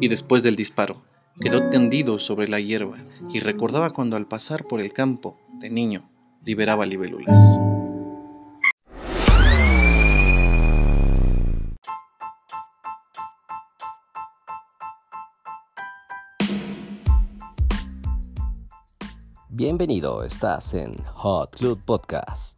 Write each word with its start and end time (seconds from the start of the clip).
Y 0.00 0.08
después 0.08 0.42
del 0.42 0.56
disparo, 0.56 1.02
quedó 1.40 1.70
tendido 1.70 2.18
sobre 2.18 2.48
la 2.48 2.60
hierba 2.60 2.98
y 3.32 3.40
recordaba 3.40 3.90
cuando 3.90 4.16
al 4.16 4.26
pasar 4.26 4.64
por 4.64 4.80
el 4.80 4.92
campo, 4.92 5.38
de 5.60 5.70
niño, 5.70 6.08
liberaba 6.44 6.86
libélulas. 6.86 7.38
Bienvenido, 19.48 20.22
estás 20.22 20.74
en 20.74 20.96
Hot 21.14 21.56
Club 21.56 21.80
Podcast. 21.84 22.57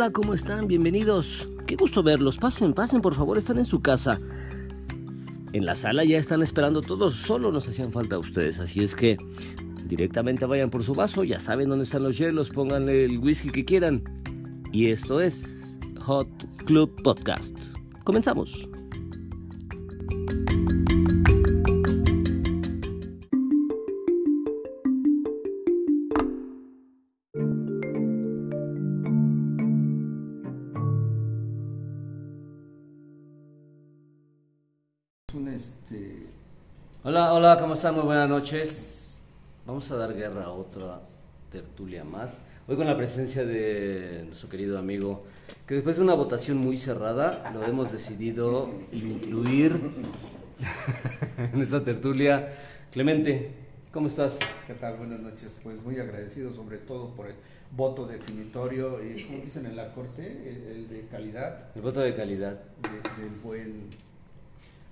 Hola, 0.00 0.12
¿cómo 0.12 0.32
están? 0.32 0.66
Bienvenidos. 0.66 1.46
Qué 1.66 1.76
gusto 1.76 2.02
verlos. 2.02 2.38
Pasen, 2.38 2.72
pasen, 2.72 3.02
por 3.02 3.14
favor, 3.14 3.36
están 3.36 3.58
en 3.58 3.66
su 3.66 3.82
casa. 3.82 4.18
En 5.52 5.66
la 5.66 5.74
sala 5.74 6.04
ya 6.04 6.16
están 6.16 6.40
esperando 6.40 6.80
todos, 6.80 7.16
solo 7.16 7.52
nos 7.52 7.68
hacían 7.68 7.92
falta 7.92 8.18
ustedes, 8.18 8.60
así 8.60 8.80
es 8.80 8.94
que 8.94 9.18
directamente 9.84 10.46
vayan 10.46 10.70
por 10.70 10.82
su 10.84 10.94
vaso, 10.94 11.22
ya 11.22 11.38
saben 11.38 11.68
dónde 11.68 11.84
están 11.84 12.02
los 12.02 12.16
hielos, 12.16 12.48
pónganle 12.48 13.04
el 13.04 13.18
whisky 13.18 13.50
que 13.50 13.66
quieran 13.66 14.02
y 14.72 14.86
esto 14.86 15.20
es 15.20 15.78
Hot 16.00 16.30
Club 16.64 16.90
Podcast. 17.02 17.58
Comenzamos. 18.02 18.70
Hola, 37.40 37.58
¿cómo 37.58 37.72
están? 37.72 37.94
Muy 37.94 38.04
buenas 38.04 38.28
noches. 38.28 39.22
Vamos 39.66 39.90
a 39.90 39.96
dar 39.96 40.12
guerra 40.12 40.44
a 40.44 40.50
otra 40.50 41.00
tertulia 41.50 42.04
más. 42.04 42.42
Hoy 42.68 42.76
con 42.76 42.86
la 42.86 42.94
presencia 42.98 43.46
de 43.46 44.24
nuestro 44.26 44.50
querido 44.50 44.78
amigo, 44.78 45.24
que 45.66 45.72
después 45.72 45.96
de 45.96 46.02
una 46.02 46.12
votación 46.12 46.58
muy 46.58 46.76
cerrada, 46.76 47.50
lo 47.54 47.64
hemos 47.64 47.92
decidido 47.92 48.68
incluir 48.92 49.72
en 51.54 51.62
esta 51.62 51.82
tertulia. 51.82 52.52
Clemente, 52.92 53.52
¿cómo 53.90 54.08
estás? 54.08 54.38
¿Qué 54.66 54.74
tal? 54.74 54.98
Buenas 54.98 55.20
noches. 55.20 55.56
Pues 55.62 55.82
muy 55.82 55.98
agradecido 55.98 56.52
sobre 56.52 56.76
todo 56.76 57.14
por 57.14 57.28
el 57.28 57.36
voto 57.70 58.06
definitorio, 58.06 58.98
¿cómo 59.26 59.42
dicen 59.42 59.64
en 59.64 59.76
la 59.76 59.94
corte? 59.94 60.26
El, 60.72 60.90
de 60.90 61.06
calidad. 61.10 61.70
El 61.74 61.80
voto 61.80 62.00
de 62.00 62.14
calidad. 62.14 62.60
del 63.18 63.30
buen 63.42 63.88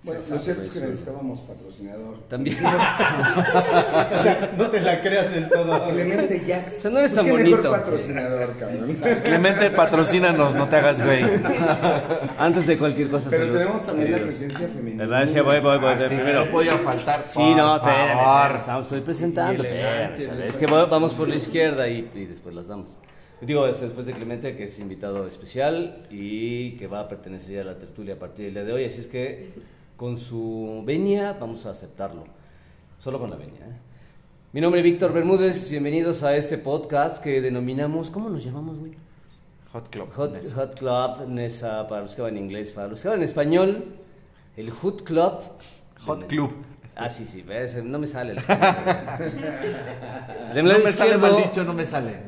bueno, 0.04 0.20
lo 0.30 0.38
cierto 0.38 0.62
es 0.62 0.70
que 0.70 0.80
necesitábamos 0.80 1.40
patrocinador. 1.40 2.18
También. 2.28 2.56
o 2.64 4.22
sea, 4.22 4.52
no 4.56 4.70
te 4.70 4.80
la 4.80 5.00
creas 5.00 5.32
del 5.32 5.48
todo. 5.48 5.88
Clemente 5.88 6.40
Jax. 6.46 6.78
O 6.78 6.80
sea, 6.80 6.90
no 6.92 6.98
eres 7.00 7.14
tan 7.14 7.28
bonito. 7.28 7.70
patrocinador, 7.70 8.54
cabrón. 8.56 8.96
Clemente, 9.24 9.70
patrocínanos, 9.70 10.54
no 10.54 10.68
te 10.68 10.76
hagas 10.76 11.04
güey. 11.04 11.24
Antes 12.38 12.68
de 12.68 12.78
cualquier 12.78 13.08
cosa. 13.08 13.28
Pero 13.28 13.52
tenemos 13.52 13.84
también 13.86 14.12
la 14.12 14.18
presencia 14.18 14.68
femenina. 14.68 15.04
¿Verdad? 15.04 15.32
Sí, 15.32 15.40
voy, 15.40 15.58
voy, 15.58 15.78
voy. 15.78 15.92
Ah, 15.92 15.98
sí, 15.98 16.14
primero. 16.14 16.44
No 16.44 16.50
podía 16.52 16.78
faltar. 16.78 17.24
Sí, 17.26 17.54
no, 17.56 17.76
espérame, 17.76 18.56
estamos, 18.56 18.86
estoy 18.86 19.00
presentando. 19.00 19.64
es 19.64 20.56
que 20.56 20.66
vamos 20.66 21.12
por 21.14 21.28
la 21.28 21.36
izquierda 21.36 21.88
y, 21.88 22.08
y 22.14 22.26
después 22.26 22.54
las 22.54 22.68
damos. 22.68 22.98
Digo, 23.40 23.66
después 23.66 24.06
de 24.06 24.12
Clemente, 24.12 24.56
que 24.56 24.64
es 24.64 24.78
invitado 24.80 25.26
especial 25.26 26.02
y 26.10 26.76
que 26.76 26.86
va 26.86 27.00
a 27.00 27.08
pertenecer 27.08 27.56
ya 27.56 27.60
a 27.62 27.64
la 27.64 27.78
tertulia 27.78 28.14
a 28.14 28.18
partir 28.18 28.46
del 28.46 28.54
día 28.54 28.64
de 28.64 28.72
hoy. 28.72 28.84
Así 28.84 29.00
es 29.00 29.06
que 29.06 29.52
con 29.98 30.16
su 30.16 30.82
venia, 30.86 31.36
vamos 31.38 31.66
a 31.66 31.70
aceptarlo. 31.70 32.24
Solo 33.00 33.18
con 33.18 33.30
la 33.30 33.36
venia. 33.36 33.66
¿eh? 33.66 33.76
Mi 34.52 34.60
nombre 34.60 34.80
es 34.80 34.84
Víctor 34.84 35.12
Bermúdez, 35.12 35.68
bienvenidos 35.68 36.22
a 36.22 36.36
este 36.36 36.56
podcast 36.56 37.20
que 37.20 37.40
denominamos, 37.40 38.08
¿cómo 38.08 38.30
nos 38.30 38.44
llamamos, 38.44 38.78
güey? 38.78 38.92
Hot 39.72 39.88
Club. 39.88 40.08
Hot, 40.12 40.38
Hot 40.54 40.78
Club, 40.78 41.26
Nesa, 41.26 41.88
para 41.88 42.02
los 42.02 42.14
que 42.14 42.22
van 42.22 42.36
en 42.36 42.44
inglés, 42.44 42.72
para 42.72 42.86
los 42.86 43.00
que 43.00 43.08
van 43.08 43.18
en 43.18 43.24
español, 43.24 43.86
el 44.56 44.70
Hot 44.70 45.02
Club. 45.02 45.40
Hot 46.06 46.26
Club. 46.28 46.52
Ah, 46.94 47.10
sí, 47.10 47.26
sí, 47.26 47.44
no 47.82 47.98
me 47.98 48.06
sale. 48.06 48.36
El 50.54 50.64
no 50.64 50.78
me 50.78 50.92
sale 50.92 51.18
mal 51.18 51.36
dicho, 51.38 51.64
no 51.64 51.74
me 51.74 51.84
sale. 51.84 52.20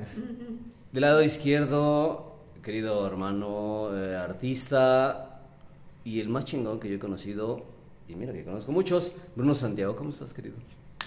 Del 0.91 1.03
lado 1.03 1.23
izquierdo, 1.23 2.35
querido 2.65 3.07
hermano 3.07 3.97
eh, 3.97 4.17
artista, 4.17 5.30
y 6.05 6.21
el 6.21 6.29
más 6.29 6.45
chingón 6.45 6.81
que 6.81 6.89
yo 6.89 6.97
he 6.97 6.99
conocido, 6.99 7.65
y 8.09 8.15
mira 8.15 8.33
que 8.33 8.45
conozco 8.45 8.73
muchos, 8.73 9.13
Bruno 9.37 9.55
Santiago, 9.55 9.97
¿cómo 9.97 10.11
estás, 10.11 10.33
querido? 10.33 10.57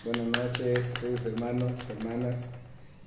Buenas 0.06 0.28
noches, 0.28 0.94
queridos 1.00 1.26
hermanos, 1.26 1.90
hermanas. 1.90 2.52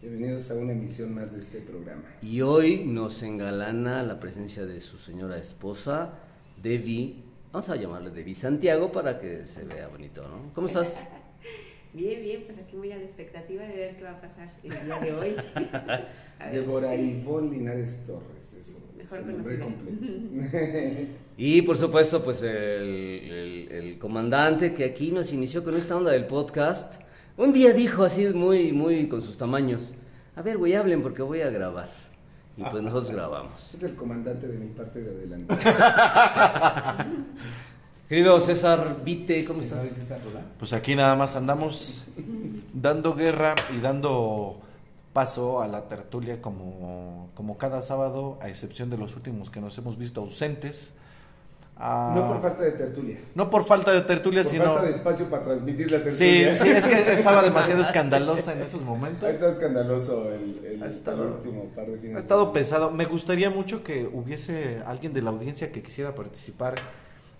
Bienvenidos 0.00 0.50
a 0.50 0.54
una 0.54 0.72
emisión 0.72 1.14
más 1.14 1.32
de 1.32 1.40
este 1.40 1.60
programa. 1.60 2.04
Y 2.22 2.40
hoy 2.40 2.84
nos 2.84 3.22
engalana 3.22 4.02
la 4.02 4.20
presencia 4.20 4.66
de 4.66 4.80
su 4.80 4.98
señora 4.98 5.38
esposa, 5.38 6.14
Debbie. 6.62 7.22
Vamos 7.52 7.68
a 7.70 7.76
llamarle 7.76 8.10
Debbie 8.10 8.34
Santiago 8.34 8.92
para 8.92 9.18
que 9.18 9.46
se 9.46 9.64
vea 9.64 9.88
bonito, 9.88 10.22
¿no? 10.22 10.52
¿Cómo 10.54 10.66
estás? 10.66 11.04
Bien, 11.96 12.22
bien, 12.22 12.42
pues 12.44 12.58
aquí 12.58 12.76
muy 12.76 12.92
a 12.92 12.96
la 12.96 13.04
expectativa 13.04 13.64
de 13.64 13.74
ver 13.74 13.96
qué 13.96 14.04
va 14.04 14.10
a 14.10 14.20
pasar 14.20 14.52
el 14.62 14.70
día 14.70 15.00
de 15.00 15.14
hoy. 15.14 15.34
Débora 16.52 16.94
Ivonne 16.94 17.50
Linares 17.50 18.04
Torres, 18.04 18.52
eso. 18.52 18.80
Mejor 18.98 19.24
nombre 19.24 19.58
completo. 19.58 20.06
y 21.38 21.62
por 21.62 21.74
supuesto, 21.74 22.22
pues 22.22 22.42
el, 22.42 23.68
el, 23.70 23.98
comandante 23.98 24.74
que 24.74 24.84
aquí 24.84 25.10
nos 25.10 25.32
inició 25.32 25.64
con 25.64 25.74
esta 25.74 25.96
onda 25.96 26.10
del 26.10 26.26
podcast, 26.26 27.00
un 27.38 27.54
día 27.54 27.72
dijo 27.72 28.04
así 28.04 28.26
muy, 28.26 28.72
muy 28.72 29.08
con 29.08 29.22
sus 29.22 29.38
tamaños, 29.38 29.94
a 30.34 30.42
ver, 30.42 30.58
güey, 30.58 30.74
hablen 30.74 31.00
porque 31.00 31.22
voy 31.22 31.40
a 31.40 31.48
grabar. 31.48 31.88
Y 32.58 32.62
pues 32.62 32.82
nosotros 32.82 33.10
grabamos. 33.14 33.72
Es 33.72 33.82
el 33.82 33.94
comandante 33.94 34.48
de 34.48 34.58
mi 34.58 34.66
parte 34.66 35.00
de 35.00 35.10
adelante. 35.12 35.54
Querido 38.08 38.40
César 38.40 38.98
Vite, 39.04 39.44
¿cómo 39.44 39.62
estás? 39.62 39.84
Pues 40.60 40.72
aquí 40.72 40.94
nada 40.94 41.16
más 41.16 41.34
andamos 41.34 42.04
dando 42.72 43.14
guerra 43.14 43.56
y 43.76 43.80
dando 43.80 44.60
paso 45.12 45.60
a 45.60 45.66
la 45.66 45.88
tertulia 45.88 46.40
como, 46.40 47.30
como 47.34 47.58
cada 47.58 47.82
sábado, 47.82 48.38
a 48.40 48.48
excepción 48.48 48.90
de 48.90 48.98
los 48.98 49.16
últimos 49.16 49.50
que 49.50 49.60
nos 49.60 49.76
hemos 49.78 49.98
visto 49.98 50.20
ausentes. 50.20 50.92
no 51.80 52.28
por 52.28 52.42
falta 52.42 52.62
de 52.62 52.72
tertulia. 52.72 53.18
No 53.34 53.50
por 53.50 53.64
falta 53.64 53.90
de 53.90 54.02
tertulia, 54.02 54.44
por 54.44 54.52
sino. 54.52 54.64
falta 54.66 54.82
de 54.84 54.90
espacio 54.90 55.26
para 55.28 55.42
transmitir 55.42 55.90
la 55.90 56.04
tertulia. 56.04 56.54
Sí, 56.54 56.64
sí, 56.64 56.70
es 56.70 56.84
que 56.84 57.12
estaba 57.12 57.42
demasiado 57.50 57.82
escandalosa 57.82 58.52
en 58.52 58.62
esos 58.62 58.82
momentos. 58.82 59.24
Ha 59.24 59.32
estado 59.32 59.50
escandaloso 59.50 60.32
el, 60.32 60.64
el, 60.64 61.20
último 61.20 61.64
par 61.74 61.86
de 61.86 61.98
fines. 61.98 62.18
Ha 62.18 62.20
estado 62.20 62.52
pesado. 62.52 62.92
Me 62.92 63.06
gustaría 63.06 63.50
mucho 63.50 63.82
que 63.82 64.06
hubiese 64.06 64.80
alguien 64.86 65.12
de 65.12 65.22
la 65.22 65.30
audiencia 65.30 65.72
que 65.72 65.82
quisiera 65.82 66.14
participar 66.14 66.76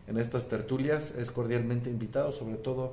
en 0.06 0.18
estas 0.18 0.48
tertulias 0.48 1.16
es 1.16 1.30
cordialmente 1.30 1.90
invitado, 1.90 2.32
sobre 2.32 2.56
todo 2.56 2.92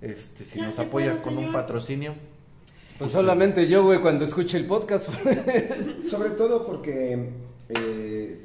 este, 0.00 0.44
si 0.44 0.60
nos 0.60 0.78
apoya 0.78 1.20
con 1.22 1.38
un 1.38 1.52
patrocinio. 1.52 2.14
Pues 2.98 3.12
solamente 3.12 3.66
yo, 3.66 3.84
güey, 3.84 4.00
cuando 4.00 4.24
escuche 4.24 4.58
el 4.58 4.66
podcast. 4.66 5.08
sobre 6.02 6.30
todo 6.30 6.66
porque 6.66 7.30
eh, 7.70 8.44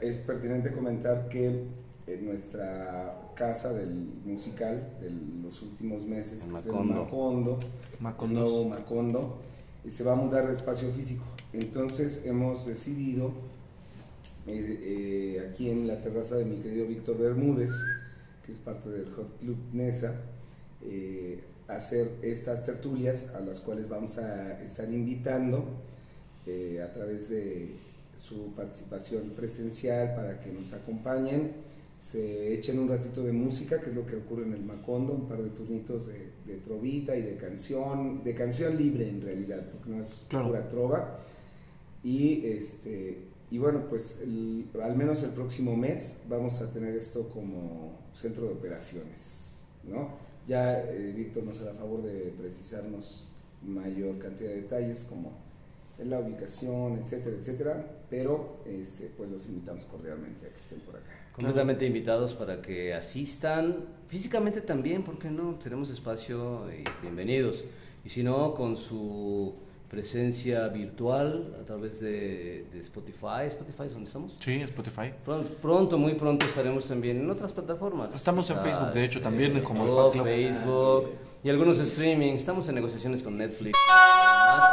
es 0.00 0.18
pertinente 0.18 0.72
comentar 0.72 1.28
que 1.28 1.64
en 2.06 2.24
nuestra 2.24 3.30
casa 3.34 3.72
del 3.72 4.08
musical 4.24 4.96
de 5.00 5.10
los 5.42 5.60
últimos 5.62 6.02
meses, 6.02 6.46
Macondo, 6.46 7.58
el 8.22 8.32
nuevo 8.32 8.68
Macondo, 8.68 9.38
se 9.88 10.04
va 10.04 10.12
a 10.12 10.16
mudar 10.16 10.46
de 10.46 10.54
espacio 10.54 10.90
físico. 10.90 11.24
Entonces 11.52 12.24
hemos 12.24 12.66
decidido 12.66 13.32
eh, 14.46 15.36
eh, 15.38 15.48
aquí 15.48 15.70
en 15.70 15.86
la 15.86 16.00
terraza 16.00 16.36
de 16.36 16.44
mi 16.44 16.56
querido 16.56 16.86
Víctor 16.86 17.18
Bermúdez, 17.18 17.70
que 18.44 18.52
es 18.52 18.58
parte 18.58 18.90
del 18.90 19.10
Hot 19.12 19.38
Club 19.40 19.56
Nesa, 19.72 20.14
eh, 20.82 21.40
hacer 21.66 22.10
estas 22.22 22.66
tertulias 22.66 23.34
a 23.34 23.40
las 23.40 23.60
cuales 23.60 23.88
vamos 23.88 24.18
a 24.18 24.62
estar 24.62 24.88
invitando 24.90 25.64
a 26.82 26.92
través 26.92 27.30
de 27.30 27.70
su 28.16 28.52
participación 28.54 29.30
presencial 29.30 30.14
para 30.14 30.40
que 30.40 30.52
nos 30.52 30.74
acompañen, 30.74 31.52
se 31.98 32.52
echen 32.52 32.78
un 32.78 32.90
ratito 32.90 33.22
de 33.22 33.32
música, 33.32 33.80
que 33.80 33.88
es 33.88 33.96
lo 33.96 34.04
que 34.04 34.16
ocurre 34.16 34.42
en 34.42 34.52
el 34.52 34.62
Macondo, 34.62 35.14
un 35.14 35.26
par 35.26 35.42
de 35.42 35.48
turnitos 35.48 36.06
de, 36.06 36.32
de 36.46 36.58
trovita 36.58 37.16
y 37.16 37.22
de 37.22 37.36
canción, 37.38 38.22
de 38.22 38.34
canción 38.34 38.76
libre 38.76 39.08
en 39.08 39.22
realidad, 39.22 39.64
porque 39.70 39.88
no 39.88 40.02
es 40.02 40.26
pura 40.28 40.68
trova. 40.68 41.20
Y 42.02 42.44
este, 42.44 43.33
y 43.54 43.58
bueno, 43.58 43.84
pues 43.88 44.18
al 44.82 44.96
menos 44.96 45.22
el 45.22 45.30
próximo 45.30 45.76
mes 45.76 46.16
vamos 46.28 46.60
a 46.60 46.72
tener 46.72 46.96
esto 46.96 47.28
como 47.28 47.96
centro 48.12 48.48
de 48.48 48.52
operaciones, 48.54 49.60
¿no? 49.84 50.08
Ya 50.48 50.80
eh, 50.80 51.12
Víctor 51.16 51.44
nos 51.44 51.60
hará 51.60 51.72
favor 51.72 52.02
de 52.02 52.34
precisarnos 52.36 53.28
mayor 53.62 54.18
cantidad 54.18 54.50
de 54.50 54.62
detalles 54.62 55.04
como 55.04 55.30
la 56.04 56.18
ubicación, 56.18 56.98
etcétera, 56.98 57.36
etcétera, 57.38 57.86
pero 58.10 58.56
este, 58.66 59.12
pues 59.16 59.30
los 59.30 59.46
invitamos 59.46 59.84
cordialmente 59.84 60.46
a 60.46 60.48
que 60.48 60.58
estén 60.58 60.80
por 60.80 60.96
acá. 60.96 61.12
Completamente 61.32 61.86
invitados 61.86 62.34
para 62.34 62.60
que 62.60 62.92
asistan, 62.92 63.84
físicamente 64.08 64.62
también, 64.62 65.04
¿por 65.04 65.16
qué 65.16 65.30
no? 65.30 65.60
Tenemos 65.62 65.90
espacio 65.90 66.66
y 66.72 66.82
bienvenidos. 67.02 67.64
Y 68.04 68.08
si 68.08 68.24
no, 68.24 68.52
con 68.52 68.76
su 68.76 69.54
presencia 69.94 70.66
virtual 70.68 71.56
a 71.60 71.64
través 71.64 72.00
de, 72.00 72.66
de 72.72 72.80
Spotify. 72.80 73.46
¿Spotify 73.46 73.84
es 73.86 73.92
donde 73.92 74.08
estamos? 74.08 74.36
Sí, 74.40 74.60
Spotify. 74.62 75.12
Pronto, 75.24 75.50
pronto, 75.62 75.98
muy 75.98 76.14
pronto 76.14 76.44
estaremos 76.46 76.88
también 76.88 77.20
en 77.20 77.30
otras 77.30 77.52
plataformas. 77.52 78.14
Estamos 78.14 78.50
en 78.50 78.58
Facebook, 78.58 78.92
de 78.92 79.04
hecho, 79.04 79.20
eh, 79.20 79.22
también, 79.22 79.62
como 79.62 79.84
el 79.84 79.90
YouTube. 79.90 80.24
Facebook 80.24 81.10
y 81.44 81.48
algunos 81.48 81.78
streaming. 81.78 82.32
Estamos 82.32 82.68
en 82.68 82.74
negociaciones 82.74 83.22
con 83.22 83.36
Netflix, 83.36 83.78
Max. 83.88 84.70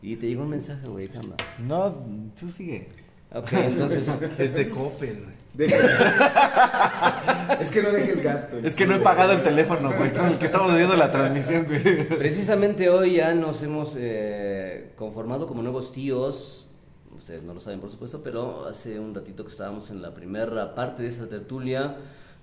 Y 0.00 0.16
te 0.16 0.26
llegó 0.26 0.42
un 0.42 0.50
mensaje, 0.50 0.88
güey, 0.88 1.06
¿qué 1.08 1.18
onda? 1.18 1.36
No, 1.58 1.94
tú 2.38 2.50
sigue. 2.50 2.88
Ok, 3.32 3.52
entonces... 3.52 4.08
Es 4.38 4.54
de 4.54 4.70
Coppel, 4.70 5.24
güey. 5.24 5.36
es 7.60 7.70
que 7.70 7.82
no 7.82 7.90
deje 7.90 8.12
el 8.12 8.22
gasto. 8.22 8.58
Es 8.58 8.74
que 8.74 8.86
no 8.86 8.96
he 8.96 8.98
pagado 8.98 9.32
el 9.32 9.42
teléfono, 9.42 9.90
güey, 9.96 10.12
con 10.12 10.26
el 10.26 10.38
que 10.38 10.46
estamos 10.46 10.70
haciendo 10.70 10.96
la 10.96 11.10
transmisión, 11.10 11.64
güey. 11.64 12.08
Precisamente 12.08 12.90
hoy 12.90 13.16
ya 13.16 13.34
nos 13.34 13.62
hemos 13.62 13.94
eh, 13.96 14.92
conformado 14.96 15.46
como 15.46 15.62
nuevos 15.62 15.92
tíos. 15.92 16.68
Ustedes 17.16 17.42
no 17.42 17.54
lo 17.54 17.60
saben, 17.60 17.80
por 17.80 17.90
supuesto, 17.90 18.20
pero 18.22 18.66
hace 18.66 19.00
un 19.00 19.14
ratito 19.14 19.44
que 19.44 19.50
estábamos 19.50 19.90
en 19.90 20.02
la 20.02 20.12
primera 20.12 20.74
parte 20.74 21.02
de 21.02 21.08
esa 21.08 21.26
tertulia, 21.26 21.96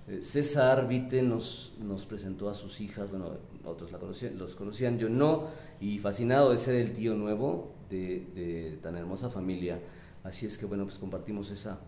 eh, 0.08 0.20
César 0.20 0.88
Vite 0.88 1.22
nos, 1.22 1.74
nos 1.80 2.04
presentó 2.06 2.50
a 2.50 2.54
sus 2.54 2.80
hijas, 2.80 3.08
bueno, 3.10 3.28
otros 3.64 3.92
la 3.92 3.98
conocían, 3.98 4.36
los 4.36 4.56
conocían, 4.56 4.98
yo 4.98 5.08
no, 5.08 5.46
y 5.80 6.00
fascinado 6.00 6.50
de 6.50 6.58
ser 6.58 6.74
el 6.74 6.92
tío 6.92 7.14
nuevo 7.14 7.72
de, 7.88 8.26
de 8.34 8.78
tan 8.82 8.96
hermosa 8.96 9.30
familia. 9.30 9.78
Así 10.24 10.46
es 10.46 10.58
que, 10.58 10.64
bueno, 10.64 10.84
pues 10.84 10.98
compartimos 10.98 11.50
esa, 11.50 11.78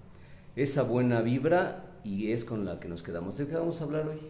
esa 0.55 0.83
buena 0.83 1.23
vibra 1.23 1.99
y 2.05 2.33
es 2.33 2.45
con 2.45 2.65
la 2.65 2.79
que 2.79 2.87
nos 2.87 3.03
quedamos. 3.03 3.39
¿De 3.39 3.47
qué 3.47 3.55
vamos 3.55 3.81
a 3.81 3.85
hablar 3.85 4.07
hoy? 4.07 4.21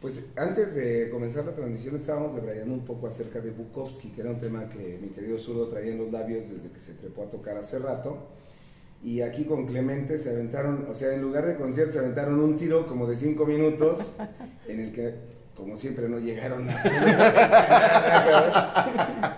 Pues 0.00 0.26
antes 0.36 0.74
de 0.74 1.08
comenzar 1.10 1.46
la 1.46 1.54
transmisión 1.54 1.96
estábamos 1.96 2.34
debrayando 2.34 2.74
un 2.74 2.84
poco 2.84 3.06
acerca 3.06 3.40
de 3.40 3.50
Bukowski, 3.50 4.08
que 4.08 4.20
era 4.20 4.30
un 4.30 4.38
tema 4.38 4.68
que 4.68 4.98
mi 5.00 5.08
querido 5.08 5.38
Zurdo 5.38 5.68
traía 5.68 5.92
en 5.92 5.98
los 5.98 6.12
labios 6.12 6.50
desde 6.50 6.68
que 6.70 6.78
se 6.80 6.94
trepó 6.94 7.22
a 7.22 7.30
tocar 7.30 7.56
hace 7.56 7.78
rato. 7.78 8.18
Y 9.02 9.20
aquí 9.20 9.44
con 9.44 9.66
Clemente 9.66 10.18
se 10.18 10.30
aventaron, 10.30 10.86
o 10.90 10.94
sea, 10.94 11.14
en 11.14 11.22
lugar 11.22 11.46
de 11.46 11.56
concierto 11.56 11.92
se 11.92 11.98
aventaron 12.00 12.40
un 12.40 12.56
tiro 12.56 12.84
como 12.86 13.06
de 13.06 13.16
cinco 13.16 13.46
minutos, 13.46 14.16
en 14.68 14.80
el 14.80 14.92
que, 14.92 15.14
como 15.56 15.76
siempre, 15.76 16.08
no 16.08 16.18
llegaron 16.18 16.68
a... 16.70 16.82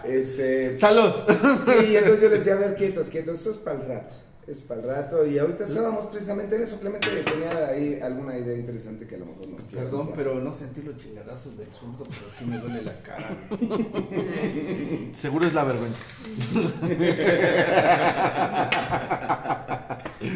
este, 0.05 0.77
¡Salud! 0.79 1.11
Sí, 1.29 1.97
entonces 1.97 2.21
yo 2.23 2.29
le 2.29 2.39
decía, 2.39 2.55
a 2.55 2.57
ver, 2.57 2.75
quietos, 2.75 3.09
quietos, 3.09 3.41
eso 3.41 3.53
es 3.53 3.57
para 3.59 3.81
el 3.81 3.87
rato, 3.89 4.15
es 4.47 4.59
para 4.63 4.81
el 4.83 4.87
rato. 4.89 5.25
Y 5.27 5.39
ahorita 5.39 5.65
estábamos 5.65 6.07
precisamente 6.07 6.57
en 6.57 6.63
eso, 6.63 6.79
Clemente 6.81 7.09
tenía 7.09 7.69
ahí 7.69 8.01
alguna 8.03 8.37
idea 8.37 8.57
interesante 8.57 9.07
que 9.07 9.15
a 9.15 9.19
lo 9.19 9.27
mejor 9.27 9.49
nos 9.49 9.63
quiere 9.63 9.85
Perdón, 9.85 10.13
pero 10.17 10.35
no 10.37 10.53
sentí 10.53 10.83
los 10.83 10.97
chingadazos 10.97 11.57
del 11.57 11.69
zurdo, 11.73 12.05
pero 12.05 12.27
sí 12.37 12.45
me 12.47 12.59
duele 12.59 12.83
la 12.83 12.95
cara. 13.03 13.29
güey. 13.51 15.13
Seguro 15.13 15.47
es 15.47 15.55
la 15.55 15.65
vergüenza. 15.65 16.03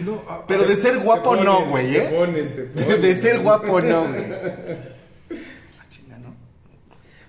No, 0.04 0.22
a- 0.28 0.46
Pero 0.46 0.64
de 0.64 0.76
ser 0.76 0.98
guapo 1.00 1.34
no, 1.36 1.66
güey, 1.66 1.92
te 1.92 1.98
¿eh? 2.06 2.08
pones, 2.16 2.54
te 2.54 2.62
De, 2.66 2.84
pones. 2.84 3.02
de 3.02 3.16
ser 3.16 3.40
guapo 3.40 3.80
no, 3.80 4.06
güey. 4.08 4.24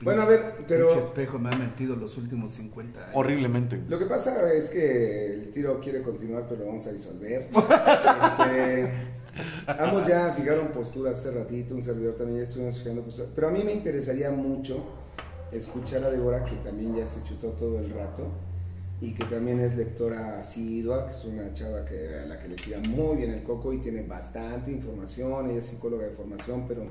Bueno, 0.03 0.21
a 0.23 0.25
ver, 0.25 0.55
pero 0.67 0.87
Pinche 0.87 1.03
espejo 1.03 1.39
me 1.39 1.49
ha 1.49 1.57
metido 1.57 1.95
los 1.95 2.17
últimos 2.17 2.51
50 2.51 2.99
años. 2.99 3.11
Horriblemente. 3.15 3.81
lo 3.87 3.97
que 3.97 4.05
pasa 4.05 4.53
es 4.53 4.69
que 4.69 5.33
el 5.33 5.51
tiro 5.51 5.79
quiere 5.79 6.01
continuar, 6.01 6.45
pero 6.47 6.61
lo 6.61 6.67
vamos 6.67 6.85
a 6.87 6.91
disolver. 6.91 7.49
Este, 8.33 8.91
ambos 9.67 10.05
ya 10.05 10.31
fijaron 10.31 10.67
postura 10.67 11.11
hace 11.11 11.31
ratito, 11.31 11.73
un 11.73 11.81
servidor 11.81 12.15
también 12.15 12.39
ya 12.39 12.43
estuvimos 12.43 12.77
fijando 12.77 13.01
postura. 13.01 13.29
Pero 13.33 13.47
a 13.47 13.51
mí 13.51 13.63
me 13.63 13.73
interesaría 13.73 14.29
mucho 14.29 14.85
escuchar 15.51 16.03
a 16.03 16.11
Débora, 16.11 16.43
que 16.43 16.55
también 16.57 16.95
ya 16.95 17.05
se 17.05 17.23
chutó 17.23 17.49
todo 17.49 17.79
el 17.79 17.89
rato 17.91 18.27
y 19.01 19.13
que 19.13 19.25
también 19.25 19.59
es 19.59 19.75
lectora 19.75 20.39
asidua, 20.39 21.05
que 21.05 21.11
es 21.11 21.25
una 21.25 21.53
chava 21.53 21.83
que, 21.83 22.19
a 22.19 22.25
la 22.25 22.39
que 22.39 22.47
le 22.47 22.55
tira 22.55 22.79
muy 22.87 23.17
bien 23.17 23.31
el 23.31 23.43
coco 23.43 23.73
y 23.73 23.79
tiene 23.79 24.03
bastante 24.03 24.71
información, 24.71 25.49
ella 25.49 25.59
es 25.59 25.65
psicóloga 25.65 26.05
de 26.05 26.11
formación, 26.11 26.65
pero 26.67 26.83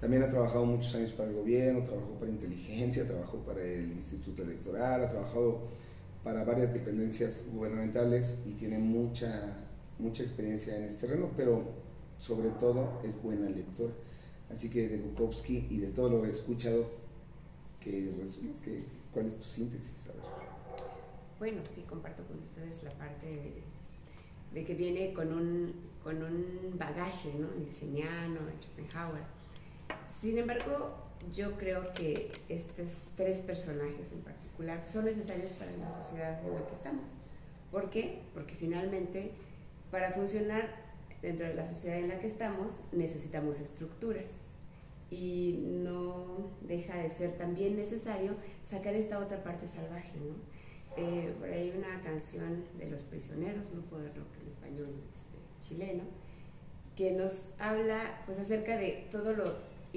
también 0.00 0.22
ha 0.22 0.28
trabajado 0.28 0.66
muchos 0.66 0.94
años 0.94 1.12
para 1.12 1.30
el 1.30 1.36
gobierno, 1.36 1.82
trabajó 1.82 2.10
para 2.18 2.30
inteligencia, 2.30 3.06
trabajó 3.06 3.38
para 3.38 3.62
el 3.62 3.92
Instituto 3.92 4.42
Electoral, 4.42 5.04
ha 5.04 5.08
trabajado 5.08 5.60
para 6.22 6.44
varias 6.44 6.74
dependencias 6.74 7.46
gubernamentales 7.52 8.44
y 8.46 8.52
tiene 8.52 8.78
mucha, 8.78 9.56
mucha 9.98 10.22
experiencia 10.22 10.76
en 10.76 10.84
este 10.84 11.06
terreno, 11.06 11.30
pero 11.36 11.62
sobre 12.18 12.50
todo 12.50 13.00
es 13.04 13.20
buena 13.22 13.48
lectora. 13.48 13.92
Así 14.52 14.68
que 14.70 14.88
de 14.88 14.98
Bukowski 14.98 15.66
y 15.70 15.78
de 15.78 15.88
todo 15.88 16.10
lo 16.10 16.22
que 16.22 16.28
he 16.28 16.30
escuchado, 16.30 16.90
que 17.80 18.12
resumes, 18.20 18.60
que, 18.60 18.82
¿cuál 19.12 19.26
es 19.26 19.36
tu 19.36 19.44
síntesis? 19.44 20.08
A 20.08 20.12
ver. 20.12 20.22
Bueno, 21.38 21.62
sí, 21.66 21.82
comparto 21.88 22.22
con 22.24 22.38
ustedes 22.42 22.82
la 22.84 22.92
parte 22.92 23.26
de, 23.26 23.62
de 24.52 24.64
que 24.64 24.74
viene 24.74 25.12
con 25.12 25.32
un, 25.32 25.72
con 26.02 26.22
un 26.22 26.74
bagaje, 26.78 27.32
¿no? 27.38 27.48
Nilseniano, 27.58 28.40
Schopenhauer. 28.60 29.35
Sin 30.20 30.38
embargo, 30.38 30.94
yo 31.34 31.56
creo 31.56 31.82
que 31.94 32.30
estos 32.48 33.08
tres 33.16 33.38
personajes 33.38 34.12
en 34.12 34.20
particular 34.20 34.84
son 34.88 35.04
necesarios 35.04 35.50
para 35.50 35.72
la 35.72 35.92
sociedad 35.92 36.44
en 36.46 36.54
la 36.54 36.66
que 36.66 36.74
estamos. 36.74 37.10
¿Por 37.70 37.90
qué? 37.90 38.22
Porque 38.32 38.54
finalmente, 38.54 39.32
para 39.90 40.12
funcionar 40.12 40.68
dentro 41.22 41.46
de 41.46 41.54
la 41.54 41.68
sociedad 41.68 41.98
en 41.98 42.08
la 42.08 42.20
que 42.20 42.26
estamos, 42.26 42.80
necesitamos 42.92 43.60
estructuras. 43.60 44.30
Y 45.10 45.60
no 45.84 46.50
deja 46.62 46.96
de 46.96 47.10
ser 47.10 47.38
también 47.38 47.76
necesario 47.76 48.34
sacar 48.64 48.94
esta 48.94 49.18
otra 49.18 49.44
parte 49.44 49.68
salvaje, 49.68 50.12
¿no? 50.18 50.34
Eh, 50.96 51.34
por 51.38 51.48
ahí 51.50 51.74
una 51.76 52.00
canción 52.00 52.64
de 52.78 52.90
Los 52.90 53.02
Prisioneros, 53.02 53.70
grupo 53.70 53.98
de 53.98 54.08
rock 54.08 54.28
en 54.40 54.46
español 54.48 54.88
este, 55.14 55.36
chileno, 55.62 56.04
que 56.96 57.12
nos 57.12 57.50
habla 57.58 58.22
pues 58.24 58.38
acerca 58.38 58.78
de 58.78 59.06
todo 59.12 59.34
lo, 59.34 59.44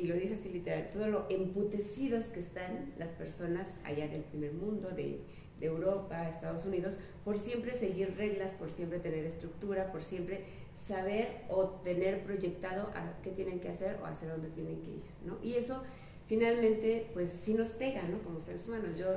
y 0.01 0.07
lo 0.07 0.15
dice 0.15 0.35
así 0.35 0.49
literal, 0.49 0.89
todo 0.93 1.07
lo 1.07 1.25
emputecidos 1.29 2.25
que 2.27 2.39
están 2.39 2.93
las 2.97 3.09
personas 3.11 3.67
allá 3.83 4.07
del 4.07 4.21
primer 4.23 4.53
mundo, 4.53 4.89
de, 4.89 5.21
de 5.59 5.65
Europa, 5.65 6.29
Estados 6.29 6.65
Unidos, 6.65 6.97
por 7.25 7.37
siempre 7.37 7.73
seguir 7.73 8.15
reglas, 8.17 8.53
por 8.53 8.71
siempre 8.71 8.99
tener 8.99 9.25
estructura, 9.25 9.91
por 9.91 10.03
siempre 10.03 10.43
saber 10.87 11.27
o 11.49 11.67
tener 11.83 12.23
proyectado 12.23 12.83
a 12.95 13.19
qué 13.23 13.31
tienen 13.31 13.59
que 13.59 13.69
hacer 13.69 13.97
o 14.01 14.05
hacia 14.05 14.29
dónde 14.29 14.49
tienen 14.49 14.81
que 14.81 14.91
ir, 14.91 15.03
¿no? 15.25 15.37
Y 15.43 15.55
eso 15.55 15.83
finalmente 16.27 17.07
pues 17.13 17.31
sí 17.31 17.53
nos 17.53 17.71
pega, 17.71 18.01
¿no? 18.03 18.19
Como 18.19 18.39
seres 18.41 18.67
humanos. 18.67 18.97
Yo, 18.97 19.07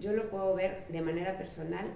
yo 0.00 0.12
lo 0.12 0.30
puedo 0.30 0.54
ver 0.54 0.86
de 0.88 1.00
manera 1.02 1.36
personal. 1.36 1.86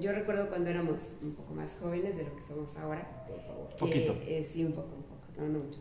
Yo 0.00 0.12
recuerdo 0.12 0.48
cuando 0.48 0.70
éramos 0.70 1.16
un 1.22 1.34
poco 1.34 1.52
más 1.54 1.76
jóvenes 1.80 2.16
de 2.16 2.24
lo 2.24 2.36
que 2.36 2.42
somos 2.44 2.76
ahora. 2.76 3.26
Por 3.28 3.40
favor. 3.42 3.68
que, 3.70 3.76
Poquito. 3.78 4.14
eh, 4.26 4.46
sí, 4.50 4.64
un 4.64 4.72
poco, 4.72 4.94
un 4.96 5.02
poco, 5.02 5.20
no, 5.36 5.48
no 5.48 5.58
mucho. 5.64 5.78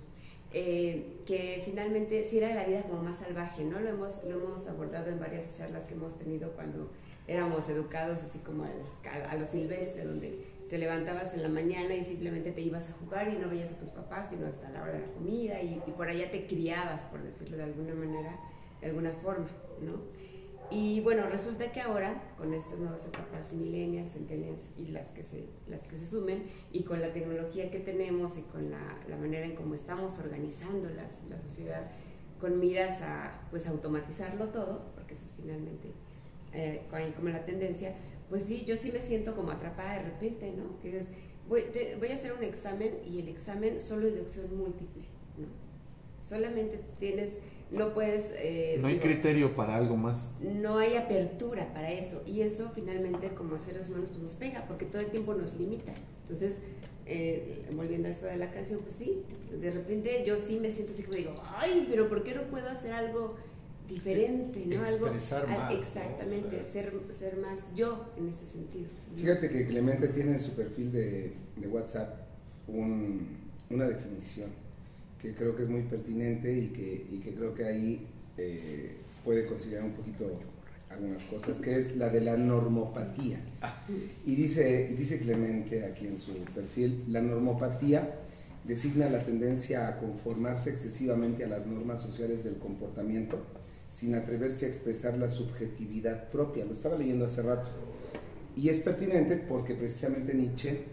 Eh, 0.53 1.21
que 1.25 1.61
finalmente 1.63 2.23
sí 2.25 2.37
era 2.39 2.53
la 2.53 2.65
vida 2.65 2.81
como 2.83 3.01
más 3.03 3.19
salvaje, 3.19 3.63
¿no? 3.63 3.79
Lo 3.79 3.87
hemos, 3.89 4.23
lo 4.25 4.35
hemos 4.37 4.67
abordado 4.67 5.09
en 5.09 5.17
varias 5.19 5.57
charlas 5.57 5.85
que 5.85 5.93
hemos 5.93 6.17
tenido 6.17 6.51
cuando 6.51 6.89
éramos 7.27 7.69
educados 7.69 8.21
así 8.23 8.39
como 8.39 8.65
al- 8.65 9.09
a, 9.09 9.31
a 9.31 9.35
lo 9.37 9.47
silvestre, 9.47 10.03
donde 10.03 10.43
te 10.69 10.77
levantabas 10.77 11.33
en 11.35 11.43
la 11.43 11.49
mañana 11.49 11.95
y 11.95 12.03
simplemente 12.03 12.51
te 12.51 12.61
ibas 12.61 12.89
a 12.89 12.93
jugar 12.93 13.29
y 13.29 13.37
no 13.37 13.49
veías 13.49 13.71
a 13.71 13.77
tus 13.77 13.89
papás 13.89 14.29
sino 14.29 14.47
hasta 14.47 14.69
la 14.71 14.81
hora 14.83 14.93
de 14.93 14.99
la 14.99 15.13
comida 15.13 15.61
y, 15.61 15.81
y 15.87 15.91
por 15.91 16.09
allá 16.09 16.29
te 16.31 16.45
criabas, 16.47 17.03
por 17.03 17.21
decirlo 17.23 17.55
de 17.57 17.63
alguna 17.63 17.93
manera, 17.93 18.37
de 18.81 18.87
alguna 18.87 19.11
forma, 19.11 19.47
¿no? 19.81 19.93
Y 20.71 21.01
bueno, 21.01 21.27
resulta 21.29 21.71
que 21.71 21.81
ahora, 21.81 22.33
con 22.37 22.53
estas 22.53 22.79
nuevas 22.79 23.05
etapas 23.05 23.51
millennials, 23.53 24.13
centennials 24.13 24.71
y 24.77 24.87
las 24.87 25.09
que 25.09 25.23
se, 25.23 25.45
las 25.67 25.81
que 25.81 25.97
se 25.97 26.07
sumen, 26.07 26.43
y 26.71 26.83
con 26.83 27.01
la 27.01 27.11
tecnología 27.11 27.69
que 27.69 27.79
tenemos 27.79 28.37
y 28.37 28.43
con 28.43 28.71
la, 28.71 28.97
la 29.09 29.17
manera 29.17 29.45
en 29.45 29.55
cómo 29.55 29.75
estamos 29.75 30.17
organizando 30.19 30.89
las- 30.89 31.25
la 31.29 31.41
sociedad, 31.41 31.91
con 32.39 32.59
miras 32.59 33.01
a 33.01 33.47
pues 33.51 33.67
automatizarlo 33.67 34.45
todo, 34.47 34.91
porque 34.95 35.13
esa 35.13 35.25
es 35.25 35.31
finalmente 35.35 35.91
eh, 36.53 36.81
como 37.15 37.29
la 37.29 37.45
tendencia, 37.45 37.93
pues 38.29 38.43
sí, 38.43 38.63
yo 38.65 38.75
sí 38.77 38.91
me 38.91 38.99
siento 38.99 39.35
como 39.35 39.51
atrapada 39.51 39.95
de 39.97 40.03
repente, 40.03 40.53
¿no? 40.53 40.79
Que 40.81 40.97
es, 40.99 41.07
voy, 41.49 41.63
te- 41.73 41.97
voy 41.97 42.07
a 42.09 42.15
hacer 42.15 42.31
un 42.33 42.43
examen 42.43 42.93
y 43.05 43.19
el 43.19 43.27
examen 43.27 43.81
solo 43.81 44.07
es 44.07 44.15
de 44.15 44.21
opción 44.21 44.57
múltiple, 44.57 45.03
¿no? 45.37 45.47
Solamente 46.25 46.79
tienes, 46.99 47.29
no 47.71 47.93
puedes... 47.93 48.25
eh, 48.35 48.77
No 48.81 48.87
hay 48.87 48.95
digo, 48.95 49.05
criterio 49.05 49.55
para 49.55 49.75
algo 49.77 49.95
más. 49.97 50.37
no 50.41 50.77
hay 50.77 50.95
apertura 50.97 51.73
para 51.73 51.91
eso 51.91 52.21
y 52.27 52.41
eso 52.41 52.71
finalmente 52.75 53.29
como 53.29 53.57
seres 53.59 53.87
humanos 53.89 54.07
pues 54.09 54.21
nos 54.21 54.33
pega 54.33 54.65
porque 54.67 54.85
todo 54.85 55.01
el 55.01 55.07
tiempo 55.07 55.33
nos 55.33 55.55
limita 55.57 55.93
entonces 56.23 56.59
eh, 57.05 57.65
volviendo 57.73 58.07
a 58.07 58.11
eso 58.11 58.27
de 58.27 58.37
la 58.37 58.51
canción, 58.51 58.79
pues 58.81 58.95
sí, 58.95 59.23
de 59.59 59.71
repente 59.71 60.23
yo 60.25 60.37
sí 60.37 60.59
me 60.61 60.71
siento 60.71 60.93
así 60.93 61.03
como 61.03 61.17
digo, 61.17 61.33
ay, 61.57 61.87
pero 61.89 62.07
¿por 62.07 62.23
qué 62.23 62.33
no 62.35 62.43
puedo 62.43 62.69
hacer 62.69 62.93
algo 62.93 63.35
diferente, 63.89 64.63
¿no? 64.67 64.83
Algo, 64.83 65.07
Expresar 65.07 65.47
más, 65.47 65.71
¿no? 65.73 65.77
Exactamente, 65.77 66.47
O 66.61 66.63
sea. 66.63 66.63
ser, 66.63 66.93
ser 67.09 67.37
más 67.37 67.59
yo 67.75 68.05
en 68.17 68.29
ese 68.29 68.45
sentido. 68.45 68.87
Fíjate 69.17 69.49
que 69.49 69.65
Clemente 69.67 70.07
tiene 70.09 70.33
en 70.33 70.39
su 70.39 70.51
perfil 70.51 70.91
de, 70.93 71.33
de 71.57 71.67
WhatsApp 71.67 72.21
un- 72.67 73.27
una 73.69 73.89
definición 73.89 74.49
que 75.21 75.33
creo 75.33 75.55
que 75.55 75.63
es 75.63 75.69
muy 75.69 75.83
pertinente 75.83 76.51
y 76.57 76.67
que, 76.69 77.07
y 77.11 77.19
que 77.19 77.33
creo 77.33 77.53
que 77.53 77.65
ahí 77.65 78.07
eh, 78.37 78.97
puede 79.23 79.45
considerar 79.45 79.85
un 79.85 79.93
poquito 79.93 80.39
algunas 80.89 81.23
cosas, 81.23 81.59
que 81.59 81.77
es 81.77 81.95
la 81.95 82.09
de 82.09 82.21
la 82.21 82.37
normopatía. 82.37 83.39
Y 84.25 84.35
dice, 84.35 84.93
dice 84.97 85.19
Clemente 85.19 85.85
aquí 85.85 86.07
en 86.07 86.17
su 86.17 86.33
perfil, 86.53 87.05
la 87.07 87.21
normopatía 87.21 88.15
designa 88.65 89.09
la 89.09 89.23
tendencia 89.23 89.87
a 89.87 89.97
conformarse 89.97 90.69
excesivamente 90.69 91.43
a 91.43 91.47
las 91.47 91.65
normas 91.65 92.01
sociales 92.01 92.43
del 92.43 92.57
comportamiento 92.57 93.39
sin 93.89 94.15
atreverse 94.15 94.65
a 94.65 94.69
expresar 94.69 95.17
la 95.17 95.27
subjetividad 95.27 96.29
propia. 96.29 96.65
Lo 96.65 96.73
estaba 96.73 96.97
leyendo 96.97 97.25
hace 97.25 97.41
rato. 97.41 97.69
Y 98.55 98.69
es 98.69 98.79
pertinente 98.79 99.35
porque 99.35 99.75
precisamente 99.75 100.33
Nietzsche 100.33 100.83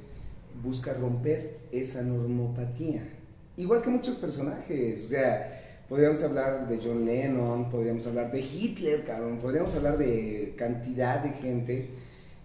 busca 0.63 0.93
romper 0.95 1.59
esa 1.71 2.03
normopatía. 2.03 3.18
Igual 3.59 3.83
que 3.83 3.91
muchos 3.91 4.15
personajes, 4.15 5.05
o 5.05 5.09
sea, 5.09 5.83
podríamos 5.89 6.23
hablar 6.23 6.69
de 6.69 6.79
John 6.81 7.05
Lennon, 7.05 7.69
podríamos 7.69 8.07
hablar 8.07 8.31
de 8.31 8.39
Hitler, 8.41 9.05
cabrón, 9.05 9.39
podríamos 9.39 9.75
hablar 9.75 9.99
de 9.99 10.55
cantidad 10.57 11.21
de 11.21 11.31
gente 11.31 11.91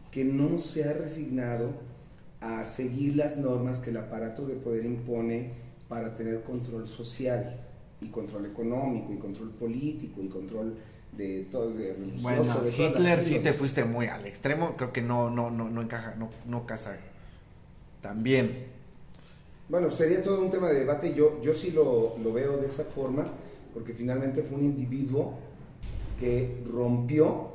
que 0.09 0.25
no 0.25 0.57
se 0.57 0.89
ha 0.89 0.93
resignado 0.93 1.69
a 2.41 2.65
seguir 2.65 3.15
las 3.15 3.37
normas 3.37 3.79
que 3.79 3.91
el 3.91 3.97
aparato 3.97 4.47
de 4.47 4.55
poder 4.55 4.85
impone 4.85 5.51
para 5.87 6.15
tener 6.15 6.41
control 6.41 6.87
social 6.87 7.59
y 8.01 8.07
control 8.07 8.47
económico 8.47 9.13
y 9.13 9.17
control 9.19 9.51
político 9.51 10.19
y 10.23 10.29
control 10.29 10.75
de 11.15 11.43
todo 11.51 11.69
de 11.75 11.93
religioso 11.93 12.23
Bueno, 12.23 12.61
de 12.61 12.71
Hitler 12.71 13.23
sí 13.23 13.37
te 13.37 13.53
fuiste 13.53 13.83
muy 13.83 14.07
al 14.07 14.25
extremo, 14.25 14.75
creo 14.75 14.91
que 14.91 15.03
no, 15.03 15.29
no, 15.29 15.51
no, 15.51 15.69
no 15.69 15.83
encaja, 15.83 16.15
no, 16.15 16.31
no 16.47 16.65
casa 16.65 16.97
tan 18.01 18.23
bien. 18.23 18.72
Bueno, 19.69 19.89
sería 19.91 20.21
todo 20.21 20.41
un 20.41 20.49
tema 20.49 20.69
de 20.69 20.79
debate. 20.79 21.13
Yo, 21.13 21.41
yo 21.41 21.53
sí 21.53 21.71
lo, 21.71 22.17
lo 22.23 22.33
veo 22.33 22.57
de 22.57 22.67
esa 22.67 22.83
forma, 22.83 23.25
porque 23.73 23.93
finalmente 23.93 24.43
fue 24.43 24.57
un 24.57 24.65
individuo 24.65 25.35
que 26.19 26.63
rompió. 26.71 27.51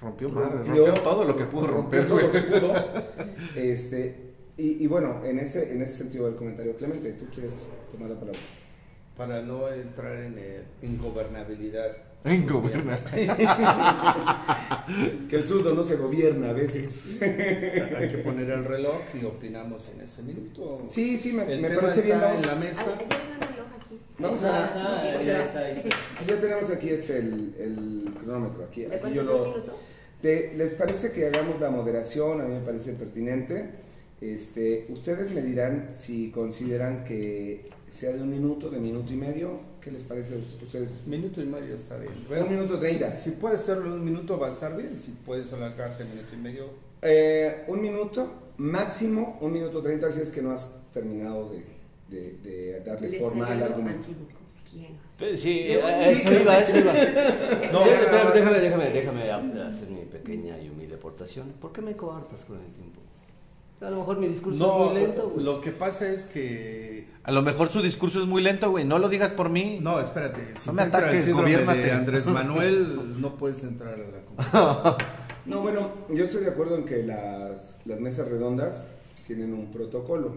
Rompió 0.00 0.28
madre, 0.28 0.58
rompió 0.64 0.92
todo 0.94 1.24
lo 1.24 1.36
que 1.36 1.44
pudo 1.44 1.66
rompió 1.66 2.02
romper, 2.02 2.06
todo 2.06 2.20
lo 2.20 2.30
que 2.30 2.40
pudo. 2.40 2.74
Este, 3.56 4.34
y, 4.58 4.84
y 4.84 4.86
bueno, 4.86 5.24
en 5.24 5.38
ese, 5.38 5.72
en 5.72 5.82
ese 5.82 5.94
sentido 5.94 6.26
del 6.26 6.36
comentario, 6.36 6.76
Clemente, 6.76 7.12
¿tú 7.12 7.26
quieres 7.34 7.68
tomar 7.90 8.10
la 8.10 8.16
palabra? 8.18 8.40
Para 9.16 9.42
no 9.42 9.68
entrar 9.68 10.18
en 10.18 10.34
eh, 10.38 10.62
ingobernabilidad. 10.82 11.96
En 12.26 12.46
gobernar. 12.46 12.98
Que 15.28 15.36
el 15.36 15.46
surdo 15.46 15.74
no 15.74 15.82
se 15.82 15.96
gobierna 15.96 16.50
a 16.50 16.52
veces. 16.52 17.18
Hay 17.20 18.08
que 18.08 18.18
poner 18.24 18.48
el 18.50 18.64
reloj 18.64 19.00
y 19.20 19.24
opinamos 19.24 19.90
en 19.94 20.00
ese 20.02 20.22
minuto. 20.22 20.86
Sí, 20.88 21.16
sí, 21.18 21.32
me, 21.32 21.44
parece 21.44 22.02
bien. 22.02 22.20
Vamos, 22.20 22.42
en 22.42 22.48
la 22.48 22.54
mesa. 22.56 22.84
Vamos 24.18 24.44
Ah, 24.44 24.62
a. 24.62 24.64
está, 24.64 25.18
o 25.18 25.22
ya 25.22 25.42
está. 25.42 25.72
Ya 26.26 26.40
tenemos 26.40 26.70
aquí 26.70 26.90
este, 26.90 27.18
el, 27.18 27.54
el 27.58 28.10
cronómetro. 28.22 28.64
Aquí, 28.64 28.82
¿De 28.82 28.94
aquí 28.94 29.12
yo 29.12 29.22
lo, 29.24 29.42
un 29.42 29.48
minuto? 29.50 29.76
Te- 30.22 30.52
¿Les 30.56 30.72
parece 30.72 31.10
que 31.12 31.26
hagamos 31.26 31.60
la 31.60 31.70
moderación? 31.70 32.40
A 32.40 32.44
mí 32.44 32.54
me 32.54 32.60
parece 32.60 32.92
pertinente. 32.92 33.70
Este, 34.20 34.86
ustedes 34.88 35.32
me 35.32 35.42
dirán 35.42 35.90
si 35.94 36.30
consideran 36.30 37.04
que 37.04 37.68
sea 37.88 38.12
de 38.12 38.22
un 38.22 38.30
minuto, 38.30 38.70
de 38.70 38.78
minuto 38.78 39.12
y 39.12 39.16
medio. 39.16 39.58
¿Qué 39.86 39.92
les 39.92 40.02
parece 40.02 40.34
a 40.34 40.38
ustedes? 40.64 41.06
Minuto 41.06 41.40
y 41.40 41.44
medio 41.46 41.76
está 41.76 41.96
bien. 41.96 42.12
Un 42.42 42.50
minuto 42.50 42.76
treinta. 42.76 43.12
Si, 43.14 43.30
si 43.30 43.36
puedes 43.36 43.60
hacerlo 43.60 43.94
un 43.94 44.04
minuto 44.04 44.36
va 44.36 44.48
a 44.48 44.50
estar 44.50 44.76
bien. 44.76 44.98
Si 44.98 45.12
puedes 45.24 45.52
alargarte 45.52 46.02
minuto 46.02 46.34
y 46.34 46.36
medio. 46.38 46.64
Eh, 47.02 47.62
un 47.68 47.80
minuto, 47.80 48.28
máximo 48.56 49.38
un 49.40 49.52
minuto 49.52 49.80
treinta 49.82 50.10
si 50.10 50.20
es 50.22 50.32
que 50.32 50.42
no 50.42 50.50
has 50.50 50.72
terminado 50.92 51.50
de, 51.50 51.62
de- 52.08 52.32
de 52.42 52.80
darle 52.80 53.10
Les 53.10 53.20
forma 53.20 53.46
al 53.46 53.62
argumento. 53.62 54.08
Pero 55.20 55.36
Sí, 55.36 55.70
a- 55.70 56.10
eso 56.10 56.32
iba, 56.34 56.52
a 56.54 56.58
eso 56.60 56.78
iba. 56.78 56.92
No, 57.72 57.80
no, 57.86 58.32
déjame, 58.32 58.58
déjame, 58.60 58.90
déjame 58.90 59.30
hacer 59.62 59.88
mi 59.88 60.00
pequeña 60.02 60.58
y 60.60 60.68
humilde 60.68 60.96
aportación. 60.96 61.52
¿Por 61.60 61.70
qué 61.72 61.80
me 61.80 61.94
coartas 61.96 62.44
con 62.44 62.58
el 62.58 62.66
tiempo? 62.72 63.00
A 63.80 63.90
lo 63.90 63.98
mejor 63.98 64.18
mi 64.18 64.26
discurso 64.28 64.56
es 64.88 64.90
muy 64.92 65.00
lento, 65.02 65.28
güey. 65.30 65.44
lo 65.44 65.60
que 65.60 65.70
pasa 65.70 66.10
es 66.10 66.24
que 66.26 67.06
A 67.26 67.32
lo 67.32 67.42
mejor 67.42 67.72
su 67.72 67.82
discurso 67.82 68.20
es 68.20 68.26
muy 68.26 68.40
lento, 68.40 68.70
güey. 68.70 68.84
No 68.84 69.00
lo 69.00 69.08
digas 69.08 69.32
por 69.32 69.50
mí. 69.50 69.80
No, 69.82 69.98
espérate. 69.98 70.40
Si 70.60 70.68
No 70.68 70.74
me 70.74 70.82
ataques, 70.82 71.26
de 71.26 71.90
Andrés 71.90 72.24
Manuel, 72.26 73.20
no 73.20 73.36
puedes 73.36 73.64
entrar 73.64 73.94
a 73.94 73.96
la 73.96 74.20
conversación. 74.24 74.94
No, 75.46 75.60
bueno, 75.60 75.90
yo 76.12 76.24
estoy 76.24 76.42
de 76.42 76.50
acuerdo 76.50 76.76
en 76.76 76.84
que 76.84 77.04
las, 77.04 77.78
las 77.84 78.00
mesas 78.00 78.28
redondas 78.28 78.84
tienen 79.28 79.54
un 79.54 79.70
protocolo. 79.70 80.32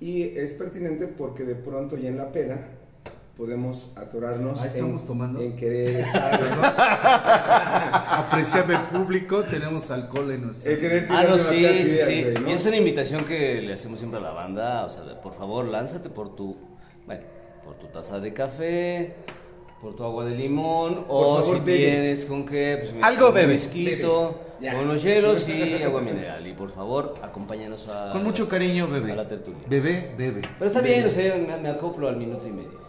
Y 0.00 0.22
es 0.22 0.52
pertinente 0.54 1.06
porque 1.08 1.44
de 1.44 1.54
pronto 1.54 1.98
ya 1.98 2.08
en 2.08 2.16
la 2.16 2.32
peda 2.32 2.66
podemos 3.36 3.92
atorarnos 3.96 4.60
Ah, 4.62 4.66
¿estamos 4.66 5.00
en, 5.02 5.06
tomando? 5.06 5.40
en 5.40 5.56
querer 5.56 5.90
estar, 5.90 6.40
¿no? 6.40 6.46
Apreciable 8.18 8.78
público, 8.92 9.42
tenemos 9.42 9.90
alcohol 9.90 10.30
en 10.32 10.42
nuestra. 10.46 10.70
El 10.72 10.78
querer 10.80 11.06
Ah, 11.10 11.24
no, 11.28 11.38
sí, 11.38 11.56
sí, 11.84 11.96
sí. 11.98 12.22
güey, 12.22 12.34
¿no? 12.34 12.48
Y 12.50 12.52
es 12.52 12.64
una 12.66 12.76
invitación 12.76 13.24
que 13.24 13.60
le 13.60 13.72
hacemos 13.72 13.98
siempre 13.98 14.20
a 14.20 14.22
la 14.22 14.30
banda. 14.32 14.84
O 14.84 14.88
sea, 14.88 15.20
por 15.20 15.34
favor, 15.34 15.64
lánzate 15.66 16.10
por 16.10 16.34
tu, 16.36 16.56
bueno, 17.06 17.22
por 17.64 17.74
tu 17.78 17.86
taza 17.88 18.20
de 18.20 18.32
café, 18.32 19.14
por 19.80 19.96
tu 19.96 20.04
agua 20.04 20.24
de 20.24 20.36
limón, 20.36 21.04
o 21.08 21.40
favor, 21.40 21.56
si 21.58 21.60
bebe. 21.64 21.78
tienes 21.78 22.24
con 22.26 22.46
qué, 22.46 22.78
pues 22.80 22.94
Algo 23.04 23.32
bebe. 23.32 23.58
Bebe. 23.74 24.44
Ya. 24.60 24.74
con 24.76 24.86
los 24.86 25.02
hielos 25.02 25.48
y 25.48 25.82
agua 25.82 26.00
mineral. 26.00 26.46
Y 26.46 26.52
por 26.52 26.70
favor, 26.70 27.16
acompáñanos 27.20 27.88
a. 27.88 28.12
Con 28.12 28.22
mucho 28.22 28.44
las- 28.44 28.52
cariño, 28.52 28.86
bebé. 28.86 29.12
A 29.12 29.16
la 29.16 29.26
tertulia. 29.28 29.60
Bebé, 29.68 30.14
bebé. 30.16 30.42
Pero 30.58 30.66
está 30.66 30.80
bien, 30.80 31.04
o 31.04 31.10
sea, 31.10 31.34
me, 31.36 31.56
me 31.56 31.68
acoplo 31.68 32.08
al 32.08 32.16
minuto 32.16 32.46
y 32.46 32.52
medio. 32.52 32.83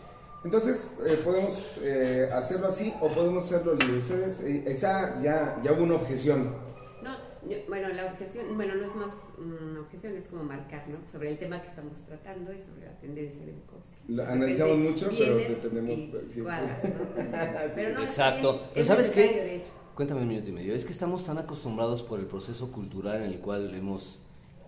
Entonces, 0.45 0.91
eh, 1.05 1.17
podemos 1.23 1.71
eh, 1.81 2.29
hacerlo 2.31 2.67
así 2.67 2.93
o 3.01 3.07
podemos 3.09 3.43
hacerlo 3.45 3.73
libre. 3.75 3.97
Ustedes, 3.97 4.41
eh, 4.41 4.63
esa 4.67 5.19
ya, 5.21 5.59
ya 5.63 5.73
hubo 5.73 5.83
una 5.83 5.95
objeción. 5.95 6.53
No, 7.01 7.15
yo- 7.49 7.57
bueno, 7.67 7.89
la 7.89 8.05
objeción, 8.05 8.55
bueno, 8.55 8.75
no 8.75 8.85
es 8.85 8.95
más 8.95 9.11
una 9.39 9.81
objeción, 9.81 10.15
es 10.15 10.27
como 10.27 10.43
marcar, 10.43 10.87
¿no? 10.87 10.97
Sobre 11.11 11.31
el 11.31 11.39
tema 11.39 11.59
que 11.63 11.67
estamos 11.69 11.97
tratando 12.05 12.53
y 12.53 12.59
sobre 12.59 12.85
la 12.85 12.93
tendencia 12.99 13.43
de 13.43 13.53
Bukowski. 13.53 13.95
Lo 14.13 14.23
analizamos 14.23 14.77
mucho, 14.77 15.09
pero 15.17 15.37
tenemos, 15.57 15.99
sí. 16.31 16.41
cuadras, 16.41 16.83
¿no? 16.83 16.91
Pero 17.75 17.93
no, 17.95 18.03
Exacto. 18.03 18.53
bien, 18.53 18.65
Pero 18.73 18.81
es 18.81 18.87
¿sabes 18.87 19.09
qué? 19.09 19.63
Cuéntame 19.95 20.21
un 20.21 20.27
minuto 20.27 20.49
y 20.49 20.51
medio. 20.51 20.75
Es 20.75 20.85
que 20.85 20.91
estamos 20.91 21.25
tan 21.25 21.39
acostumbrados 21.39 22.03
por 22.03 22.19
el 22.19 22.27
proceso 22.27 22.71
cultural 22.71 23.23
en 23.23 23.31
el 23.31 23.39
cual 23.39 23.73
hemos 23.73 24.19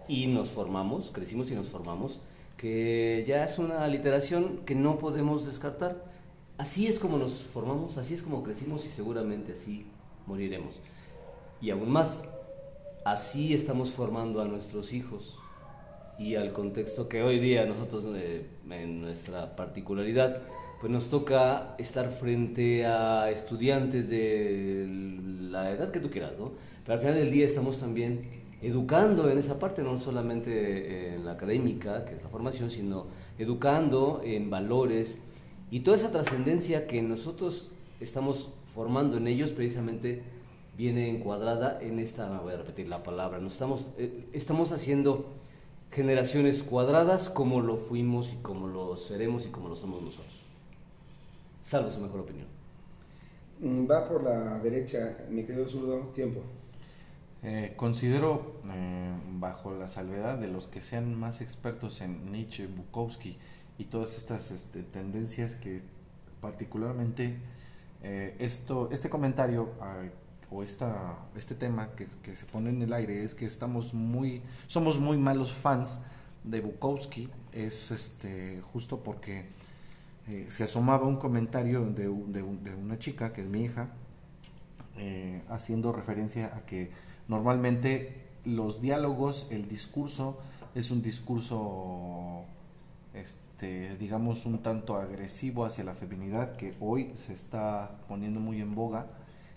y 0.08 0.26
nos 0.26 0.48
formamos, 0.50 1.12
crecimos 1.14 1.52
y 1.52 1.56
nos 1.56 1.68
formamos, 1.68 2.20
que 2.58 3.24
ya 3.28 3.46
es 3.46 3.60
una 3.60 3.88
literación 3.88 4.62
que 4.66 4.76
no 4.76 4.98
podemos 4.98 5.46
descartar. 5.46 6.04
Así 6.58 6.88
es 6.88 7.00
como 7.00 7.18
nos 7.18 7.44
formamos, 7.44 7.98
así 7.98 8.16
es 8.16 8.24
como 8.24 8.44
crecimos 8.44 8.86
y 8.86 8.90
seguramente 8.90 9.54
así 9.54 9.86
moriremos. 10.26 10.82
Y 11.62 11.70
aún 11.70 11.92
más, 11.92 12.28
así 13.06 13.54
estamos 13.54 13.92
formando 13.92 14.42
a 14.42 14.46
nuestros 14.46 14.92
hijos 14.92 15.38
y 16.18 16.36
al 16.36 16.52
contexto 16.52 17.08
que 17.08 17.22
hoy 17.22 17.40
día 17.40 17.66
nosotros, 17.66 18.04
eh, 18.16 18.48
en 18.70 19.02
nuestra 19.02 19.56
particularidad, 19.56 20.42
pues 20.82 20.92
nos 20.92 21.10
toca 21.10 21.76
estar 21.78 22.10
frente 22.10 22.86
a 22.86 23.30
estudiantes 23.30 24.10
de 24.10 24.88
la 25.42 25.72
edad 25.72 25.92
que 25.92 26.00
tú 26.00 26.10
quieras, 26.10 26.34
¿no? 26.40 26.52
Pero 26.84 26.96
al 26.96 27.00
final 27.00 27.16
del 27.16 27.32
día 27.32 27.46
estamos 27.46 27.80
también 27.80 28.22
educando 28.62 29.30
en 29.30 29.38
esa 29.38 29.60
parte, 29.60 29.84
no 29.84 29.98
solamente 29.98 31.16
en 31.16 31.26
la 31.26 31.34
académica, 31.34 32.06
que 32.06 32.16
es 32.16 32.24
la 32.24 32.30
formación, 32.30 32.72
sino 32.72 33.06
educando 33.38 34.22
en 34.24 34.50
valores 34.50 35.20
y 35.70 35.82
toda 35.82 35.98
esa 35.98 36.12
trascendencia 36.12 36.88
que 36.88 37.02
nosotros 37.02 37.70
estamos 38.00 38.50
formando 38.74 39.18
en 39.18 39.28
ellos 39.28 39.52
precisamente 39.52 40.22
viene 40.78 41.10
encuadrada 41.10 41.80
en 41.82 42.00
esta, 42.00 42.30
no 42.30 42.44
voy 42.44 42.54
a 42.54 42.58
repetir 42.58 42.88
la 42.88 43.04
palabra, 43.04 43.40
nos 43.40 43.54
estamos, 43.54 43.88
eh, 43.98 44.26
estamos 44.34 44.72
haciendo 44.72 45.26
generaciones 45.92 46.64
cuadradas 46.64 47.30
como 47.30 47.62
lo 47.62 47.78
fuimos 47.78 48.34
y 48.34 48.38
como 48.38 48.68
lo 48.68 48.96
seremos 48.96 49.46
y 49.46 49.50
como 49.50 49.70
lo 49.70 49.76
somos 49.76 50.02
nosotros. 50.02 50.42
Salvo 51.62 51.90
su 51.90 52.00
mejor 52.00 52.22
opinión. 52.22 52.48
Mm, 53.60 53.90
Va 53.90 54.08
por 54.08 54.24
la 54.24 54.60
derecha, 54.60 55.18
mi 55.30 55.44
querido 55.44 55.66
zurdo, 55.66 56.00
tiempo. 56.14 56.42
Eh, 57.50 57.75
considero, 57.77 58.60
eh, 58.74 59.10
bajo 59.39 59.72
la 59.74 59.88
salvedad 59.88 60.38
de 60.38 60.50
los 60.50 60.66
que 60.68 60.82
sean 60.82 61.16
más 61.16 61.39
expertos 61.39 62.01
en 62.01 62.30
Nietzsche, 62.30 62.68
Bukowski 62.68 63.38
y 63.77 63.86
todas 63.86 64.18
estas 64.18 64.51
este, 64.51 64.84
tendencias 64.84 65.56
que 65.56 65.82
particularmente 66.42 67.38
eh, 68.04 68.36
esto, 68.39 68.89
este 68.92 69.10
comentario 69.10 69.70
o 70.51 70.62
esta, 70.62 71.20
este 71.38 71.56
tema 71.56 71.92
que, 71.96 72.36
se 72.36 72.46
pone 72.48 72.70
en 72.70 72.82
el 72.82 72.92
aire 72.92 73.24
es 73.24 73.34
que 73.34 73.46
estamos 73.46 73.94
muy, 73.94 74.42
somos 74.68 75.00
muy 75.00 75.18
malos 75.18 75.54
fans 75.54 76.04
de 76.44 76.60
Bukowski. 76.60 77.30
Es 77.54 77.92
este 77.92 78.60
justo 78.74 79.00
porque 79.06 79.46
se 80.50 80.66
asomaba 80.66 81.08
un 81.08 81.16
comentario 81.16 81.86
de, 81.86 82.10
un- 82.10 82.34
de 82.34 82.42
un- 82.44 82.62
de 82.62 82.75
una 82.75 83.00
chica, 83.00 83.32
que 83.32 83.39
es 83.39 83.48
mi 83.48 83.63
hija, 83.63 83.88
haciendo 85.50 85.94
referencia 85.94 86.54
a 86.54 86.66
que 86.66 87.07
normalmente 87.28 88.28
los 88.46 88.82
diálogos, 88.82 89.48
el 89.52 89.68
discurso, 89.68 90.38
es 90.76 90.92
un 90.92 91.02
discurso, 91.02 92.44
este, 93.14 93.98
digamos, 93.98 94.46
un 94.46 94.60
tanto 94.60 94.96
agresivo 94.96 95.66
hacia 95.66 95.84
la 95.84 95.96
feminidad 95.96 96.56
que 96.56 96.74
hoy 96.80 97.12
se 97.14 97.34
está 97.34 98.00
poniendo 98.08 98.40
muy 98.40 98.62
en 98.62 98.76
boga. 98.76 99.08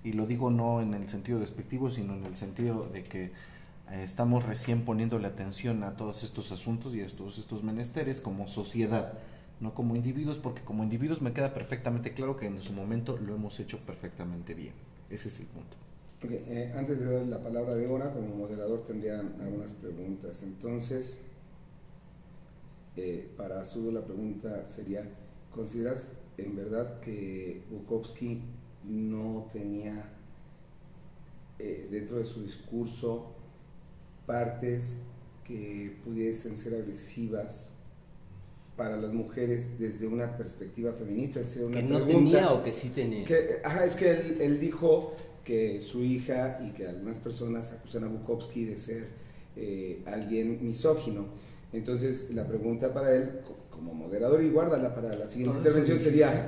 Y 0.03 0.15
lo 0.15 0.27
digo 0.27 0.50
no 0.50 0.81
en 0.81 0.95
el 0.95 1.09
sentido 1.09 1.39
despectivo, 1.39 1.91
sino 1.91 2.15
en 2.15 2.25
el 2.25 2.37
sentido 2.37 2.85
de 2.85 3.05
que 3.05 3.25
eh, 3.25 4.03
estamos 4.03 4.47
recién 4.47 4.85
poniéndole 4.85 5.27
atención 5.27 5.85
a 5.85 5.97
todos 5.97 6.23
estos 6.25 6.53
asuntos 6.53 6.95
y 6.95 7.03
a 7.03 7.09
todos 7.09 7.39
estos 7.39 7.62
menesteres 7.62 8.21
como 8.21 8.49
sociedad, 8.49 9.12
no 9.61 9.75
como 9.75 9.97
individuos, 9.97 10.39
porque 10.39 10.62
como 10.62 10.85
individuos 10.85 11.21
me 11.21 11.35
queda 11.35 11.53
perfectamente 11.53 12.15
claro 12.15 12.37
que 12.39 12.47
en 12.47 12.62
su 12.62 12.73
momento 12.73 13.19
lo 13.19 13.35
hemos 13.35 13.61
hecho 13.61 13.79
perfectamente 13.81 14.55
bien. 14.55 14.73
Ese 15.11 15.29
es 15.29 15.41
el 15.41 15.47
punto. 15.47 15.77
Ok, 16.23 16.31
eh, 16.33 16.73
antes 16.77 17.00
de 17.00 17.07
dar 17.15 17.27
la 17.27 17.43
palabra 17.43 17.75
de 17.75 17.83
Débora, 17.83 18.12
como 18.12 18.35
moderador 18.37 18.85
tendría 18.85 19.21
algunas 19.21 19.73
preguntas. 19.73 20.43
Entonces, 20.43 21.17
eh, 22.97 23.29
para 23.37 23.61
Azul 23.61 23.95
la 23.95 24.05
pregunta 24.05 24.67
sería, 24.67 25.03
¿consideras 25.50 26.09
en 26.37 26.57
verdad 26.57 27.00
que 27.00 27.62
Bukowski 27.71 28.43
no 28.85 29.47
tenía 29.53 30.11
eh, 31.59 31.89
dentro 31.91 32.19
de 32.19 32.25
su 32.25 32.43
discurso 32.43 33.33
partes 34.27 34.99
que 35.45 35.97
pudiesen 36.05 36.55
ser 36.57 36.75
agresivas 36.75 37.71
para 38.77 38.97
las 38.97 39.12
mujeres 39.12 39.79
desde 39.79 40.07
una 40.07 40.37
perspectiva 40.37 40.93
feminista? 40.93 41.41
Es 41.41 41.57
una 41.57 41.77
Que 41.79 41.83
no 41.83 42.05
pregunta. 42.05 42.37
tenía 42.37 42.53
o 42.53 42.62
que 42.62 42.73
sí 42.75 42.91
tenía. 42.91 43.25
Que, 43.25 43.61
ajá, 43.65 43.87
es 43.87 43.97
que 43.97 44.11
él, 44.11 44.37
él 44.41 44.61
dijo 44.61 45.15
que 45.44 45.80
su 45.80 46.04
hija 46.04 46.61
y 46.66 46.70
que 46.73 46.87
algunas 46.87 47.18
personas 47.18 47.73
acusan 47.73 48.04
a 48.04 48.09
Bukowski 48.09 48.64
de 48.64 48.76
ser 48.76 49.09
eh, 49.56 50.02
alguien 50.06 50.64
misógino. 50.64 51.26
Entonces, 51.73 52.30
la 52.35 52.47
pregunta 52.47 52.92
para 52.92 53.14
él, 53.14 53.40
co- 53.47 53.56
como 53.70 53.94
moderador, 53.94 54.42
y 54.42 54.50
guárdala 54.50 54.94
para 54.94 55.12
la 55.16 55.26
siguiente 55.26 55.59
Todo 55.59 55.68
intervención, 55.68 55.99
sería, 55.99 56.47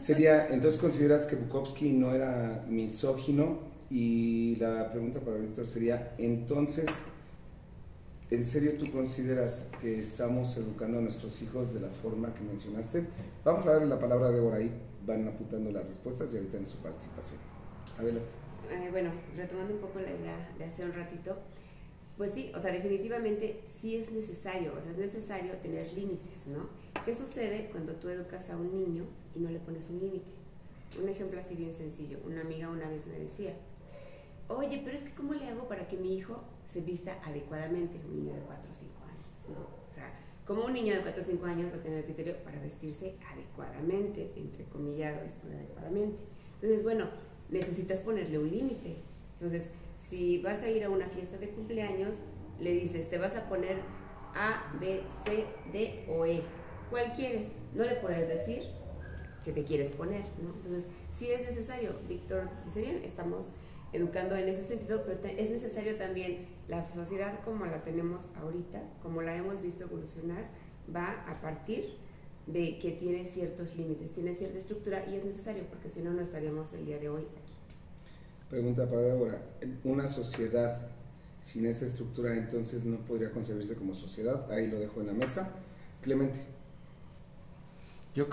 sería, 0.00 0.48
entonces 0.48 0.80
consideras 0.80 1.26
que 1.26 1.36
Bukowski 1.36 1.92
no 1.92 2.14
era 2.14 2.64
misógino 2.68 3.60
y 3.90 4.56
la 4.56 4.90
pregunta 4.90 5.20
para 5.20 5.36
Víctor 5.36 5.66
sería, 5.66 6.14
entonces, 6.18 6.86
¿en 8.30 8.44
serio 8.44 8.72
tú 8.78 8.90
consideras 8.90 9.68
que 9.80 10.00
estamos 10.00 10.56
educando 10.56 10.98
a 10.98 11.00
nuestros 11.02 11.40
hijos 11.42 11.72
de 11.74 11.80
la 11.80 11.88
forma 11.88 12.32
que 12.34 12.40
mencionaste? 12.42 13.04
Vamos 13.44 13.66
a 13.66 13.72
darle 13.74 13.88
la 13.88 13.98
palabra 13.98 14.28
a 14.28 14.30
Débora 14.30 14.56
ahí, 14.58 14.70
van 15.06 15.28
apuntando 15.28 15.70
las 15.70 15.86
respuestas 15.86 16.32
y 16.32 16.36
ahorita 16.38 16.56
en 16.58 16.66
su 16.66 16.76
participación. 16.78 17.51
Adelante. 17.98 18.32
Eh, 18.70 18.88
bueno, 18.90 19.10
retomando 19.36 19.74
un 19.74 19.80
poco 19.80 20.00
la 20.00 20.10
idea 20.10 20.54
de 20.58 20.64
hace 20.64 20.84
un 20.84 20.92
ratito, 20.92 21.36
pues 22.16 22.32
sí, 22.32 22.52
o 22.54 22.60
sea, 22.60 22.72
definitivamente 22.72 23.62
sí 23.66 23.96
es 23.96 24.12
necesario, 24.12 24.74
o 24.78 24.82
sea, 24.82 24.92
es 24.92 24.98
necesario 24.98 25.52
tener 25.58 25.92
límites, 25.92 26.46
¿no? 26.46 26.66
¿Qué 27.04 27.14
sucede 27.14 27.68
cuando 27.70 27.94
tú 27.94 28.08
educas 28.08 28.50
a 28.50 28.56
un 28.56 28.74
niño 28.74 29.04
y 29.34 29.40
no 29.40 29.50
le 29.50 29.58
pones 29.58 29.90
un 29.90 29.98
límite? 29.98 30.30
Un 31.02 31.08
ejemplo 31.08 31.40
así 31.40 31.54
bien 31.54 31.74
sencillo, 31.74 32.18
una 32.24 32.42
amiga 32.42 32.68
una 32.68 32.88
vez 32.88 33.06
me 33.06 33.18
decía, 33.18 33.54
oye, 34.48 34.80
pero 34.84 34.96
es 34.96 35.04
que 35.04 35.14
¿cómo 35.14 35.34
le 35.34 35.48
hago 35.48 35.66
para 35.68 35.88
que 35.88 35.96
mi 35.96 36.16
hijo 36.16 36.42
se 36.66 36.80
vista 36.80 37.18
adecuadamente? 37.24 37.98
Un 38.06 38.16
niño 38.16 38.34
de 38.34 38.40
4 38.42 38.70
o 38.70 38.74
5 38.74 38.92
años, 39.04 39.58
¿no? 39.58 39.64
O 39.90 39.94
sea, 39.94 40.12
¿cómo 40.46 40.64
un 40.66 40.74
niño 40.74 40.94
de 40.94 41.00
4 41.00 41.22
o 41.22 41.24
5 41.24 41.46
años 41.46 41.72
va 41.72 41.76
a 41.76 41.82
tener 41.82 42.04
criterio 42.04 42.36
para 42.44 42.60
vestirse 42.60 43.16
adecuadamente, 43.32 44.32
entre 44.36 44.64
comillado 44.66 45.22
esto 45.22 45.48
de 45.48 45.56
adecuadamente? 45.56 46.22
Entonces, 46.54 46.84
bueno, 46.84 47.08
necesitas 47.52 48.00
ponerle 48.00 48.38
un 48.38 48.50
límite. 48.50 48.96
Entonces, 49.34 49.70
si 49.98 50.38
vas 50.38 50.62
a 50.62 50.70
ir 50.70 50.82
a 50.84 50.90
una 50.90 51.06
fiesta 51.06 51.38
de 51.38 51.50
cumpleaños, 51.50 52.16
le 52.58 52.72
dices, 52.72 53.08
te 53.08 53.18
vas 53.18 53.36
a 53.36 53.48
poner 53.48 53.78
A, 54.34 54.76
B, 54.80 55.02
C, 55.24 55.46
D 55.72 56.06
o 56.08 56.26
E. 56.26 56.42
¿Cuál 56.90 57.12
quieres? 57.14 57.52
No 57.74 57.84
le 57.84 57.96
puedes 57.96 58.28
decir 58.28 58.64
que 59.44 59.52
te 59.52 59.64
quieres 59.64 59.90
poner, 59.90 60.22
¿no? 60.42 60.54
Entonces, 60.56 60.88
sí 61.12 61.30
es 61.30 61.42
necesario, 61.42 61.94
Víctor 62.08 62.48
dice 62.64 62.82
bien, 62.82 63.02
estamos 63.04 63.54
educando 63.92 64.36
en 64.36 64.48
ese 64.48 64.64
sentido, 64.64 65.02
pero 65.04 65.18
es 65.36 65.50
necesario 65.50 65.96
también 65.96 66.46
la 66.68 66.86
sociedad 66.92 67.40
como 67.44 67.66
la 67.66 67.82
tenemos 67.82 68.30
ahorita, 68.36 68.82
como 69.02 69.20
la 69.22 69.36
hemos 69.36 69.60
visto 69.60 69.84
evolucionar, 69.84 70.48
va 70.94 71.24
a 71.28 71.40
partir 71.40 71.96
de 72.46 72.78
que 72.78 72.92
tiene 72.92 73.24
ciertos 73.24 73.76
límites, 73.76 74.12
tiene 74.12 74.34
cierta 74.34 74.58
estructura 74.58 75.04
y 75.08 75.16
es 75.16 75.24
necesario 75.24 75.64
porque 75.68 75.88
si 75.88 76.00
no, 76.00 76.12
no 76.12 76.22
estaríamos 76.22 76.72
el 76.72 76.86
día 76.86 76.98
de 76.98 77.08
hoy. 77.08 77.26
Pregunta 78.52 78.86
para 78.86 79.00
Débora. 79.00 79.40
Una 79.82 80.06
sociedad 80.06 80.78
sin 81.40 81.64
esa 81.64 81.86
estructura 81.86 82.36
entonces 82.36 82.84
no 82.84 82.98
podría 82.98 83.30
concebirse 83.30 83.76
como 83.76 83.94
sociedad. 83.94 84.52
Ahí 84.52 84.70
lo 84.70 84.78
dejo 84.78 85.00
en 85.00 85.06
la 85.06 85.14
mesa. 85.14 85.48
Clemente. 86.02 86.40
Yo 88.14 88.26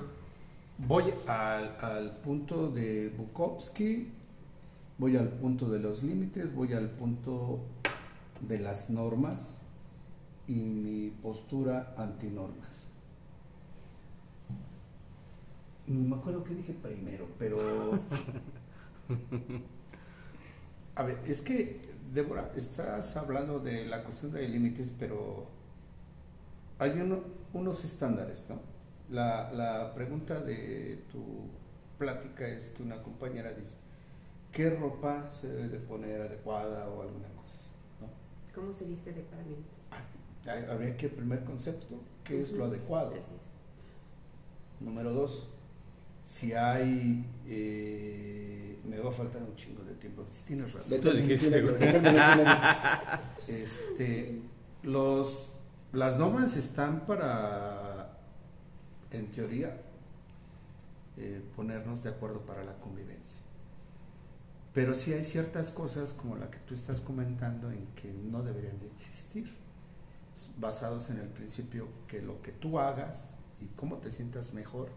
voy 0.77 1.05
al, 1.25 1.73
al 1.79 2.17
punto 2.17 2.69
de 2.69 3.13
Bukowski, 3.17 4.09
voy 4.97 5.15
al 5.15 5.29
punto 5.29 5.69
de 5.69 5.79
los 5.79 6.03
límites, 6.03 6.53
voy 6.53 6.73
al 6.73 6.89
punto 6.89 7.61
de 8.41 8.59
las 8.59 8.89
normas 8.89 9.61
y 10.47 10.55
mi 10.55 11.11
postura 11.11 11.93
antinormas. 11.95 12.87
Ni 15.87 16.03
me 16.03 16.17
acuerdo 16.17 16.43
qué 16.43 16.55
dije 16.55 16.73
primero, 16.73 17.25
pero... 17.39 18.01
A 20.99 21.03
ver, 21.03 21.17
es 21.25 21.41
que, 21.41 21.79
Débora, 22.13 22.51
estás 22.55 23.15
hablando 23.15 23.59
de 23.59 23.85
la 23.85 24.03
cuestión 24.03 24.33
de 24.33 24.47
límites, 24.49 24.91
pero 24.99 25.47
hay 26.77 26.91
uno- 26.91 27.23
unos 27.53 27.85
estándares, 27.85 28.45
¿no? 28.49 28.59
La, 29.09 29.51
la 29.53 29.93
pregunta 29.95 30.41
de 30.41 31.03
tu 31.11 31.23
plática 31.97 32.47
es 32.47 32.71
que 32.71 32.83
una 32.83 33.01
compañera 33.01 33.51
dice, 33.53 33.75
¿qué 34.51 34.69
ropa 34.71 35.29
se 35.31 35.47
debe 35.47 35.69
de 35.69 35.79
poner 35.79 36.21
adecuada 36.21 36.89
o 36.89 37.01
alguna 37.01 37.29
cosa 37.29 37.55
así? 37.55 37.71
¿no? 38.01 38.07
¿Cómo 38.53 38.73
se 38.73 38.85
viste 38.85 39.11
adecuadamente? 39.11 39.69
Ah, 39.91 40.73
Habría 40.73 40.97
que 40.97 41.05
el 41.05 41.13
primer 41.13 41.45
concepto, 41.45 41.95
¿qué 42.25 42.41
es 42.41 42.51
lo 42.51 42.65
adecuado? 42.65 43.11
Número 44.81 45.13
dos, 45.13 45.49
si 46.23 46.53
hay, 46.53 47.25
eh, 47.47 48.79
me 48.85 48.99
va 48.99 49.09
a 49.09 49.13
faltar 49.13 49.41
un 49.41 49.55
chingo 49.55 49.83
de 49.83 49.95
tiempo, 49.95 50.25
si 50.29 50.43
tienes 50.43 50.73
razón. 50.73 51.01
Dijiste. 51.15 51.61
Este, 53.49 54.41
los, 54.83 55.61
las 55.91 56.17
normas 56.17 56.55
están 56.55 57.05
para, 57.05 58.17
en 59.11 59.31
teoría, 59.31 59.81
eh, 61.17 61.41
ponernos 61.55 62.03
de 62.03 62.11
acuerdo 62.11 62.41
para 62.45 62.63
la 62.63 62.77
convivencia. 62.77 63.41
Pero 64.73 64.93
sí 64.93 65.11
hay 65.13 65.23
ciertas 65.23 65.71
cosas 65.71 66.13
como 66.13 66.35
la 66.35 66.49
que 66.49 66.59
tú 66.59 66.73
estás 66.73 67.01
comentando 67.01 67.71
en 67.71 67.87
que 67.95 68.13
no 68.13 68.43
deberían 68.43 68.79
de 68.79 68.87
existir, 68.87 69.53
basados 70.57 71.09
en 71.09 71.17
el 71.17 71.27
principio 71.27 71.87
que 72.07 72.21
lo 72.21 72.41
que 72.41 72.51
tú 72.51 72.79
hagas 72.79 73.35
y 73.59 73.65
cómo 73.75 73.97
te 73.97 74.11
sientas 74.11 74.53
mejor, 74.53 74.89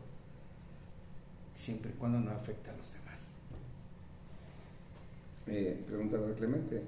siempre 1.54 1.90
y 1.90 1.98
cuando 1.98 2.18
no 2.20 2.30
afecte 2.30 2.70
a 2.70 2.76
los 2.76 2.92
demás. 2.92 3.32
Eh, 5.46 5.82
pregunta 5.86 6.18
para 6.20 6.34
Clemente. 6.34 6.82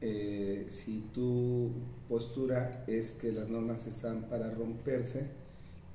Eh, 0.00 0.66
si 0.68 1.08
tu 1.12 1.70
postura 2.08 2.84
es 2.86 3.12
que 3.12 3.32
las 3.32 3.48
normas 3.48 3.86
están 3.86 4.22
para 4.24 4.50
romperse, 4.50 5.26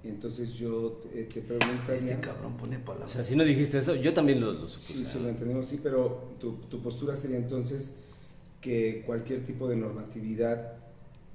entonces 0.04 0.56
yo 0.56 1.02
te, 1.04 1.24
te 1.24 1.42
preguntaría... 1.42 1.94
Este 1.94 2.20
cabrón 2.20 2.58
pone 2.58 2.78
O 2.78 2.82
palabras. 2.82 3.14
sea, 3.14 3.24
si 3.24 3.36
no 3.36 3.44
dijiste 3.46 3.80
eso, 3.80 3.96
yo 3.96 4.14
también 4.14 4.42
lo, 4.42 4.52
lo 4.52 4.68
supuse. 4.68 4.94
Sí, 4.94 5.06
sí, 5.06 5.20
lo 5.20 5.30
entendemos, 5.30 5.68
sí, 5.68 5.80
pero 5.82 6.34
tu, 6.40 6.54
tu 6.70 6.82
postura 6.82 7.16
sería 7.16 7.38
entonces 7.38 7.94
que 8.60 9.04
cualquier 9.06 9.44
tipo 9.44 9.68
de 9.70 9.78
normatividad 9.78 10.74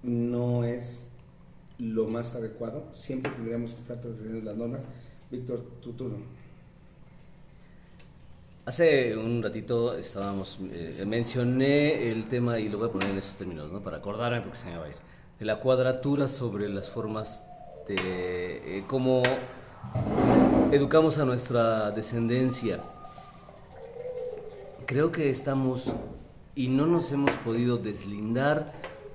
no 0.03 0.65
es 0.65 1.09
lo 1.79 2.07
más 2.09 2.35
adecuado. 2.35 2.89
Siempre 2.93 3.33
tendríamos 3.33 3.73
que 3.73 3.81
estar 3.81 4.01
transgrediendo 4.01 4.45
las 4.45 4.57
normas. 4.59 4.87
Víctor, 5.31 5.61
tu 5.81 5.93
turno. 5.93 6.19
Hace 8.69 9.17
un 9.17 9.43
ratito 9.43 9.97
estábamos, 9.97 10.59
eh, 10.71 11.03
mencioné 11.07 12.11
el 12.13 12.29
tema, 12.29 12.59
y 12.59 12.69
lo 12.69 12.77
voy 12.77 12.89
a 12.91 12.93
poner 12.93 13.09
en 13.09 13.17
esos 13.17 13.37
términos, 13.37 13.73
¿no? 13.73 13.81
Para 13.81 13.97
acordarme 13.97 14.43
porque 14.43 14.59
se 14.59 14.67
me 14.67 14.77
va 14.77 14.85
a 14.85 14.89
ir, 14.91 14.95
de 15.39 15.47
la 15.47 15.59
cuadratura 15.59 16.29
sobre 16.29 16.69
las 16.69 16.91
formas 16.91 17.45
de 17.87 17.97
eh, 17.97 18.85
cómo 18.87 19.23
educamos 20.71 21.17
a 21.17 21.25
nuestra 21.25 21.93
descendencia. 21.93 22.81
Creo 24.85 25.13
que 25.13 25.31
estamos 25.31 25.85
y 26.55 26.69
no 26.69 26.85
nos 26.85 27.11
hemos 27.11 27.31
podido 27.37 27.79
deslindar 27.79 28.71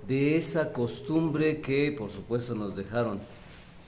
de 0.07 0.35
esa 0.35 0.73
costumbre 0.73 1.61
que 1.61 1.91
por 1.95 2.09
supuesto 2.09 2.55
nos 2.55 2.75
dejaron 2.75 3.19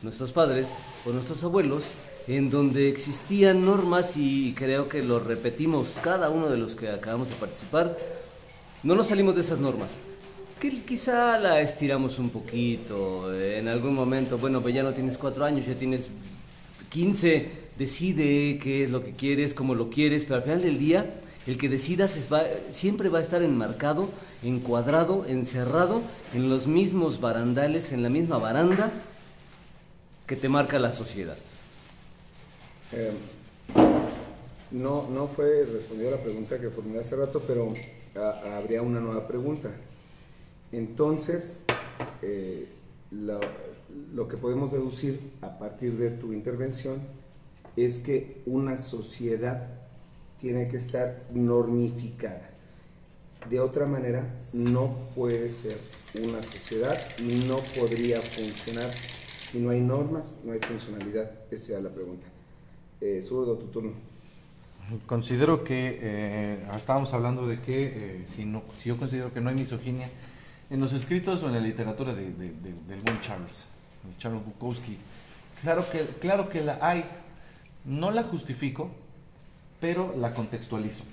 nuestros 0.03 0.31
padres 0.31 0.85
o 1.07 1.09
nuestros 1.09 1.43
abuelos, 1.43 1.85
en 2.27 2.49
donde 2.49 2.89
existían 2.89 3.65
normas 3.65 4.17
y 4.17 4.53
creo 4.53 4.89
que 4.89 5.03
lo 5.03 5.19
repetimos 5.19 5.97
cada 6.01 6.29
uno 6.29 6.49
de 6.49 6.57
los 6.57 6.75
que 6.75 6.89
acabamos 6.89 7.29
de 7.29 7.35
participar, 7.35 7.97
no 8.83 8.95
nos 8.95 9.07
salimos 9.07 9.35
de 9.35 9.41
esas 9.41 9.59
normas. 9.59 9.99
Que 10.59 10.71
quizá 10.81 11.37
la 11.37 11.61
estiramos 11.61 12.17
un 12.17 12.29
poquito, 12.29 13.33
en 13.33 13.67
algún 13.67 13.93
momento, 13.93 14.37
bueno, 14.37 14.61
pues 14.61 14.73
ya 14.73 14.83
no 14.83 14.93
tienes 14.93 15.17
cuatro 15.17 15.45
años, 15.45 15.67
ya 15.67 15.75
tienes 15.75 16.09
15, 16.89 17.49
decide 17.77 18.57
qué 18.57 18.85
es 18.85 18.89
lo 18.89 19.03
que 19.03 19.11
quieres, 19.11 19.53
cómo 19.53 19.75
lo 19.75 19.89
quieres, 19.89 20.23
pero 20.23 20.37
al 20.37 20.43
final 20.43 20.61
del 20.61 20.79
día 20.79 21.13
el 21.45 21.57
que 21.59 21.69
decidas 21.69 22.17
es 22.17 22.31
va, 22.31 22.41
siempre 22.71 23.09
va 23.09 23.19
a 23.19 23.21
estar 23.21 23.43
enmarcado, 23.43 24.09
encuadrado, 24.41 25.25
encerrado 25.27 26.01
en 26.33 26.49
los 26.49 26.65
mismos 26.65 27.21
barandales, 27.21 27.91
en 27.91 28.01
la 28.01 28.09
misma 28.09 28.39
baranda 28.39 28.91
que 30.25 30.35
te 30.35 30.49
marca 30.49 30.79
la 30.79 30.91
sociedad. 30.91 31.37
Eh, 32.93 33.11
no, 34.71 35.07
no 35.09 35.27
fue 35.27 35.65
respondida 35.65 36.11
la 36.11 36.17
pregunta 36.21 36.59
que 36.59 36.69
formulé 36.69 36.99
hace 36.99 37.15
rato, 37.15 37.41
pero 37.47 37.73
a- 38.15 38.57
habría 38.57 38.81
una 38.81 38.99
nueva 38.99 39.27
pregunta. 39.27 39.69
Entonces, 40.71 41.59
eh, 42.21 42.67
lo, 43.11 43.39
lo 44.13 44.27
que 44.27 44.37
podemos 44.37 44.71
deducir 44.71 45.19
a 45.41 45.57
partir 45.59 45.93
de 45.93 46.11
tu 46.11 46.33
intervención 46.33 46.99
es 47.77 47.99
que 47.99 48.41
una 48.45 48.77
sociedad 48.77 49.67
tiene 50.39 50.67
que 50.69 50.77
estar 50.77 51.23
normificada. 51.33 52.49
De 53.49 53.59
otra 53.59 53.85
manera, 53.85 54.25
no 54.53 54.95
puede 55.15 55.51
ser 55.51 55.77
una 56.23 56.41
sociedad 56.41 56.97
y 57.19 57.45
no 57.47 57.57
podría 57.79 58.19
funcionar. 58.21 58.91
Si 59.39 59.59
no 59.59 59.69
hay 59.69 59.81
normas, 59.81 60.37
no 60.43 60.53
hay 60.53 60.59
funcionalidad. 60.59 61.31
Esa 61.51 61.73
era 61.73 61.81
la 61.81 61.89
pregunta. 61.89 62.25
Eh, 63.05 63.21
tu 63.59 63.67
turno. 63.67 63.91
Considero 65.05 65.63
que, 65.63 65.99
eh, 66.01 66.67
estábamos 66.75 67.13
hablando 67.13 67.45
de 67.47 67.59
que 67.59 67.83
eh, 68.21 68.25
si, 68.27 68.51
yo 68.83 68.97
considero 68.97 69.31
que 69.31 69.41
no 69.41 69.49
hay 69.49 69.55
misoginia 69.55 70.09
en 70.71 70.79
los 70.79 70.91
escritos 70.93 71.43
o 71.43 71.47
en 71.47 71.53
la 71.53 71.59
literatura 71.59 72.13
de, 72.15 72.31
de- 72.31 72.53
de- 72.53 72.73
del 72.87 72.99
buen 73.01 73.21
Charles, 73.21 73.67
Charles 74.17 74.43
Bukowski, 74.43 74.97
claro 75.61 75.83
que, 75.91 75.99
claro 76.19 76.49
que 76.49 76.61
la 76.61 76.79
hay, 76.81 77.03
no 77.85 78.09
la 78.09 78.23
justifico, 78.23 78.89
pero 79.79 80.15
la 80.17 80.33
contextualizo. 80.33 81.03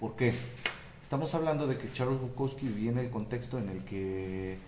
¿Por 0.00 0.16
qué? 0.16 0.34
Estamos 1.02 1.34
hablando 1.34 1.68
de 1.68 1.78
que 1.78 1.92
Charles 1.92 2.20
Bukowski 2.20 2.66
en 2.88 2.98
el 2.98 3.10
contexto 3.10 3.58
en 3.58 3.68
el 3.68 3.84
que 3.84 4.58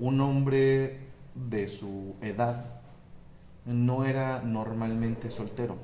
un 0.00 0.20
hombre 0.20 0.98
de 1.34 1.68
su 1.68 2.16
edad 2.22 2.77
no 3.68 4.06
era 4.06 4.40
normalmente 4.42 5.30
soltero 5.30 5.76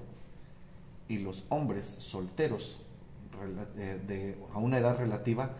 y 1.08 1.18
los 1.18 1.44
hombres 1.50 1.86
solteros 1.86 2.80
eh, 3.76 4.36
a 4.54 4.58
una 4.58 4.78
edad 4.78 4.96
relativa 4.96 5.50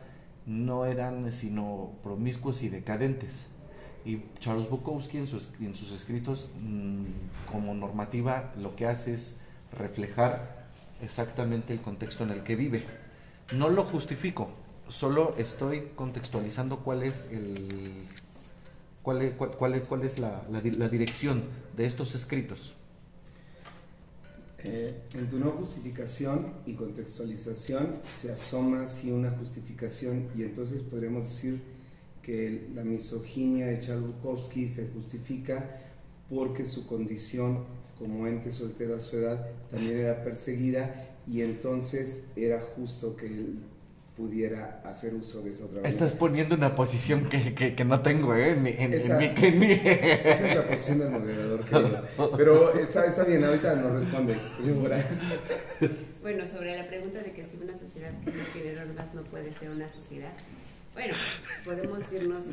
no 0.47 0.87
eran 0.87 1.31
sino 1.33 1.93
promiscuos 2.03 2.63
y 2.63 2.69
decadentes. 2.69 3.47
Y 4.05 4.23
Charles 4.39 4.69
Bukowski 4.69 5.19
en 5.19 5.27
sus, 5.27 5.53
escritos 5.93 6.51
mm, 6.61 7.05
como 7.51 7.75
normativa 7.75 8.53
lo 8.59 8.77
que 8.77 8.87
hace 8.87 9.15
es 9.15 9.41
reflejar 9.73 10.67
exactamente 11.03 11.73
el 11.73 11.81
contexto 11.81 12.25
en 12.25 12.31
el 12.31 12.43
que 12.43 12.57
vive. 12.57 12.83
No 13.55 13.69
lo 13.69 13.85
justifico, 13.85 14.51
solo 14.89 15.35
estoy 15.37 15.91
contextualizando 15.95 16.79
cuál 16.79 17.03
es 17.03 17.31
el 17.33 17.93
cuál 19.03 19.23
es, 19.23 19.35
cuál, 19.35 19.75
es, 19.75 19.83
cuál 19.83 20.03
es 20.03 20.19
la, 20.19 20.43
la 20.51 20.89
dirección 20.89 21.43
de 21.77 21.87
estos 21.87 22.15
escritos. 22.15 22.75
Eh, 24.67 24.95
en 25.15 25.29
tu 25.29 25.39
no 25.39 25.51
justificación 25.51 26.51
y 26.65 26.73
contextualización 26.73 27.97
se 28.11 28.33
asoma 28.33 28.85
así 28.85 29.11
una 29.11 29.31
justificación 29.31 30.29
y 30.35 30.43
entonces 30.43 30.81
podríamos 30.83 31.25
decir 31.25 31.61
que 32.23 32.69
la 32.75 32.83
misoginia 32.83 33.67
de 33.67 33.81
Charles 33.81 34.15
se 34.75 34.89
justifica 34.89 35.83
porque 36.31 36.65
su 36.65 36.87
condición 36.87 37.65
como 37.99 38.27
ente 38.27 38.51
soltero 38.51 38.97
a 38.97 39.01
su 39.01 39.19
edad 39.19 39.47
también 39.71 39.99
era 39.99 40.25
perseguida 40.25 41.15
y 41.27 41.43
entonces 41.43 42.25
era 42.35 42.61
justo 42.61 43.17
que 43.17 43.27
él 43.27 43.59
pudiera 44.17 44.81
hacer 44.85 45.13
uso 45.15 45.43
de 45.43 45.51
esa 45.51 45.65
otra 45.65 45.79
Estás 45.81 45.95
variante. 46.01 46.19
poniendo 46.19 46.55
una 46.55 46.77
posición 46.77 47.25
que, 47.29 47.53
que, 47.55 47.75
que 47.75 47.85
no 47.85 48.01
tengo, 48.01 48.35
¿eh? 48.35 48.51
En, 48.53 48.63
mi- 48.63 48.71
en- 48.71 48.81
en 48.81 48.95
Esa- 48.95 49.19
mi- 49.19 49.33
en 49.37 49.59
mi- 49.59 49.73
Esa 49.73 50.47
es 50.49 50.55
la 50.57 50.67
posición 50.69 50.99
del 51.01 51.11
moderador, 51.11 51.65
querido. 51.65 52.07
Pero 52.37 52.79
está, 52.79 53.07
está 53.07 53.25
bien, 53.25 53.43
ahorita 53.45 53.75
no 53.75 53.99
respondes. 53.99 54.39
Bueno, 56.23 56.47
sobre 56.47 56.77
la 56.77 56.87
pregunta 56.87 57.21
de 57.21 57.33
que 57.33 57.45
si 57.45 57.57
una 57.59 57.77
sociedad 57.77 58.11
que 58.25 58.31
no 58.33 58.45
tiene 58.53 58.73
normas 58.75 59.15
no 59.15 59.23
puede 59.25 59.53
ser 59.53 59.71
una 59.71 59.91
sociedad, 59.93 60.33
bueno, 60.95 61.13
podemos 61.65 62.13
irnos 62.13 62.45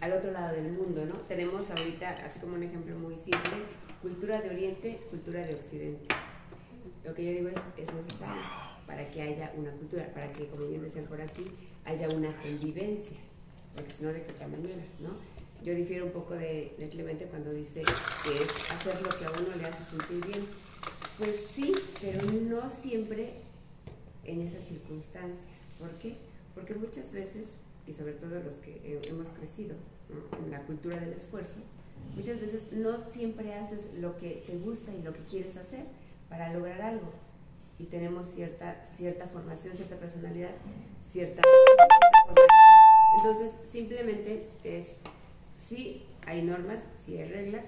al 0.00 0.12
otro 0.12 0.30
lado 0.30 0.54
del 0.54 0.72
mundo, 0.72 1.04
¿no? 1.04 1.14
Tenemos 1.28 1.68
ahorita, 1.70 2.10
así 2.24 2.38
como 2.40 2.54
un 2.54 2.62
ejemplo 2.62 2.96
muy 2.96 3.16
simple, 3.18 3.50
cultura 4.00 4.40
de 4.40 4.50
Oriente, 4.50 4.98
cultura 5.10 5.44
de 5.44 5.54
Occidente. 5.56 6.14
Lo 7.04 7.12
que 7.14 7.24
yo 7.24 7.30
digo 7.32 7.48
es, 7.48 7.56
es 7.76 7.92
necesario 7.92 8.40
para 8.92 9.10
que 9.10 9.22
haya 9.22 9.50
una 9.56 9.70
cultura, 9.72 10.06
para 10.12 10.30
que, 10.34 10.46
como 10.48 10.66
bien 10.66 10.82
decían 10.82 11.06
por 11.06 11.18
aquí, 11.18 11.50
haya 11.86 12.10
una 12.10 12.36
convivencia, 12.38 13.16
porque 13.74 13.90
si 13.90 14.04
no, 14.04 14.12
¿de 14.12 14.22
qué 14.22 14.46
manera, 14.46 14.84
no? 15.00 15.16
Yo 15.64 15.74
difiero 15.74 16.04
un 16.04 16.12
poco 16.12 16.34
de, 16.34 16.74
de 16.78 16.88
Clemente 16.90 17.24
cuando 17.24 17.52
dice 17.52 17.80
que 17.80 18.42
es 18.42 18.70
hacer 18.70 19.00
lo 19.00 19.08
que 19.08 19.24
a 19.24 19.30
uno 19.30 19.56
le 19.56 19.64
hace 19.64 19.82
sentir 19.84 20.26
bien. 20.26 20.44
Pues 21.16 21.46
sí, 21.54 21.72
pero 22.02 22.20
no 22.32 22.68
siempre 22.68 23.32
en 24.24 24.42
esa 24.42 24.60
circunstancia. 24.60 25.52
¿Por 25.78 25.90
qué? 25.92 26.16
Porque 26.54 26.74
muchas 26.74 27.12
veces, 27.12 27.52
y 27.86 27.94
sobre 27.94 28.12
todo 28.12 28.40
los 28.40 28.56
que 28.56 28.72
eh, 28.84 29.00
hemos 29.08 29.30
crecido 29.30 29.74
¿no? 30.10 30.44
en 30.44 30.50
la 30.50 30.60
cultura 30.66 31.00
del 31.00 31.14
esfuerzo, 31.14 31.60
muchas 32.14 32.40
veces 32.40 32.72
no 32.72 32.98
siempre 32.98 33.54
haces 33.54 33.94
lo 33.94 34.18
que 34.18 34.42
te 34.46 34.58
gusta 34.58 34.92
y 34.92 35.00
lo 35.02 35.14
que 35.14 35.24
quieres 35.30 35.56
hacer 35.56 35.86
para 36.28 36.52
lograr 36.52 36.82
algo. 36.82 37.12
Y 37.82 37.86
tenemos 37.86 38.28
cierta, 38.28 38.84
cierta 38.96 39.26
formación, 39.26 39.74
cierta 39.74 39.96
personalidad, 39.96 40.52
cierta. 41.10 41.42
Entonces, 43.16 43.50
simplemente 43.70 44.48
es, 44.62 44.98
sí 45.68 46.04
hay 46.24 46.42
normas, 46.42 46.84
sí 47.04 47.16
hay 47.16 47.28
reglas, 47.28 47.64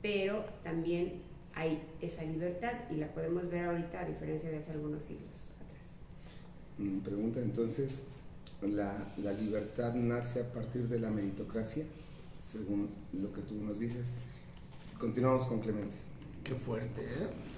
pero 0.00 0.44
también 0.62 1.20
hay 1.56 1.82
esa 2.00 2.22
libertad 2.22 2.72
y 2.92 2.94
la 2.94 3.08
podemos 3.12 3.50
ver 3.50 3.64
ahorita 3.64 4.00
a 4.02 4.04
diferencia 4.04 4.50
de 4.50 4.58
hace 4.58 4.70
algunos 4.70 5.02
siglos 5.02 5.52
atrás. 5.56 5.88
Mm, 6.78 7.00
Pregunta 7.00 7.40
entonces, 7.40 8.02
¿la, 8.62 9.04
la 9.16 9.32
libertad 9.32 9.94
nace 9.94 10.42
a 10.42 10.52
partir 10.52 10.86
de 10.86 11.00
la 11.00 11.10
meritocracia? 11.10 11.84
Según 12.40 12.88
lo 13.12 13.32
que 13.32 13.42
tú 13.42 13.56
nos 13.56 13.80
dices. 13.80 14.10
Continuamos 14.96 15.44
con 15.46 15.58
Clemente. 15.58 15.96
Qué 16.44 16.54
fuerte, 16.54 17.02
¿eh? 17.02 17.57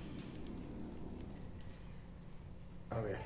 A 2.91 3.01
ver. 3.01 3.19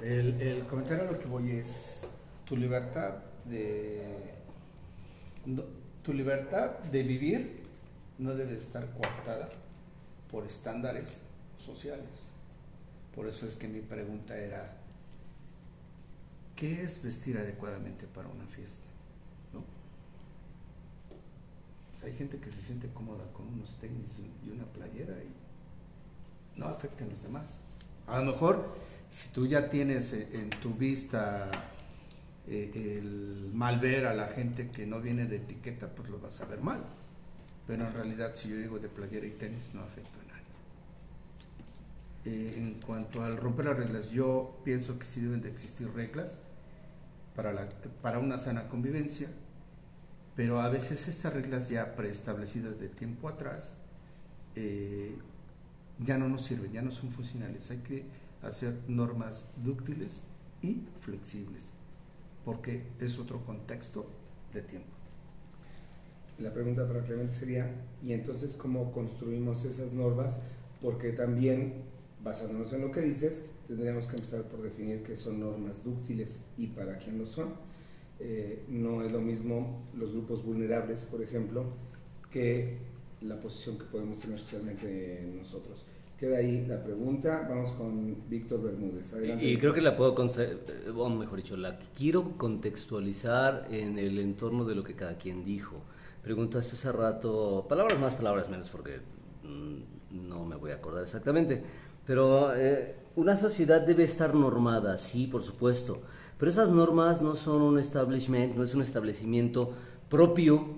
El, 0.00 0.64
comentario 0.66 1.08
a 1.08 1.12
lo 1.12 1.18
que 1.18 1.26
voy 1.26 1.52
es 1.52 2.06
tu 2.44 2.56
libertad 2.56 3.14
de 3.44 4.36
tu 6.02 6.12
libertad 6.12 6.78
de 6.78 7.02
vivir 7.02 7.62
no 8.18 8.34
debe 8.34 8.54
estar 8.54 8.86
coartada 8.92 9.48
por 10.30 10.44
estándares 10.44 11.22
sociales. 11.56 12.28
Por 13.14 13.26
eso 13.26 13.46
es 13.46 13.56
que 13.56 13.66
mi 13.66 13.80
pregunta 13.80 14.36
era 14.36 14.76
¿qué 16.54 16.82
es 16.82 17.02
vestir 17.02 17.38
adecuadamente 17.38 18.06
para 18.06 18.28
una 18.28 18.46
fiesta? 18.46 18.86
¿No? 19.52 19.64
Hay 22.04 22.14
gente 22.16 22.38
que 22.38 22.50
se 22.50 22.60
siente 22.60 22.88
cómoda 22.92 23.24
con 23.32 23.48
unos 23.48 23.76
tenis 23.76 24.18
y 24.46 24.50
una 24.50 24.64
playera 24.64 25.14
y 25.14 26.58
no 26.58 26.66
afecten 26.66 27.08
a 27.08 27.10
los 27.10 27.22
demás. 27.22 27.67
A 28.08 28.20
lo 28.20 28.32
mejor, 28.32 28.74
si 29.10 29.28
tú 29.30 29.46
ya 29.46 29.68
tienes 29.68 30.12
eh, 30.14 30.28
en 30.32 30.48
tu 30.48 30.72
vista 30.72 31.50
eh, 32.46 32.70
el 32.74 33.50
mal 33.52 33.78
ver 33.78 34.06
a 34.06 34.14
la 34.14 34.28
gente 34.28 34.70
que 34.70 34.86
no 34.86 35.00
viene 35.00 35.26
de 35.26 35.36
etiqueta, 35.36 35.88
pues 35.88 36.08
lo 36.08 36.18
vas 36.18 36.40
a 36.40 36.46
ver 36.46 36.60
mal. 36.60 36.80
Pero 37.66 37.86
en 37.86 37.92
realidad, 37.92 38.34
si 38.34 38.48
yo 38.48 38.56
digo 38.56 38.78
de 38.78 38.88
playera 38.88 39.26
y 39.26 39.32
tenis, 39.32 39.70
no 39.74 39.82
afecto 39.82 40.18
a 40.24 40.32
nadie. 40.32 40.44
Eh, 42.24 42.54
en 42.56 42.80
cuanto 42.80 43.22
al 43.22 43.36
romper 43.36 43.66
las 43.66 43.76
reglas, 43.76 44.10
yo 44.10 44.58
pienso 44.64 44.98
que 44.98 45.04
sí 45.04 45.20
deben 45.20 45.42
de 45.42 45.50
existir 45.50 45.92
reglas 45.92 46.38
para, 47.36 47.68
para 48.00 48.18
una 48.18 48.38
sana 48.38 48.68
convivencia, 48.68 49.28
pero 50.34 50.62
a 50.62 50.70
veces 50.70 51.08
estas 51.08 51.34
reglas 51.34 51.68
ya 51.68 51.94
preestablecidas 51.94 52.80
de 52.80 52.88
tiempo 52.88 53.28
atrás 53.28 53.76
ya 56.04 56.18
no 56.18 56.28
nos 56.28 56.44
sirven, 56.44 56.72
ya 56.72 56.82
no 56.82 56.90
son 56.90 57.10
funcionales. 57.10 57.70
Hay 57.70 57.78
que 57.78 58.04
hacer 58.42 58.78
normas 58.88 59.44
dúctiles 59.56 60.22
y 60.62 60.82
flexibles. 61.00 61.74
porque 62.44 62.82
es 62.98 63.18
otro 63.18 63.44
contexto 63.44 64.06
de 64.54 64.62
tiempo. 64.62 64.88
La 66.38 66.54
pregunta 66.54 66.86
para 66.88 67.02
Clemente 67.02 67.34
sería, 67.34 67.70
¿y 68.02 68.12
entonces 68.12 68.56
cómo 68.56 68.90
construimos 68.90 69.66
esas 69.66 69.92
normas? 69.92 70.40
Porque 70.80 71.12
también, 71.12 71.82
basándonos 72.24 72.72
en 72.72 72.82
lo 72.82 72.90
que 72.90 73.00
dices, 73.00 73.46
tendríamos 73.66 74.06
que 74.06 74.16
empezar 74.16 74.44
por 74.44 74.62
definir 74.62 75.02
qué 75.02 75.14
son 75.14 75.40
normas 75.40 75.84
dúctiles 75.84 76.44
y 76.56 76.68
para 76.68 76.96
quién 76.96 77.18
lo 77.18 77.26
son. 77.26 77.54
Eh, 78.20 78.64
no 78.68 79.02
es 79.02 79.12
lo 79.12 79.20
mismo 79.20 79.82
los 79.94 80.12
grupos 80.12 80.42
vulnerables, 80.42 81.02
por 81.02 81.20
ejemplo, 81.20 81.64
que 82.30 82.78
la 83.22 83.40
posición 83.40 83.78
que 83.78 83.84
podemos 83.84 84.18
tener 84.18 84.38
socialmente 84.38 85.32
nosotros. 85.36 85.84
Queda 86.18 86.38
ahí 86.38 86.66
la 86.66 86.82
pregunta. 86.82 87.46
Vamos 87.48 87.72
con 87.72 88.28
Víctor 88.28 88.62
Bermúdez. 88.62 89.12
Adelante. 89.14 89.44
Y, 89.44 89.56
creo 89.56 89.72
que 89.72 89.80
la 89.80 89.94
puedo, 89.94 90.14
o 90.14 91.08
mejor 91.10 91.36
dicho, 91.36 91.56
la 91.56 91.78
quiero 91.96 92.36
contextualizar 92.36 93.68
en 93.70 93.98
el 93.98 94.18
entorno 94.18 94.64
de 94.64 94.74
lo 94.74 94.82
que 94.82 94.94
cada 94.94 95.16
quien 95.16 95.44
dijo. 95.44 95.80
Preguntaste 96.22 96.74
hace 96.74 96.90
rato, 96.90 97.66
palabras 97.68 97.98
más, 98.00 98.16
palabras 98.16 98.50
menos, 98.50 98.68
porque 98.68 98.98
mm, 99.44 100.28
no 100.28 100.44
me 100.44 100.56
voy 100.56 100.72
a 100.72 100.74
acordar 100.74 101.04
exactamente. 101.04 101.62
Pero 102.04 102.54
eh, 102.56 102.96
una 103.14 103.36
sociedad 103.36 103.80
debe 103.80 104.04
estar 104.04 104.34
normada, 104.34 104.98
sí, 104.98 105.28
por 105.28 105.42
supuesto. 105.42 106.02
Pero 106.36 106.50
esas 106.50 106.70
normas 106.70 107.22
no 107.22 107.34
son 107.34 107.62
un 107.62 107.78
establishment, 107.78 108.56
no 108.56 108.64
es 108.64 108.74
un 108.74 108.82
establecimiento 108.82 109.72
propio 110.08 110.77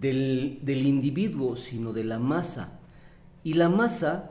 del, 0.00 0.86
individuo, 0.86 1.56
sino 1.56 1.92
de 1.92 2.04
la 2.04 2.18
masa. 2.18 2.80
Y 3.44 3.54
la 3.54 3.68
masa 3.68 4.30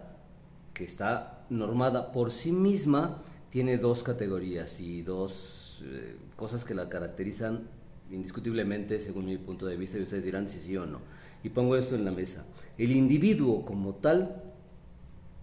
que 0.73 0.83
está 0.83 1.45
normada 1.49 2.11
por 2.11 2.31
sí 2.31 2.51
misma, 2.51 3.21
tiene 3.49 3.77
dos 3.77 4.03
categorías 4.03 4.79
y 4.79 5.01
dos 5.01 5.83
eh, 5.83 6.15
cosas 6.35 6.63
que 6.63 6.75
la 6.75 6.87
caracterizan 6.87 7.67
indiscutiblemente 8.11 8.99
según 8.99 9.25
mi 9.25 9.37
punto 9.37 9.65
de 9.65 9.75
vista 9.75 9.97
y 9.97 10.03
ustedes 10.03 10.23
dirán 10.23 10.47
si 10.47 10.59
sí 10.59 10.77
o 10.77 10.85
no. 10.85 10.99
Y 11.43 11.49
pongo 11.49 11.75
esto 11.75 11.95
en 11.95 12.05
la 12.05 12.11
mesa. 12.11 12.45
El 12.77 12.91
individuo 12.91 13.65
como 13.65 13.95
tal 13.95 14.43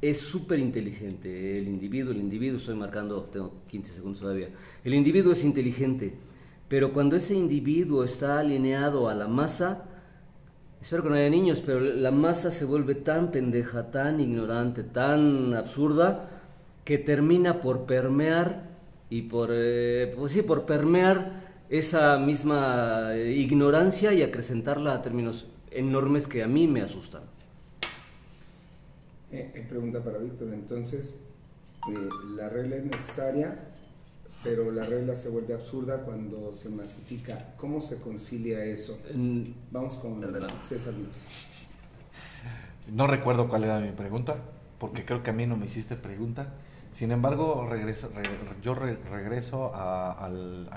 es 0.00 0.18
súper 0.18 0.58
inteligente. 0.58 1.58
El 1.58 1.68
individuo, 1.68 2.12
el 2.12 2.18
individuo, 2.18 2.58
estoy 2.58 2.76
marcando, 2.76 3.22
tengo 3.22 3.52
15 3.68 3.92
segundos 3.92 4.20
todavía. 4.20 4.50
El 4.84 4.94
individuo 4.94 5.32
es 5.32 5.44
inteligente, 5.44 6.14
pero 6.68 6.92
cuando 6.92 7.16
ese 7.16 7.34
individuo 7.34 8.04
está 8.04 8.38
alineado 8.38 9.08
a 9.08 9.14
la 9.14 9.28
masa, 9.28 9.84
espero 10.80 11.02
que 11.02 11.08
no 11.08 11.14
haya 11.14 11.30
niños, 11.30 11.62
pero 11.64 11.80
la 11.80 12.10
masa 12.10 12.50
se 12.50 12.64
vuelve 12.64 12.94
tan 12.94 13.30
pendeja, 13.30 13.90
tan 13.90 14.20
ignorante, 14.20 14.82
tan 14.82 15.54
absurda, 15.54 16.30
que 16.84 16.98
termina 16.98 17.60
por 17.60 17.86
permear 17.86 18.62
y 19.10 19.22
por, 19.22 19.50
eh, 19.52 20.12
pues 20.16 20.32
sí, 20.32 20.42
por 20.42 20.66
permear 20.66 21.44
esa 21.68 22.18
misma 22.18 23.14
eh, 23.14 23.32
ignorancia 23.32 24.12
y 24.12 24.22
acrecentarla 24.22 24.94
a 24.94 25.02
términos 25.02 25.46
enormes 25.70 26.26
que 26.26 26.42
a 26.42 26.46
mí 26.46 26.68
me 26.68 26.82
asustan. 26.82 27.22
Eh, 29.32 29.66
pregunta 29.68 30.02
para 30.02 30.18
Víctor, 30.18 30.54
entonces, 30.54 31.16
¿la 32.36 32.48
regla 32.48 32.76
es 32.76 32.84
necesaria 32.84 33.58
pero 34.46 34.70
la 34.70 34.84
regla 34.84 35.16
se 35.16 35.28
vuelve 35.28 35.54
absurda 35.54 36.02
cuando 36.04 36.54
se 36.54 36.68
masifica. 36.68 37.36
¿Cómo 37.56 37.80
se 37.80 37.96
concilia 37.96 38.64
eso? 38.64 38.96
Vamos 39.72 39.96
con 39.96 40.24
César 40.64 40.94
No 42.92 43.08
recuerdo 43.08 43.48
cuál 43.48 43.64
era 43.64 43.80
mi 43.80 43.90
pregunta, 43.90 44.36
porque 44.78 45.04
creo 45.04 45.24
que 45.24 45.30
a 45.30 45.32
mí 45.32 45.46
no 45.46 45.56
me 45.56 45.66
hiciste 45.66 45.96
pregunta. 45.96 46.54
Sin 46.92 47.10
embargo, 47.10 47.68
yo 48.62 48.76
regreso 48.76 49.72
a, 49.74 50.30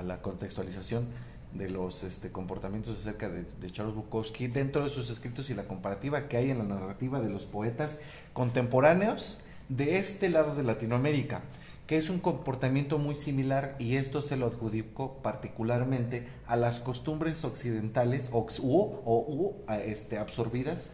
la 0.04 0.22
contextualización 0.24 1.06
de 1.54 1.70
los 1.70 2.04
este, 2.04 2.32
comportamientos 2.32 2.98
acerca 3.00 3.30
de, 3.30 3.44
de, 3.62 3.72
Charles 3.72 3.94
Bukowski 3.94 4.48
dentro 4.48 4.84
de 4.84 4.90
sus 4.90 5.12
escritos 5.12 5.52
y 5.52 5.54
la 5.54 5.68
comparativa 5.68 6.28
que 6.28 6.38
hay 6.38 6.50
en 6.50 6.58
la 6.58 6.64
narrativa 6.64 7.20
de 7.20 7.30
los 7.30 7.46
poetas 7.46 8.02
contemporáneos 8.34 9.42
de 9.68 9.98
este 9.98 10.30
lado 10.30 10.56
de 10.56 10.64
Latinoamérica 10.64 11.42
que 11.90 11.98
es 11.98 12.12
un 12.12 12.20
comportamiento 12.20 13.00
muy 13.00 13.16
similar 13.16 13.76
y 13.80 13.96
esto 13.96 14.22
se 14.22 14.38
lo 14.38 14.46
adjudico 14.46 15.24
particularmente 15.24 16.28
a 16.46 16.56
las 16.56 16.82
costumbres 16.82 17.44
occidentales 17.44 18.30
o, 18.32 18.46
o, 18.64 19.56
este, 19.84 20.20
absorbidas 20.20 20.92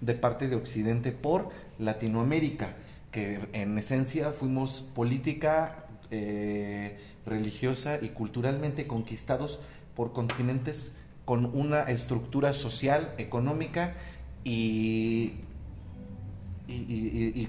de 0.00 0.14
parte 0.14 0.48
de 0.48 0.56
Occidente 0.56 1.12
por 1.12 1.50
Latinoamérica, 1.78 2.76
que 3.12 3.40
en 3.52 3.76
esencia 3.76 4.30
fuimos 4.30 4.88
política, 4.94 5.84
eh, 6.10 6.96
religiosa 7.26 7.98
y 8.00 8.08
culturalmente 8.08 8.86
conquistados 8.86 9.60
por 9.94 10.14
continentes 10.14 10.92
con 11.26 11.44
una 11.44 11.82
estructura 11.82 12.54
social, 12.54 13.12
económica 13.18 13.96
y 14.44 15.34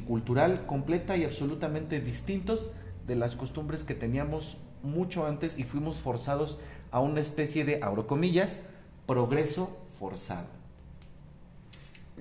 cultural 0.05 0.65
completa 0.65 1.15
y 1.15 1.23
absolutamente 1.23 2.01
distintos 2.01 2.73
de 3.09 3.15
las 3.15 3.35
costumbres 3.35 3.83
que 3.83 3.95
teníamos 3.95 4.63
mucho 4.83 5.25
antes 5.25 5.59
y 5.59 5.63
fuimos 5.63 5.97
forzados 5.97 6.59
a 6.91 7.01
una 7.01 7.19
especie 7.19 7.65
de, 7.65 7.79
abro 7.81 8.07
comillas, 8.07 8.61
progreso 9.05 9.77
forzado. 9.89 10.47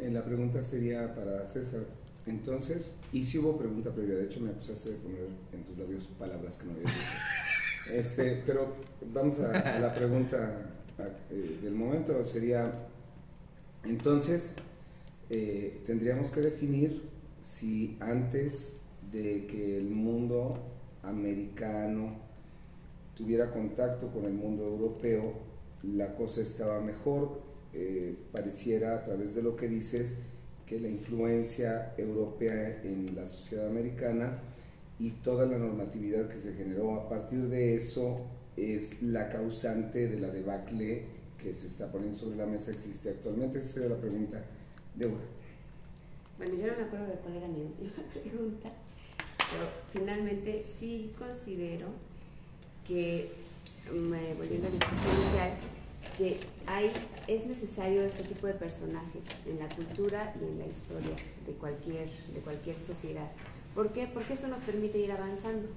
Eh, 0.01 0.11
la 0.11 0.25
pregunta 0.25 0.63
sería 0.63 1.15
para 1.15 1.45
César. 1.45 1.83
Entonces, 2.27 2.95
y 3.13 3.25
si 3.25 3.39
hubo 3.39 3.57
pregunta 3.57 3.91
previa, 3.93 4.17
de 4.17 4.25
hecho 4.25 4.41
me 4.41 4.51
acusaste 4.51 4.91
de 4.91 4.97
poner 4.97 5.29
en 5.53 5.63
tus 5.65 5.79
labios 5.79 6.09
palabras 6.19 6.57
que 6.57 6.67
no 6.67 6.73
había 6.73 6.85
dicho. 6.85 6.97
Este, 7.91 8.43
pero 8.45 8.77
vamos 9.15 9.41
a, 9.41 9.81
la 9.81 9.95
pregunta 9.95 10.61
eh, 11.31 11.59
del 11.63 11.75
momento, 11.75 12.23
sería, 12.23 12.71
entonces, 13.83 14.57
eh, 15.31 15.81
tendríamos 15.87 16.31
que 16.31 16.43
definir 16.43 17.09
si 17.43 17.97
antes 18.01 18.83
de 19.11 19.47
que 19.47 19.79
el 19.79 19.91
mundo 19.91 20.59
americano 21.03 22.17
tuviera 23.17 23.51
contacto 23.51 24.09
con 24.09 24.25
el 24.25 24.33
mundo 24.33 24.65
europeo, 24.65 25.33
la 25.83 26.15
cosa 26.15 26.41
estaba 26.41 26.81
mejor. 26.81 27.41
Eh, 27.75 28.17
pareciera 28.33 28.97
a 28.97 29.03
través 29.03 29.35
de 29.35 29.43
lo 29.43 29.55
que 29.55 29.69
dices 29.69 30.15
que 30.67 30.81
la 30.81 30.89
influencia 30.89 31.95
europea 31.99 32.81
en 32.83 33.15
la 33.15 33.27
sociedad 33.27 33.69
americana 33.69 34.39
y 34.99 35.11
toda 35.11 35.47
la 35.47 35.59
normatividad 35.59 36.29
que 36.29 36.39
se 36.39 36.55
generó 36.55 36.95
a 36.95 37.09
partir 37.09 37.49
de 37.49 37.75
eso 37.75 38.17
es 38.57 39.03
la 39.03 39.29
causante 39.29 40.09
de 40.09 40.19
la 40.19 40.31
debacle 40.31 41.05
que 41.37 41.53
se 41.53 41.67
está 41.67 41.93
poniendo 41.93 42.17
sobre 42.17 42.37
la 42.37 42.47
mesa 42.47 42.71
existe 42.71 43.11
actualmente. 43.11 43.59
Esa 43.59 43.75
sería 43.75 43.91
la 43.91 44.01
pregunta. 44.01 44.43
Débora. 44.95 45.25
Bueno, 46.39 46.55
yo 46.55 46.67
no 46.67 46.77
me 46.77 46.83
acuerdo 46.85 47.07
de 47.07 47.15
cuál 47.15 47.37
era 47.37 47.49
mi 47.49 47.65
pregunta 48.21 48.73
pero 49.51 49.69
finalmente 49.93 50.65
sí 50.79 51.13
considero 51.19 51.89
que, 52.87 53.33
volviendo 53.91 54.69
a 54.69 54.71
la 54.71 54.77
discusión 54.77 55.23
inicial, 55.23 55.53
que 56.17 56.41
hay, 56.67 56.93
es 57.27 57.47
necesario 57.47 58.03
este 58.03 58.25
tipo 58.25 58.47
de 58.47 58.55
personajes 58.55 59.25
en 59.47 59.59
la 59.59 59.69
cultura 59.69 60.35
y 60.41 60.45
en 60.45 60.59
la 60.59 60.67
historia 60.67 61.17
de 61.47 61.53
cualquier, 61.55 62.09
de 62.09 62.41
cualquier 62.41 62.79
sociedad. 62.81 63.31
¿Por 63.75 63.93
qué? 63.93 64.09
Porque 64.13 64.35
eso 64.35 64.49
nos 64.49 64.61
permite 64.61 64.99
ir 64.99 65.13
avanzando. 65.13 65.69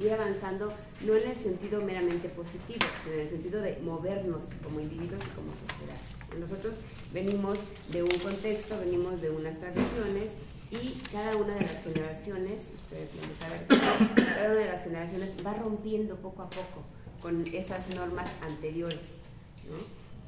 Ir 0.00 0.12
avanzando 0.12 0.72
no 1.06 1.16
en 1.16 1.30
el 1.30 1.36
sentido 1.36 1.80
meramente 1.82 2.28
positivo, 2.28 2.84
sino 3.02 3.14
en 3.14 3.20
el 3.20 3.28
sentido 3.28 3.60
de 3.60 3.78
movernos 3.78 4.44
como 4.62 4.80
individuos 4.80 5.22
y 5.24 5.30
como 5.36 5.52
sociedad. 5.52 6.40
Nosotros 6.40 6.76
venimos 7.12 7.58
de 7.92 8.02
un 8.02 8.18
contexto, 8.22 8.78
venimos 8.80 9.20
de 9.20 9.30
unas 9.30 9.60
tradiciones 9.60 10.32
y 10.72 10.98
cada 11.12 11.36
una 11.36 11.54
de 11.54 11.60
las 11.60 11.82
generaciones, 11.82 12.68
ustedes 12.74 13.10
lo 13.14 13.34
saben, 13.34 14.14
cada 14.16 14.50
una 14.50 14.60
de 14.60 14.66
las 14.66 14.82
generaciones 14.82 15.34
va 15.44 15.52
rompiendo 15.52 16.16
poco 16.16 16.42
a 16.42 16.50
poco 16.50 16.82
con 17.20 17.46
esas 17.48 17.94
normas 17.94 18.30
anteriores. 18.40 19.20
¿no? 19.68 19.76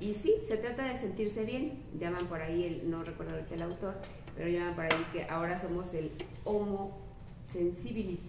Y 0.07 0.13
sí, 0.13 0.35
se 0.45 0.59
trata 0.59 0.87
de 0.87 0.99
sentirse 0.99 1.45
bien, 1.45 1.83
llaman 1.99 2.27
por 2.27 2.43
ahí, 2.43 2.65
el, 2.65 2.91
no 2.91 3.03
recuerdo 3.03 3.33
ahorita 3.33 3.55
el 3.55 3.63
autor, 3.63 3.95
pero 4.37 4.51
llaman 4.51 4.75
por 4.75 4.85
ahí 4.85 5.07
que 5.15 5.25
ahora 5.25 5.59
somos 5.59 5.95
el 5.95 6.11
homo 6.45 6.99
sensibilis, 7.51 8.21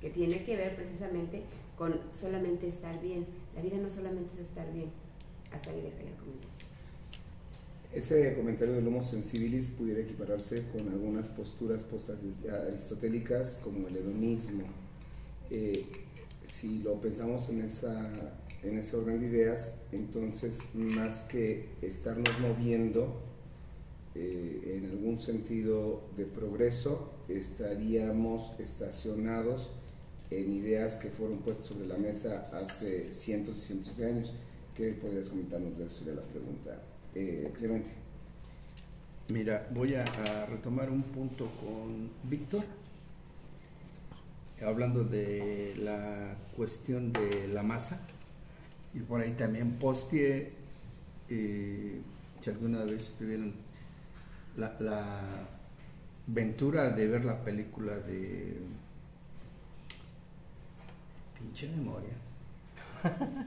que 0.00 0.10
tiene 0.10 0.44
que 0.44 0.56
ver 0.56 0.76
precisamente 0.76 1.42
con 1.76 1.98
solamente 2.12 2.68
estar 2.68 3.00
bien. 3.00 3.26
La 3.56 3.62
vida 3.62 3.78
no 3.78 3.90
solamente 3.90 4.34
es 4.34 4.48
estar 4.48 4.70
bien. 4.72 4.92
Hasta 5.50 5.70
ahí 5.70 5.80
comentar. 5.80 6.13
Ese 7.94 8.34
comentario 8.34 8.74
del 8.74 8.88
Homo 8.88 9.04
sensibilis 9.04 9.68
pudiera 9.68 10.00
equipararse 10.00 10.66
con 10.72 10.88
algunas 10.88 11.28
posturas 11.28 11.84
aristotélicas 12.66 13.60
como 13.62 13.86
el 13.86 13.96
hedonismo. 13.96 14.64
Eh, 15.52 15.72
si 16.42 16.80
lo 16.80 17.00
pensamos 17.00 17.48
en, 17.50 17.62
esa, 17.62 18.10
en 18.64 18.78
ese 18.78 18.96
orden 18.96 19.20
de 19.20 19.28
ideas, 19.28 19.76
entonces 19.92 20.58
más 20.74 21.22
que 21.22 21.68
estarnos 21.82 22.28
moviendo 22.40 23.22
eh, 24.16 24.76
en 24.76 24.90
algún 24.90 25.16
sentido 25.20 26.02
de 26.16 26.24
progreso, 26.24 27.12
estaríamos 27.28 28.58
estacionados 28.58 29.70
en 30.30 30.50
ideas 30.50 30.96
que 30.96 31.10
fueron 31.10 31.38
puestas 31.38 31.66
sobre 31.66 31.86
la 31.86 31.96
mesa 31.96 32.48
hace 32.54 33.12
cientos 33.12 33.58
y 33.58 33.60
cientos 33.60 33.96
de 33.96 34.06
años. 34.06 34.32
¿Qué 34.74 34.90
podrías 34.94 35.28
comentarnos 35.28 35.78
de 35.78 35.84
eso? 35.84 35.98
Sería 35.98 36.14
la 36.14 36.22
pregunta. 36.22 36.82
Eh, 37.14 37.52
Clemente. 37.56 37.90
Mira, 39.28 39.68
voy 39.70 39.94
a, 39.94 40.04
retomar 40.46 40.90
un 40.90 41.02
punto 41.02 41.46
con 41.60 42.10
Víctor, 42.24 42.64
hablando 44.66 45.04
de 45.04 45.74
la 45.78 46.36
cuestión 46.56 47.12
de 47.12 47.48
la 47.48 47.62
masa, 47.62 48.00
y 48.92 49.00
por 49.00 49.20
ahí 49.20 49.32
también 49.32 49.78
posteé, 49.78 50.52
eh, 51.30 52.00
si 52.40 52.50
alguna 52.50 52.84
vez 52.84 53.14
tuvieron 53.16 53.54
la, 54.56 55.48
ventura 56.26 56.90
de 56.90 57.06
ver 57.06 57.24
la 57.24 57.44
película 57.44 57.96
de 57.96 58.56
pinche 61.38 61.68
memoria 61.68 62.14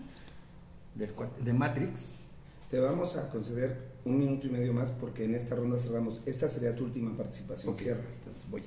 del 0.96 1.12
de 1.44 1.54
Matrix 1.54 2.27
Te 2.70 2.80
vamos 2.80 3.16
a 3.16 3.30
conceder 3.30 3.78
un 4.04 4.20
minuto 4.20 4.48
y 4.48 4.50
medio 4.50 4.74
más 4.74 4.92
porque 4.92 5.24
en 5.26 5.36
esta 5.36 5.56
ronda 5.56 5.78
cerramos. 5.78 6.22
Esta 6.26 6.50
sería 6.50 6.76
tu 6.76 6.84
última 6.84 7.16
participación. 7.16 7.74
Ok, 7.74 7.80
Cierra. 7.80 8.02
entonces 8.20 8.46
voy 8.50 8.62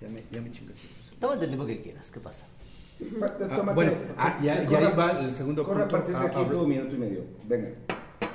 ya 0.00 0.08
me, 0.08 0.22
ya 0.30 0.40
me 0.40 0.50
chingaste 0.50 0.86
Tómate 1.20 1.42
el 1.44 1.50
tiempo 1.50 1.66
que 1.66 1.82
quieras, 1.82 2.10
¿qué 2.10 2.20
pasa? 2.20 2.46
Sí, 2.96 3.04
pa- 3.18 3.36
Ah, 3.50 3.72
bueno, 3.74 3.92
ah, 4.16 4.36
que 4.40 4.46
ya- 4.46 4.62
ya 4.62 4.66
corra- 4.68 4.88
ahí 4.88 4.96
va 4.96 5.20
el 5.20 5.34
segundo 5.34 5.62
Corre 5.62 5.82
a 5.82 5.88
punto. 5.88 5.96
partir 5.96 6.14
de 6.14 6.20
Ah, 6.20 6.24
aquí 6.26 6.36
hablo- 6.38 6.60
tu 6.62 6.66
minuto 6.68 6.94
y 6.94 6.98
medio. 6.98 7.24
Venga. 7.46 7.70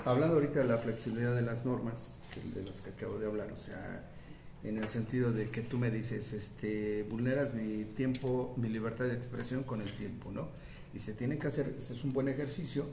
Hablando 0.06 0.36
ahorita 0.36 0.60
de 0.60 0.66
la 0.66 0.78
flexibilidad 0.78 1.34
de 1.34 1.42
las 1.42 1.66
normas, 1.66 2.18
de 2.54 2.64
las 2.64 2.82
que 2.82 2.92
acabo 2.92 3.18
de 3.18 3.26
hablar, 3.26 3.52
o 3.52 3.58
sea, 3.58 4.04
en 4.64 4.78
el 4.78 4.88
sentido 4.90 5.32
de 5.32 5.50
que 5.50 5.62
tú 5.62 5.80
me 5.80 5.90
dices, 5.90 6.34
este, 6.34 7.04
vulneras 7.10 7.54
mi 7.56 7.86
tiempo, 7.86 8.54
mi 8.58 8.70
libertad 8.70 9.06
de 9.06 9.14
expresión 9.16 9.64
con 9.64 9.82
el 9.82 9.92
tiempo, 9.92 10.32
¿no? 10.32 10.50
Y 10.94 11.00
se 11.00 11.14
tiene 11.14 11.40
que 11.40 11.48
hacer, 11.48 11.74
este 11.80 11.94
es 11.94 12.04
un 12.04 12.14
buen 12.14 12.28
ejercicio, 12.28 12.86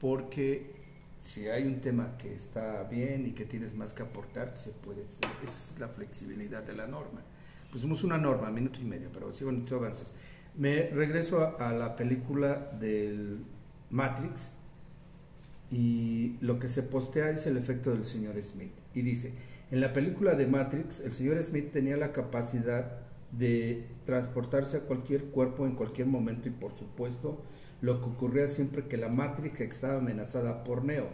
porque 0.00 0.70
si 1.18 1.48
hay 1.48 1.66
un 1.66 1.80
tema 1.80 2.16
que 2.18 2.34
está 2.34 2.84
bien 2.84 3.26
y 3.26 3.32
que 3.32 3.44
tienes 3.44 3.74
más 3.74 3.92
que 3.92 4.02
aportar, 4.02 4.56
se 4.56 4.70
puede, 4.70 5.04
es 5.42 5.74
la 5.78 5.88
flexibilidad 5.88 6.62
de 6.62 6.74
la 6.74 6.86
norma. 6.86 7.22
Pusimos 7.72 8.04
una 8.04 8.18
norma, 8.18 8.50
minuto 8.50 8.80
y 8.80 8.84
medio, 8.84 9.10
pero 9.12 9.34
sí, 9.34 9.44
bueno, 9.44 9.64
tú 9.64 9.74
avanzas. 9.74 10.14
Me 10.56 10.88
regreso 10.88 11.40
a, 11.40 11.68
a 11.68 11.72
la 11.72 11.96
película 11.96 12.70
del 12.78 13.44
Matrix, 13.90 14.52
y 15.70 16.36
lo 16.40 16.58
que 16.58 16.68
se 16.68 16.82
postea 16.82 17.30
es 17.30 17.46
el 17.46 17.56
efecto 17.56 17.90
del 17.90 18.04
señor 18.04 18.40
Smith. 18.42 18.72
Y 18.94 19.02
dice, 19.02 19.34
en 19.70 19.80
la 19.80 19.92
película 19.92 20.34
de 20.34 20.46
Matrix, 20.46 21.00
el 21.00 21.12
señor 21.12 21.42
Smith 21.42 21.70
tenía 21.70 21.96
la 21.96 22.12
capacidad 22.12 23.00
de 23.32 23.86
transportarse 24.06 24.78
a 24.78 24.80
cualquier 24.80 25.26
cuerpo 25.26 25.66
en 25.66 25.74
cualquier 25.74 26.06
momento 26.06 26.48
y 26.48 26.52
por 26.52 26.74
supuesto 26.74 27.42
lo 27.80 28.00
que 28.00 28.06
ocurría 28.08 28.48
siempre 28.48 28.86
que 28.86 28.96
la 28.96 29.08
Matrix 29.08 29.60
estaba 29.60 29.98
amenazada 29.98 30.64
por 30.64 30.84
Neo. 30.84 31.08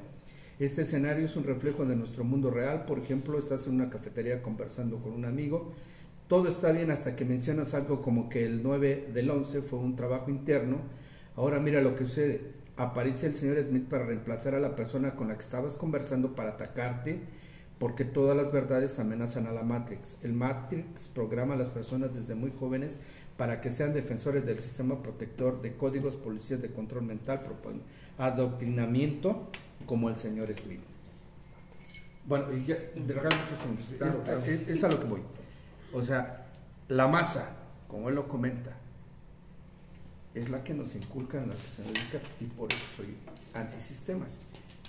Este 0.58 0.82
escenario 0.82 1.24
es 1.24 1.36
un 1.36 1.44
reflejo 1.44 1.84
de 1.84 1.96
nuestro 1.96 2.24
mundo 2.24 2.50
real, 2.50 2.84
por 2.84 2.98
ejemplo, 2.98 3.38
estás 3.38 3.66
en 3.66 3.74
una 3.74 3.90
cafetería 3.90 4.40
conversando 4.40 4.98
con 4.98 5.12
un 5.12 5.24
amigo, 5.24 5.72
todo 6.28 6.48
está 6.48 6.72
bien 6.72 6.90
hasta 6.90 7.16
que 7.16 7.24
mencionas 7.24 7.74
algo 7.74 8.00
como 8.00 8.28
que 8.28 8.46
el 8.46 8.62
9 8.62 9.10
del 9.12 9.30
11 9.30 9.62
fue 9.62 9.80
un 9.80 9.96
trabajo 9.96 10.30
interno, 10.30 10.78
ahora 11.36 11.58
mira 11.58 11.80
lo 11.80 11.94
que 11.94 12.04
sucede, 12.04 12.40
aparece 12.76 13.26
el 13.26 13.36
señor 13.36 13.62
Smith 13.62 13.88
para 13.88 14.06
reemplazar 14.06 14.54
a 14.54 14.60
la 14.60 14.76
persona 14.76 15.16
con 15.16 15.28
la 15.28 15.34
que 15.34 15.42
estabas 15.42 15.76
conversando 15.76 16.34
para 16.34 16.50
atacarte, 16.50 17.20
porque 17.78 18.04
todas 18.04 18.36
las 18.36 18.52
verdades 18.52 18.98
amenazan 18.98 19.46
a 19.46 19.52
la 19.52 19.62
Matrix. 19.62 20.18
El 20.22 20.32
Matrix 20.32 21.08
programa 21.08 21.54
a 21.54 21.56
las 21.56 21.68
personas 21.68 22.14
desde 22.14 22.34
muy 22.34 22.50
jóvenes 22.50 23.00
para 23.36 23.60
que 23.60 23.70
sean 23.70 23.92
defensores 23.94 24.46
del 24.46 24.60
sistema 24.60 25.02
protector 25.02 25.60
de 25.60 25.74
códigos, 25.76 26.16
policías 26.16 26.62
de 26.62 26.70
control 26.70 27.02
mental, 27.02 27.40
propon- 27.44 27.80
adoctrinamiento, 28.18 29.48
como 29.86 30.08
el 30.08 30.16
señor 30.16 30.54
Smith. 30.54 30.80
Bueno, 32.26 32.46
y 32.52 32.64
ya, 32.64 32.76
de 32.94 33.12
regalo 33.12 33.36
muchos 33.36 33.58
segundos. 33.58 33.86
Claro, 33.98 34.18
es, 34.18 34.24
claro. 34.24 34.40
es- 34.44 34.68
es 34.68 34.84
a 34.84 34.88
lo 34.88 35.00
que 35.00 35.06
voy. 35.06 35.20
O 35.92 36.02
sea, 36.02 36.46
la 36.88 37.06
masa, 37.08 37.50
como 37.88 38.08
él 38.08 38.14
lo 38.14 38.28
comenta, 38.28 38.76
es 40.34 40.48
la 40.48 40.64
que 40.64 40.74
nos 40.74 40.94
inculca 40.94 41.38
en 41.38 41.48
la 41.48 41.54
dedica 41.54 42.20
y 42.40 42.44
por 42.46 42.72
eso 42.72 42.82
soy 42.96 43.14
antisistemas 43.54 44.38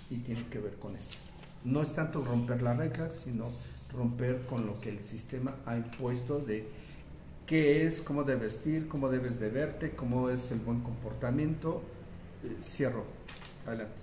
y 0.10 0.18
tiene 0.18 0.44
que 0.48 0.60
ver 0.60 0.74
con 0.76 0.96
esto. 0.96 1.16
No 1.64 1.82
es 1.82 1.94
tanto 1.94 2.24
romper 2.24 2.62
las 2.62 2.78
reglas, 2.78 3.16
sino 3.26 3.46
romper 3.94 4.42
con 4.48 4.66
lo 4.66 4.74
que 4.80 4.90
el 4.90 5.00
sistema 5.00 5.56
ha 5.66 5.76
impuesto 5.78 6.40
de 6.40 6.68
qué 7.46 7.86
es, 7.86 8.02
cómo 8.02 8.24
debes 8.24 8.42
vestir, 8.56 8.88
cómo 8.88 9.10
debes 9.10 9.40
de 9.40 9.50
verte, 9.50 9.92
cómo 9.92 10.30
es 10.30 10.52
el 10.52 10.60
buen 10.60 10.82
comportamiento. 10.82 11.82
Eh, 12.44 12.56
cierro. 12.62 13.04
Adelante. 13.66 13.94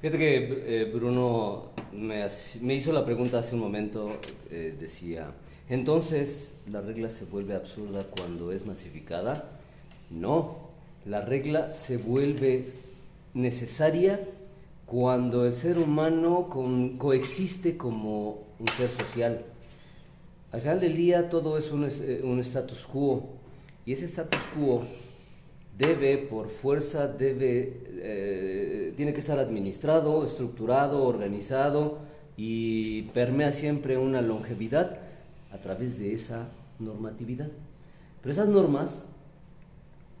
Fíjate 0.00 0.18
que 0.18 0.82
eh, 0.82 0.90
Bruno 0.92 1.70
me, 1.92 2.26
me 2.62 2.74
hizo 2.74 2.92
la 2.92 3.04
pregunta 3.04 3.38
hace 3.38 3.54
un 3.54 3.60
momento, 3.60 4.16
eh, 4.50 4.74
decía, 4.80 5.30
entonces 5.68 6.62
la 6.70 6.80
regla 6.80 7.10
se 7.10 7.26
vuelve 7.26 7.54
absurda 7.54 8.04
cuando 8.16 8.50
es 8.50 8.66
masificada. 8.66 9.50
No, 10.10 10.70
la 11.04 11.20
regla 11.20 11.74
se 11.74 11.98
vuelve 11.98 12.64
necesaria 13.34 14.20
cuando 14.86 15.46
el 15.46 15.52
ser 15.52 15.78
humano 15.78 16.48
con- 16.48 16.96
coexiste 16.96 17.76
como 17.76 18.42
un 18.58 18.68
ser 18.76 18.90
social. 18.90 19.44
Al 20.52 20.60
final 20.60 20.80
del 20.80 20.96
día 20.96 21.30
todo 21.30 21.56
es 21.56 21.70
un, 21.70 21.86
eh, 21.88 22.20
un 22.24 22.40
status 22.40 22.86
quo 22.86 23.28
y 23.86 23.92
ese 23.92 24.06
status 24.06 24.50
quo 24.56 24.82
debe, 25.78 26.18
por 26.18 26.48
fuerza, 26.48 27.06
debe, 27.06 27.82
eh, 27.86 28.92
tiene 28.96 29.14
que 29.14 29.20
estar 29.20 29.38
administrado, 29.38 30.26
estructurado, 30.26 31.04
organizado 31.04 31.98
y 32.36 33.02
permea 33.14 33.52
siempre 33.52 33.96
una 33.96 34.22
longevidad 34.22 34.98
a 35.52 35.58
través 35.58 35.98
de 35.98 36.12
esa 36.12 36.48
normatividad. 36.78 37.48
Pero 38.20 38.32
esas 38.32 38.48
normas 38.48 39.06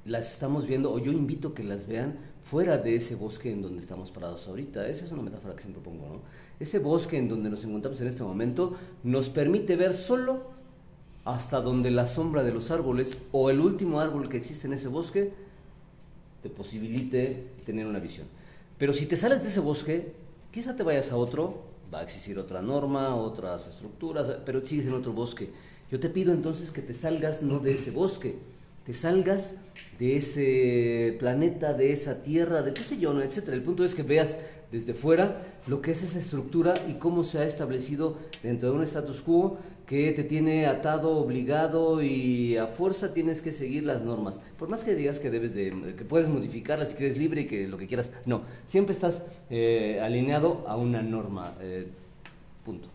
las 0.04 0.32
estamos 0.32 0.66
viendo, 0.66 0.92
o 0.92 0.98
yo 0.98 1.12
invito 1.12 1.54
que 1.54 1.64
las 1.64 1.86
vean 1.86 2.18
fuera 2.42 2.78
de 2.78 2.94
ese 2.94 3.16
bosque 3.16 3.52
en 3.52 3.62
donde 3.62 3.82
estamos 3.82 4.10
parados 4.10 4.48
ahorita. 4.48 4.88
Esa 4.88 5.04
es 5.04 5.12
una 5.12 5.22
metáfora 5.22 5.54
que 5.54 5.62
siempre 5.62 5.82
pongo, 5.82 6.06
¿no? 6.08 6.20
Ese 6.60 6.78
bosque 6.78 7.16
en 7.16 7.28
donde 7.28 7.48
nos 7.48 7.64
encontramos 7.64 8.00
en 8.02 8.08
este 8.08 8.22
momento 8.22 8.76
nos 9.02 9.30
permite 9.30 9.76
ver 9.76 9.94
solo 9.94 10.42
hasta 11.24 11.60
donde 11.60 11.90
la 11.90 12.06
sombra 12.06 12.42
de 12.42 12.52
los 12.52 12.70
árboles 12.70 13.18
o 13.32 13.48
el 13.48 13.60
último 13.60 13.98
árbol 13.98 14.28
que 14.28 14.36
existe 14.36 14.66
en 14.66 14.74
ese 14.74 14.88
bosque 14.88 15.32
te 16.42 16.50
posibilite 16.50 17.46
tener 17.64 17.86
una 17.86 17.98
visión. 17.98 18.26
Pero 18.76 18.92
si 18.92 19.06
te 19.06 19.16
sales 19.16 19.42
de 19.42 19.48
ese 19.48 19.60
bosque, 19.60 20.12
quizá 20.52 20.76
te 20.76 20.82
vayas 20.82 21.12
a 21.12 21.16
otro, 21.16 21.64
va 21.92 22.00
a 22.00 22.02
existir 22.02 22.38
otra 22.38 22.60
norma, 22.60 23.14
otras 23.16 23.66
estructuras, 23.66 24.28
pero 24.44 24.64
sigues 24.64 24.86
en 24.86 24.92
otro 24.92 25.14
bosque. 25.14 25.50
Yo 25.90 25.98
te 25.98 26.10
pido 26.10 26.32
entonces 26.32 26.70
que 26.70 26.82
te 26.82 26.92
salgas 26.92 27.42
no 27.42 27.58
de 27.58 27.72
ese 27.72 27.90
bosque, 27.90 28.36
te 28.84 28.92
salgas 28.92 29.56
de 29.98 30.16
ese 30.16 31.16
planeta, 31.18 31.72
de 31.72 31.92
esa 31.92 32.22
tierra, 32.22 32.62
de 32.62 32.74
qué 32.74 32.82
sé 32.82 32.98
yo, 32.98 33.14
¿no? 33.14 33.22
etcétera. 33.22 33.56
El 33.56 33.62
punto 33.62 33.84
es 33.84 33.94
que 33.94 34.02
veas 34.02 34.36
desde 34.70 34.94
fuera 34.94 35.49
lo 35.66 35.80
que 35.82 35.92
es 35.92 36.02
esa 36.02 36.18
estructura 36.18 36.74
y 36.88 36.94
cómo 36.94 37.22
se 37.24 37.38
ha 37.38 37.44
establecido 37.44 38.16
dentro 38.42 38.70
de 38.70 38.76
un 38.78 38.82
status 38.84 39.20
quo 39.20 39.58
que 39.86 40.12
te 40.12 40.22
tiene 40.24 40.66
atado, 40.66 41.16
obligado 41.18 42.00
y 42.02 42.56
a 42.56 42.68
fuerza 42.68 43.12
tienes 43.12 43.42
que 43.42 43.50
seguir 43.52 43.82
las 43.82 44.02
normas. 44.02 44.40
Por 44.58 44.68
más 44.68 44.84
que 44.84 44.94
digas 44.94 45.18
que 45.18 45.30
debes 45.30 45.54
de, 45.54 45.94
que 45.96 46.04
puedes 46.04 46.28
modificarlas 46.28 46.90
si 46.90 46.94
quieres 46.94 47.16
libre 47.16 47.40
y 47.42 47.46
que 47.46 47.66
lo 47.66 47.76
que 47.76 47.88
quieras, 47.88 48.10
no, 48.24 48.42
siempre 48.66 48.92
estás 48.94 49.24
eh, 49.50 50.00
alineado 50.02 50.64
a 50.68 50.76
una 50.76 51.02
norma. 51.02 51.52
eh, 51.60 51.88
punto. 52.64 52.88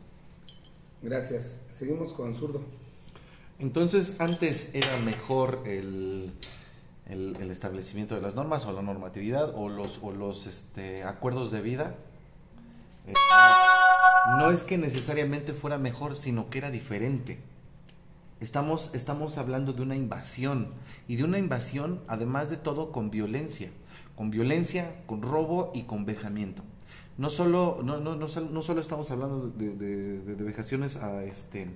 Gracias. 1.01 1.61
Seguimos 1.69 2.13
con 2.13 2.33
zurdo. 2.33 2.61
Entonces, 3.59 4.15
antes 4.19 4.73
era 4.75 4.97
mejor 5.03 5.61
el, 5.65 6.31
el- 7.09 7.35
el 7.39 7.51
establecimiento 7.51 8.15
de 8.15 8.21
las 8.21 8.35
normas 8.35 8.65
o 8.65 8.73
la 8.73 8.81
normatividad 8.81 9.53
o 9.55 9.69
los, 9.69 9.99
o 10.01 10.11
los 10.11 10.47
este, 10.47 11.03
acuerdos 11.03 11.51
de 11.51 11.61
vida. 11.61 11.95
Eh, 13.07 13.13
no 14.37 14.51
es 14.51 14.63
que 14.63 14.77
necesariamente 14.77 15.53
fuera 15.53 15.77
mejor, 15.77 16.15
sino 16.15 16.49
que 16.49 16.57
era 16.57 16.71
diferente. 16.71 17.39
Estamos, 18.39 18.93
estamos 18.93 19.37
hablando 19.37 19.73
de 19.73 19.81
una 19.81 19.95
invasión 19.95 20.69
y 21.07 21.15
de 21.15 21.23
una 21.23 21.37
invasión, 21.37 22.01
además 22.07 22.49
de 22.49 22.57
todo, 22.57 22.91
con 22.91 23.09
violencia. 23.11 23.69
Con 24.15 24.31
violencia, 24.31 25.03
con 25.05 25.21
robo 25.21 25.71
y 25.73 25.83
con 25.83 26.05
vejamiento. 26.05 26.63
No 27.17 27.29
solo, 27.29 27.79
no, 27.83 27.99
no, 27.99 28.15
no, 28.15 28.27
sol- 28.27 28.49
no 28.51 28.61
solo 28.61 28.81
estamos 28.81 29.09
hablando 29.11 29.49
de, 29.49 30.35
vejaciones 30.39 30.97
a, 30.97 31.23
este, 31.23 31.67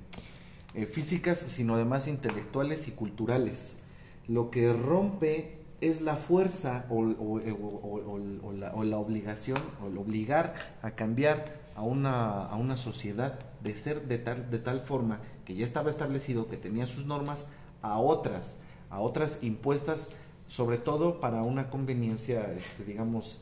eh, 0.74 0.86
físicas, 0.86 1.40
sino 1.40 1.76
además 1.76 2.08
intelectuales 2.08 2.88
y 2.88 2.92
culturales. 2.92 3.84
Lo 4.28 4.52
que 4.52 4.72
rompe 4.74 5.59
es 5.82 6.02
la 6.02 6.16
fuerza 6.16 6.86
o, 6.90 7.04
la 7.04 8.98
obligación, 8.98 9.58
o 9.84 9.88
el 9.88 9.98
obligar 9.98 10.54
a 10.82 10.92
cambiar 10.92 11.46
a 11.76 11.84
una, 11.84 12.46
a 12.46 12.56
una 12.56 12.76
sociedad 12.76 13.40
de 13.64 13.76
ser 13.76 14.08
de 14.08 14.18
tal, 14.18 14.50
de 14.50 14.60
tal 14.60 14.82
forma 14.82 15.20
que 15.46 15.56
ya 15.56 15.66
estaba 15.66 15.90
establecido, 15.90 16.48
que 16.50 16.58
tenía 16.58 16.86
sus 16.86 17.06
normas, 17.06 17.48
a 17.82 17.98
otras, 18.00 18.58
a 18.90 19.00
otras 19.00 19.40
impuestas 19.42 20.10
sobre 20.50 20.78
todo 20.78 21.20
para 21.22 21.44
una 21.44 21.70
conveniencia, 21.70 22.52
este, 22.54 22.84
digamos, 22.84 23.42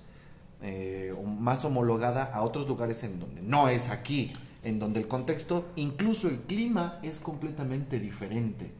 eh, 0.61 1.15
más 1.39 1.63
homologada 1.63 2.25
a 2.25 2.41
otros 2.41 2.67
lugares 2.67 3.03
en 3.03 3.19
donde 3.19 3.41
no 3.41 3.69
es 3.69 3.89
aquí, 3.89 4.33
en 4.63 4.77
donde 4.77 4.99
el 4.99 5.07
contexto, 5.07 5.65
incluso 5.77 6.27
el 6.27 6.39
clima 6.41 6.99
es 7.03 7.19
completamente 7.19 7.99
diferente. 7.99 8.71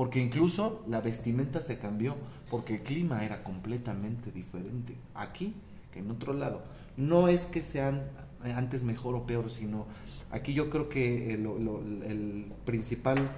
Porque 0.00 0.18
incluso 0.18 0.82
la 0.88 1.02
vestimenta 1.02 1.60
se 1.60 1.78
cambió 1.78 2.16
porque 2.50 2.76
el 2.76 2.80
clima 2.80 3.22
era 3.22 3.44
completamente 3.44 4.32
diferente 4.32 4.96
aquí 5.14 5.52
que 5.92 5.98
en 5.98 6.10
otro 6.10 6.32
lado. 6.32 6.62
No 6.96 7.28
es 7.28 7.42
que 7.42 7.62
sean 7.62 8.04
antes 8.42 8.82
mejor 8.82 9.14
o 9.14 9.26
peor, 9.26 9.50
sino 9.50 9.84
aquí 10.30 10.54
yo 10.54 10.70
creo 10.70 10.88
que 10.88 11.34
el, 11.34 11.44
el 12.06 12.46
principal 12.64 13.30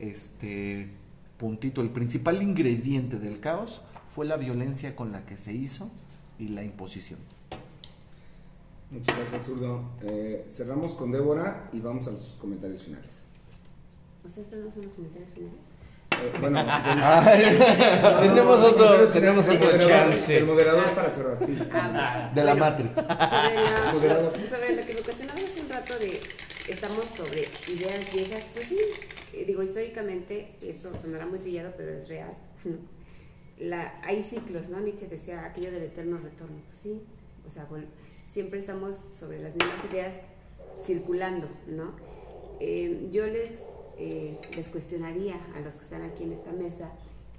este, 0.00 0.90
puntito, 1.36 1.82
el 1.82 1.90
principal 1.90 2.42
ingrediente 2.42 3.20
del 3.20 3.38
caos 3.38 3.82
fue 4.08 4.26
la 4.26 4.36
violencia 4.36 4.96
con 4.96 5.12
la 5.12 5.24
que 5.24 5.38
se 5.38 5.52
hizo 5.52 5.88
y 6.36 6.48
la 6.48 6.64
imposición. 6.64 7.20
Muchas 8.90 9.16
gracias, 9.16 9.44
Zurdo. 9.44 9.84
Eh, 10.02 10.44
cerramos 10.48 10.96
con 10.96 11.12
Débora 11.12 11.70
y 11.72 11.78
vamos 11.78 12.08
a 12.08 12.10
los 12.10 12.36
comentarios 12.40 12.82
finales. 12.82 13.22
¿O 14.24 14.28
sea, 14.28 14.42
estos 14.42 14.58
no 14.64 14.72
son 14.72 14.82
los 14.82 14.92
comentarios 14.94 15.30
finales? 15.30 15.77
Bueno, 16.40 16.64
tenemos 18.20 18.60
otro, 18.60 19.08
tenemos 19.08 19.48
otro 19.48 19.78
chance. 19.78 20.38
El 20.38 20.46
moderador 20.46 20.90
para 20.90 21.10
cerrar, 21.10 21.38
sí. 21.38 21.58
Ah, 21.72 22.30
de 22.34 22.44
la 22.44 22.54
Matrix. 22.54 22.94
Sobre, 22.94 24.08
la, 24.08 24.16
sobre 24.50 24.76
lo 24.76 24.86
que 24.86 24.94
me 24.94 25.00
ocasionaba 25.00 25.40
hace 25.40 25.60
un 25.60 25.68
rato 25.68 25.98
de 25.98 26.20
estamos 26.68 27.04
sobre 27.16 27.48
ideas 27.72 28.12
viejas, 28.12 28.42
pues 28.54 28.66
sí, 28.66 28.78
eh, 29.32 29.44
digo, 29.46 29.62
históricamente, 29.62 30.56
esto 30.60 30.90
sonará 31.00 31.26
muy 31.26 31.38
trillado, 31.38 31.72
pero 31.76 31.92
es 31.92 32.08
real. 32.08 32.30
La, 33.58 34.00
hay 34.04 34.22
ciclos, 34.22 34.68
¿no? 34.68 34.80
Nietzsche 34.80 35.08
decía 35.08 35.44
aquello 35.44 35.70
del 35.70 35.84
eterno 35.84 36.18
retorno. 36.18 36.60
Pues 36.68 36.78
sí, 36.80 37.02
o 37.46 37.50
sea, 37.50 37.66
siempre 38.32 38.58
estamos 38.58 38.96
sobre 39.12 39.40
las 39.40 39.54
mismas 39.54 39.84
ideas 39.90 40.14
circulando, 40.84 41.48
¿no? 41.66 41.96
Eh, 42.60 43.08
yo 43.10 43.26
les, 43.26 43.64
eh, 43.98 44.38
les 44.54 44.68
cuestionaría 44.68 45.34
a 45.56 45.60
los 45.60 45.74
que 45.74 45.84
están 45.84 46.02
aquí 46.02 46.24
en 46.24 46.32
esta 46.32 46.52
mesa 46.52 46.92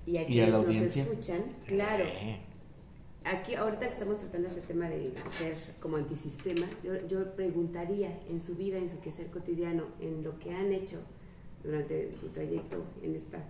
y 0.05 0.17
a 0.17 0.25
quienes 0.25 0.49
nos 0.51 0.97
escuchan, 0.97 1.41
claro. 1.65 2.05
Aquí, 3.25 3.53
ahorita 3.55 3.85
que 3.85 3.93
estamos 3.93 4.19
tratando 4.19 4.47
este 4.47 4.61
tema 4.61 4.89
de 4.89 5.13
ser 5.29 5.57
como 5.81 5.97
antisistema, 5.97 6.65
yo, 6.83 6.95
yo 7.07 7.35
preguntaría 7.35 8.17
en 8.29 8.41
su 8.41 8.55
vida, 8.55 8.77
en 8.77 8.89
su 8.89 9.01
quehacer 9.01 9.27
cotidiano, 9.27 9.83
en 9.99 10.23
lo 10.23 10.39
que 10.39 10.53
han 10.53 10.71
hecho 10.71 10.99
durante 11.63 12.13
su 12.13 12.29
trayecto 12.29 12.83
en 13.03 13.15
esta, 13.15 13.45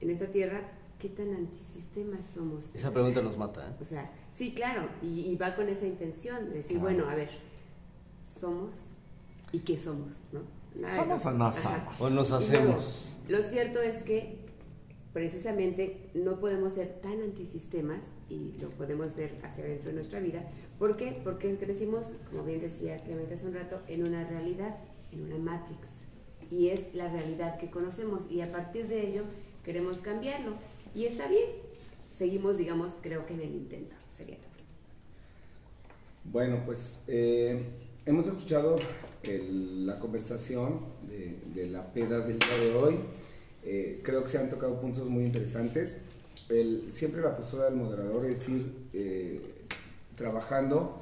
en 0.00 0.10
esta 0.10 0.26
tierra, 0.26 0.62
¿qué 0.98 1.08
tan 1.08 1.34
antisistemas 1.34 2.26
somos? 2.26 2.70
Esa 2.74 2.92
pregunta 2.92 3.22
nos 3.22 3.36
mata. 3.36 3.68
¿eh? 3.68 3.76
O 3.80 3.84
sea, 3.84 4.10
sí, 4.30 4.52
claro, 4.52 4.88
y, 5.02 5.34
va 5.36 5.54
con 5.54 5.68
esa 5.68 5.86
intención 5.86 6.48
de 6.48 6.56
decir, 6.56 6.78
bueno, 6.78 7.08
a 7.08 7.14
ver, 7.14 7.30
somos 8.26 8.86
y 9.52 9.60
qué 9.60 9.78
somos, 9.78 10.12
¿no? 10.32 10.40
¿Somos 10.82 11.24
o 11.26 11.30
no 11.30 11.54
somos? 11.54 12.00
O 12.00 12.10
nos 12.10 12.32
hacemos. 12.32 13.16
lo 13.28 13.42
cierto 13.42 13.80
es 13.80 14.02
que 14.02 14.44
precisamente 15.12 16.10
no 16.14 16.40
podemos 16.40 16.72
ser 16.72 17.00
tan 17.00 17.22
antisistemas 17.22 18.04
y 18.28 18.56
lo 18.60 18.70
podemos 18.70 19.14
ver 19.14 19.38
hacia 19.44 19.64
adentro 19.64 19.90
de 19.90 19.94
nuestra 19.94 20.20
vida. 20.20 20.44
¿Por 20.78 20.96
qué? 20.96 21.20
Porque 21.22 21.56
crecimos, 21.56 22.16
como 22.30 22.44
bien 22.44 22.60
decía 22.60 23.02
Clemente 23.04 23.34
hace 23.34 23.46
un 23.46 23.54
rato, 23.54 23.80
en 23.86 24.06
una 24.06 24.28
realidad, 24.28 24.76
en 25.12 25.22
una 25.22 25.38
matrix 25.38 25.88
y 26.50 26.68
es 26.68 26.94
la 26.94 27.08
realidad 27.10 27.58
que 27.58 27.70
conocemos 27.70 28.30
y 28.30 28.40
a 28.40 28.48
partir 28.50 28.88
de 28.88 29.08
ello 29.08 29.22
queremos 29.64 29.98
cambiarlo 29.98 30.54
y 30.94 31.06
está 31.06 31.28
bien. 31.28 31.48
Seguimos, 32.10 32.58
digamos, 32.58 32.94
creo 33.00 33.26
que 33.26 33.34
en 33.34 33.40
el 33.40 33.54
intento. 33.54 33.94
Sería 34.16 34.36
todo. 34.36 34.50
Bueno, 36.24 36.62
pues 36.64 37.04
eh, 37.08 37.60
hemos 38.06 38.26
escuchado 38.26 38.76
la 39.26 39.98
conversación 39.98 40.80
de, 41.54 41.66
la 41.68 41.92
peda 41.92 42.20
del 42.20 42.38
día 42.38 42.58
de 42.60 42.74
hoy. 42.74 42.96
Eh, 43.64 44.00
creo 44.02 44.22
que 44.22 44.28
se 44.28 44.38
han 44.38 44.50
tocado 44.50 44.80
puntos 44.80 45.08
muy 45.08 45.24
interesantes. 45.24 45.96
El, 46.48 46.92
siempre 46.92 47.22
la 47.22 47.36
postura 47.36 47.64
del 47.64 47.76
moderador 47.76 48.26
es 48.26 48.48
ir 48.48 48.66
eh, 48.92 49.40
trabajando 50.16 51.00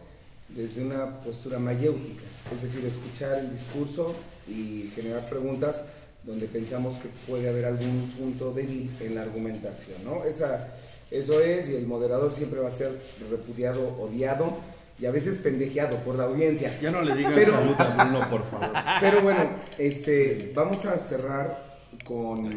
desde 0.48 0.84
una 0.84 1.20
postura 1.22 1.58
mayéutica, 1.58 2.22
es 2.54 2.62
decir, 2.62 2.84
escuchar 2.84 3.38
el 3.38 3.50
discurso 3.50 4.14
y 4.46 4.90
generar 4.94 5.28
preguntas 5.28 5.86
donde 6.24 6.46
pensamos 6.46 6.96
que 6.96 7.08
puede 7.26 7.48
haber 7.48 7.64
algún 7.64 8.12
punto 8.18 8.52
débil 8.52 8.90
en 9.00 9.14
la 9.14 9.22
argumentación, 9.22 10.04
¿no? 10.04 10.24
Esa, 10.24 10.74
eso 11.10 11.40
es, 11.40 11.70
y 11.70 11.74
el 11.74 11.86
moderador 11.86 12.30
siempre 12.30 12.60
va 12.60 12.68
a 12.68 12.70
ser 12.70 12.96
repudiado, 13.30 13.96
odiado 13.98 14.56
y 15.02 15.06
a 15.06 15.10
veces 15.10 15.38
pendejeado 15.38 15.96
por 15.98 16.14
la 16.14 16.24
audiencia. 16.24 16.78
Ya 16.80 16.92
no 16.92 17.02
le 17.02 17.16
digan 17.16 17.32
pero, 17.34 17.54
salud 17.54 17.74
a 17.76 18.04
Bruno, 18.04 18.30
por 18.30 18.44
favor. 18.44 18.70
Pero 19.00 19.20
bueno, 19.20 19.50
este, 19.76 20.52
vamos 20.54 20.86
a 20.86 20.96
cerrar 20.96 21.58
con, 22.04 22.48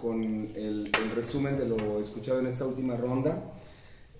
con 0.00 0.22
el, 0.22 0.88
el 0.88 1.10
resumen 1.16 1.58
de 1.58 1.66
lo 1.66 2.00
escuchado 2.00 2.38
en 2.38 2.46
esta 2.46 2.64
última 2.64 2.96
ronda. 2.96 3.42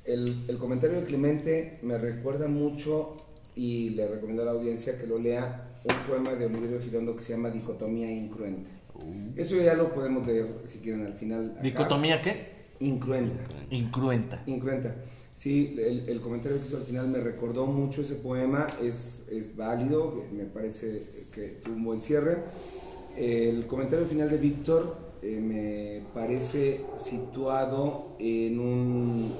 El, 0.04 0.36
el, 0.48 0.58
comentario 0.58 1.00
de 1.00 1.06
Clemente 1.06 1.78
me 1.82 1.96
recuerda 1.96 2.48
mucho 2.48 3.16
y 3.54 3.90
le 3.90 4.08
recomiendo 4.08 4.42
a 4.42 4.46
la 4.46 4.50
audiencia 4.50 4.98
que 4.98 5.06
lo 5.06 5.20
lea 5.20 5.68
un 5.84 5.94
poema 6.08 6.34
de 6.34 6.46
Oliverio 6.46 6.80
Girondo 6.80 7.14
que 7.14 7.22
se 7.22 7.34
llama 7.34 7.50
Dicotomía 7.50 8.10
Incruenta. 8.10 8.70
Uh. 8.94 9.40
Eso 9.40 9.54
ya 9.62 9.74
lo 9.74 9.94
podemos 9.94 10.26
leer 10.26 10.48
si 10.64 10.80
quieren 10.80 11.06
al 11.06 11.14
final. 11.14 11.56
¿Dicotomía 11.62 12.20
qué? 12.20 12.48
Incruenta. 12.80 13.38
Incruenta. 13.70 14.42
Incruenta. 14.46 14.96
Sí, 15.40 15.74
el, 15.78 16.06
el, 16.06 16.20
comentario 16.20 16.60
que 16.60 16.66
hizo 16.66 16.76
al 16.76 16.82
final 16.82 17.08
me 17.08 17.18
recordó 17.18 17.64
mucho 17.64 18.02
ese 18.02 18.16
poema, 18.16 18.66
es, 18.82 19.26
es 19.30 19.56
válido, 19.56 20.22
me 20.34 20.44
parece 20.44 21.02
que 21.34 21.60
tuvo 21.64 21.76
un 21.76 21.84
buen 21.84 22.02
cierre. 22.02 22.42
El 23.16 23.66
comentario 23.66 24.04
final 24.04 24.28
de 24.28 24.36
Víctor 24.36 24.98
eh, 25.22 25.40
me 25.40 26.12
parece 26.12 26.82
situado 26.98 28.16
en 28.18 28.60
un 28.60 29.34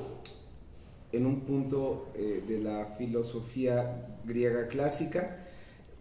en 1.13 1.27
un 1.27 1.41
punto 1.41 2.07
eh, 2.15 2.45
de 2.49 2.61
la 2.61 2.95
filosofía 2.97 4.17
griega 4.25 4.69
clásica 4.69 5.45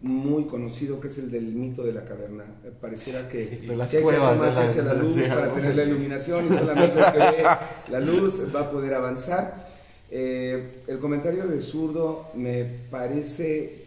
muy 0.00 0.44
conocido 0.46 0.98
que 0.98 1.08
es 1.08 1.18
el 1.18 1.30
del 1.30 1.44
mito 1.44 1.82
de 1.82 1.92
la 1.92 2.06
caverna. 2.06 2.44
Eh, 2.64 2.72
pareciera 2.80 3.28
que, 3.28 3.44
de 3.44 3.76
las 3.76 3.92
hay 3.92 4.02
que 4.02 4.16
asomarse 4.16 4.60
hacia 4.60 4.82
la 4.82 4.94
luz 4.94 5.26
para 5.26 5.52
tener 5.52 5.76
la 5.76 5.82
iluminación 5.82 6.50
y 6.50 6.56
solamente 6.56 6.98
que 7.12 7.92
la 7.92 8.00
luz 8.00 8.44
va 8.56 8.60
a 8.60 8.70
poder 8.70 8.94
avanzar. 8.94 9.68
Eh, 10.10 10.82
el 10.88 10.98
comentario 10.98 11.46
de 11.46 11.60
zurdo 11.60 12.30
me 12.34 12.64
parece 12.90 13.78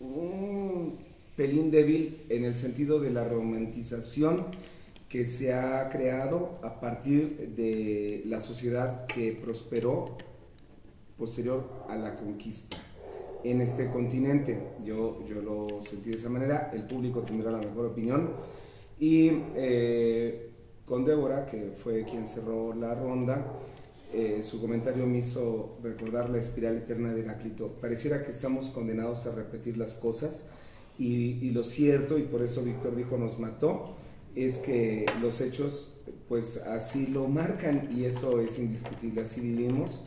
un 0.00 0.98
pelín 1.36 1.70
débil 1.70 2.24
en 2.28 2.44
el 2.44 2.56
sentido 2.56 2.98
de 2.98 3.10
la 3.10 3.28
romantización 3.28 4.46
que 5.08 5.26
se 5.26 5.52
ha 5.52 5.88
creado 5.90 6.58
a 6.62 6.80
partir 6.80 7.54
de 7.54 8.22
la 8.26 8.40
sociedad 8.40 9.06
que 9.06 9.32
prosperó 9.32 10.16
posterior 11.16 11.84
a 11.88 11.96
la 11.96 12.16
conquista 12.16 12.76
en 13.44 13.60
este 13.60 13.90
continente. 13.90 14.58
Yo, 14.84 15.24
yo 15.28 15.40
lo 15.40 15.68
sentí 15.84 16.10
de 16.10 16.16
esa 16.16 16.30
manera, 16.30 16.72
el 16.74 16.84
público 16.84 17.20
tendrá 17.20 17.52
la 17.52 17.58
mejor 17.58 17.86
opinión. 17.86 18.30
Y 18.98 19.30
eh, 19.54 20.50
con 20.84 21.04
Débora, 21.04 21.46
que 21.46 21.72
fue 21.76 22.04
quien 22.04 22.26
cerró 22.26 22.74
la 22.74 22.94
ronda, 22.94 23.46
eh, 24.14 24.42
su 24.44 24.60
comentario 24.60 25.06
me 25.06 25.18
hizo 25.18 25.76
recordar 25.82 26.30
la 26.30 26.38
espiral 26.38 26.76
eterna 26.76 27.12
de 27.12 27.22
Heráclito. 27.22 27.68
Pareciera 27.80 28.24
que 28.24 28.30
estamos 28.30 28.68
condenados 28.68 29.26
a 29.26 29.32
repetir 29.32 29.76
las 29.76 29.94
cosas 29.94 30.44
y, 30.98 31.50
lo 31.50 31.64
cierto, 31.64 32.16
y 32.16 32.22
por 32.22 32.42
eso 32.42 32.62
Víctor 32.62 32.94
dijo 32.94 33.18
nos 33.18 33.40
mató, 33.40 33.96
es 34.36 34.58
que 34.58 35.04
los 35.20 35.40
hechos 35.40 35.88
pues 36.28 36.58
así 36.58 37.08
lo 37.08 37.26
marcan 37.26 37.88
y 37.96 38.04
eso 38.04 38.40
es 38.40 38.58
indiscutible, 38.60 39.22
así 39.22 39.40
vivimos 39.40 40.00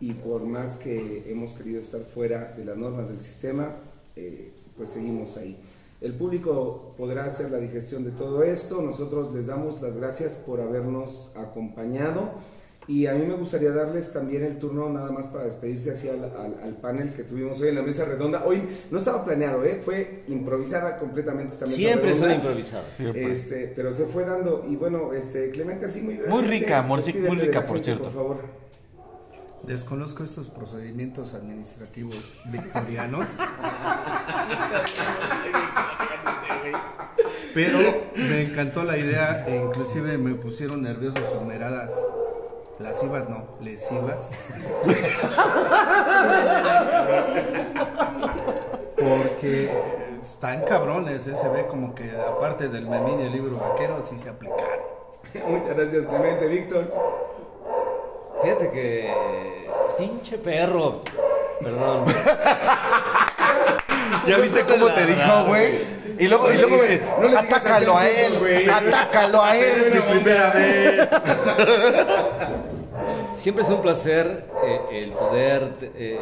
y 0.00 0.12
por 0.14 0.44
más 0.44 0.76
que 0.76 1.30
hemos 1.30 1.52
querido 1.52 1.80
estar 1.80 2.00
fuera 2.00 2.54
de 2.56 2.64
las 2.64 2.76
normas 2.76 3.08
del 3.08 3.20
sistema, 3.20 3.76
eh, 4.16 4.52
pues 4.76 4.90
seguimos 4.90 5.36
ahí. 5.36 5.56
El 6.00 6.14
público 6.14 6.94
podrá 6.96 7.26
hacer 7.26 7.50
la 7.50 7.58
digestión 7.58 8.04
de 8.04 8.10
todo 8.10 8.42
esto, 8.42 8.82
nosotros 8.82 9.32
les 9.34 9.46
damos 9.46 9.80
las 9.82 9.98
gracias 9.98 10.34
por 10.34 10.60
habernos 10.60 11.30
acompañado. 11.36 12.32
Y 12.86 13.06
a 13.06 13.14
mí 13.14 13.24
me 13.24 13.34
gustaría 13.34 13.70
darles 13.70 14.12
también 14.12 14.42
el 14.42 14.58
turno 14.58 14.88
nada 14.88 15.12
más 15.12 15.28
para 15.28 15.44
despedirse 15.44 15.92
así 15.92 16.08
al, 16.08 16.24
al, 16.24 16.74
panel 16.80 17.12
que 17.12 17.22
tuvimos 17.22 17.60
hoy 17.60 17.68
en 17.68 17.76
la 17.76 17.82
mesa 17.82 18.04
redonda. 18.04 18.44
Hoy 18.44 18.62
no 18.90 18.98
estaba 18.98 19.24
planeado, 19.24 19.64
¿eh? 19.64 19.80
fue 19.84 20.24
improvisada 20.28 20.96
completamente 20.96 21.52
esta 21.54 21.66
mesa 21.66 21.76
Siempre 21.76 22.12
redonda. 22.12 22.34
improvisada. 22.34 22.84
Este, 23.14 23.72
pero 23.76 23.92
se 23.92 24.06
fue 24.06 24.24
dando. 24.24 24.66
Y 24.68 24.76
bueno, 24.76 25.12
este, 25.12 25.50
Clemente, 25.50 25.86
así 25.86 26.00
muy 26.00 26.20
Muy 26.26 26.42
rica, 26.42 26.82
muy 26.82 27.00
rica, 27.36 27.66
por 27.66 27.78
cierto. 27.80 28.04
Por 28.04 28.12
favor. 28.12 28.60
Desconozco 29.62 30.24
estos 30.24 30.48
procedimientos 30.48 31.34
administrativos 31.34 32.40
victorianos. 32.46 33.26
Pero 37.54 37.78
me 38.16 38.42
encantó 38.42 38.84
la 38.84 38.96
idea 38.96 39.44
e 39.46 39.56
inclusive 39.56 40.18
me 40.18 40.34
pusieron 40.34 40.82
nervioso 40.82 41.18
sus 41.32 41.42
miradas. 41.42 41.90
Lascivas 42.80 43.28
no, 43.28 43.44
lesivas. 43.60 44.30
Porque 48.96 49.70
están 50.20 50.64
cabrones, 50.64 51.26
eh, 51.26 51.36
se 51.36 51.48
ve 51.50 51.66
como 51.66 51.94
que 51.94 52.10
aparte 52.10 52.68
del 52.68 52.86
memín 52.86 53.20
y 53.20 53.24
el 53.24 53.32
libro 53.32 53.58
vaquero, 53.58 54.00
sí 54.00 54.16
se 54.18 54.30
aplicaron. 54.30 54.80
Muchas 55.46 55.76
gracias, 55.76 56.06
Clemente. 56.06 56.46
Víctor. 56.46 56.90
Fíjate 58.42 58.70
que. 58.70 59.66
Pinche 59.98 60.38
perro. 60.38 61.02
Perdón. 61.62 62.06
¿Ya 64.26 64.38
viste 64.38 64.64
cómo 64.64 64.90
te 64.92 65.04
dijo, 65.06 65.44
güey? 65.46 66.00
Y 66.18 66.28
luego, 66.28 66.50
y 66.52 66.56
luego 66.56 66.76
me, 66.78 66.98
No 66.98 67.22
le 67.22 67.28
digas 67.28 67.44
atácalo 67.44 67.96
a 67.96 68.08
él, 68.08 68.38
güey. 68.38 68.68
atácalo 68.68 69.42
a 69.42 69.56
él. 69.56 69.92
Mi 69.94 70.00
primera 70.00 70.50
vez. 70.50 71.08
Siempre 73.40 73.64
es 73.64 73.70
un 73.70 73.80
placer 73.80 74.44
eh, 74.66 74.80
el 75.00 75.12
poder, 75.12 75.92
eh, 75.94 76.18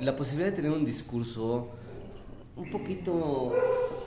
la 0.00 0.16
posibilidad 0.16 0.50
de 0.50 0.56
tener 0.56 0.72
un 0.72 0.84
discurso 0.84 1.68
un 2.56 2.68
poquito 2.68 3.54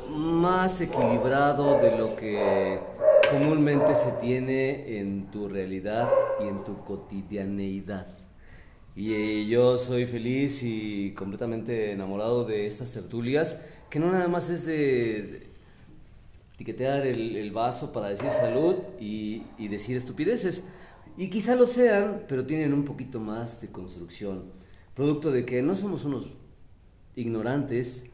más 0.09 0.81
equilibrado 0.81 1.79
de 1.79 1.97
lo 1.97 2.13
que 2.17 2.77
comúnmente 3.31 3.95
se 3.95 4.11
tiene 4.19 4.99
en 4.99 5.31
tu 5.31 5.47
realidad 5.47 6.09
y 6.43 6.49
en 6.49 6.61
tu 6.65 6.83
cotidianeidad. 6.83 8.07
Y 8.97 9.13
eh, 9.13 9.45
yo 9.45 9.77
soy 9.77 10.05
feliz 10.05 10.61
y 10.61 11.13
completamente 11.13 11.93
enamorado 11.93 12.43
de 12.43 12.65
estas 12.65 12.91
tertulias, 12.91 13.61
que 13.89 13.97
no 13.97 14.11
nada 14.11 14.27
más 14.27 14.49
es 14.49 14.65
de 14.65 15.47
etiquetear 16.55 17.07
el, 17.07 17.49
vaso 17.51 17.93
para 17.93 18.09
decir 18.09 18.29
salud 18.29 18.75
y 18.99 19.41
decir 19.69 19.95
estupideces. 19.95 20.65
Y 21.21 21.29
quizá 21.29 21.53
lo 21.53 21.67
sean, 21.67 22.23
pero 22.27 22.47
tienen 22.47 22.73
un 22.73 22.83
poquito 22.83 23.19
más 23.19 23.61
de 23.61 23.67
construcción. 23.67 24.45
Producto 24.95 25.31
de 25.31 25.45
que 25.45 25.61
no 25.61 25.75
somos 25.75 26.03
unos 26.03 26.25
ignorantes 27.15 28.09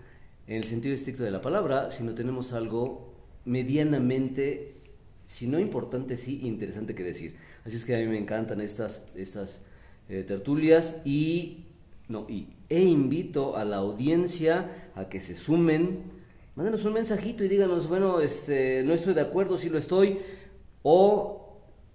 en 0.45 0.57
el 0.57 0.65
sentido 0.65 0.93
estricto 0.93 1.23
de 1.23 1.31
la 1.31 1.41
palabra, 1.41 1.89
sino 1.89 2.13
tenemos 2.13 2.51
algo 2.51 3.13
medianamente, 3.45 4.75
si 5.25 5.47
no 5.47 5.57
importante, 5.57 6.17
sí 6.17 6.41
interesante 6.43 6.95
que 6.95 7.03
decir. 7.05 7.37
Así 7.63 7.77
es 7.77 7.85
que 7.85 7.95
a 7.95 7.99
mí 7.99 8.07
me 8.07 8.17
encantan 8.17 8.59
estas, 8.59 9.15
estas 9.15 9.61
eh, 10.09 10.25
tertulias 10.27 10.97
y, 11.05 11.63
no, 12.09 12.25
y, 12.27 12.49
e 12.67 12.83
invito 12.83 13.55
a 13.55 13.63
la 13.63 13.77
audiencia 13.77 14.89
a 14.95 15.07
que 15.07 15.21
se 15.21 15.37
sumen, 15.37 16.01
mándenos 16.55 16.83
un 16.83 16.91
mensajito 16.91 17.45
y 17.45 17.47
díganos, 17.47 17.87
bueno, 17.87 18.19
este, 18.19 18.83
no 18.83 18.91
estoy 18.91 19.13
de 19.13 19.21
acuerdo, 19.21 19.55
si 19.55 19.69
lo 19.69 19.77
estoy, 19.77 20.19
o 20.83 21.46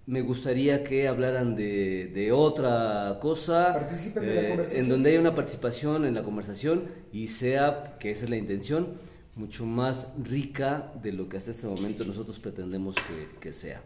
me 0.05 0.21
gustaría 0.21 0.83
que 0.83 1.07
hablaran 1.07 1.55
de, 1.55 2.07
de 2.13 2.31
otra 2.31 3.17
cosa, 3.21 3.73
Participen 3.73 4.25
de 4.25 4.35
la 4.35 4.41
eh, 4.41 4.47
conversación. 4.49 4.83
en 4.83 4.89
donde 4.89 5.09
haya 5.11 5.19
una 5.19 5.33
participación 5.35 6.05
en 6.05 6.13
la 6.13 6.23
conversación 6.23 6.83
y 7.11 7.27
sea, 7.29 7.95
que 7.99 8.11
esa 8.11 8.25
es 8.25 8.29
la 8.29 8.37
intención, 8.37 8.89
mucho 9.35 9.65
más 9.65 10.09
rica 10.21 10.91
de 11.01 11.11
lo 11.13 11.27
que 11.29 11.37
hasta 11.37 11.51
este 11.51 11.67
momento 11.67 12.03
nosotros 12.05 12.37
pretendemos 12.39 12.95
que, 12.95 13.39
que 13.39 13.53
sea. 13.53 13.81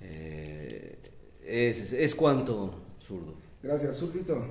Eh, 0.00 0.98
es, 1.46 1.92
es 1.92 2.14
cuanto, 2.14 2.74
zurdo. 3.00 3.34
Gracias, 3.62 3.96
Zurdito. 3.98 4.46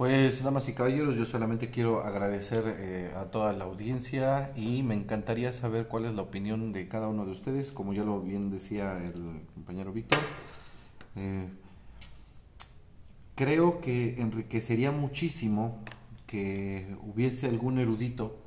Pues, 0.00 0.42
damas 0.42 0.66
y 0.66 0.72
caballeros, 0.72 1.18
yo 1.18 1.26
solamente 1.26 1.68
quiero 1.68 2.02
agradecer 2.02 2.64
eh, 2.66 3.12
a 3.18 3.26
toda 3.26 3.52
la 3.52 3.64
audiencia 3.64 4.50
y 4.56 4.82
me 4.82 4.94
encantaría 4.94 5.52
saber 5.52 5.88
cuál 5.88 6.06
es 6.06 6.14
la 6.14 6.22
opinión 6.22 6.72
de 6.72 6.88
cada 6.88 7.08
uno 7.08 7.26
de 7.26 7.32
ustedes, 7.32 7.70
como 7.70 7.92
ya 7.92 8.02
lo 8.02 8.22
bien 8.22 8.50
decía 8.50 8.96
el 8.96 9.42
compañero 9.52 9.92
Víctor. 9.92 10.18
eh, 11.16 11.50
creo 13.34 13.82
que 13.82 14.18
enriquecería 14.22 14.90
muchísimo 14.90 15.84
que 16.26 16.96
hubiese 17.02 17.48
algún 17.50 17.78
erudito 17.78 18.38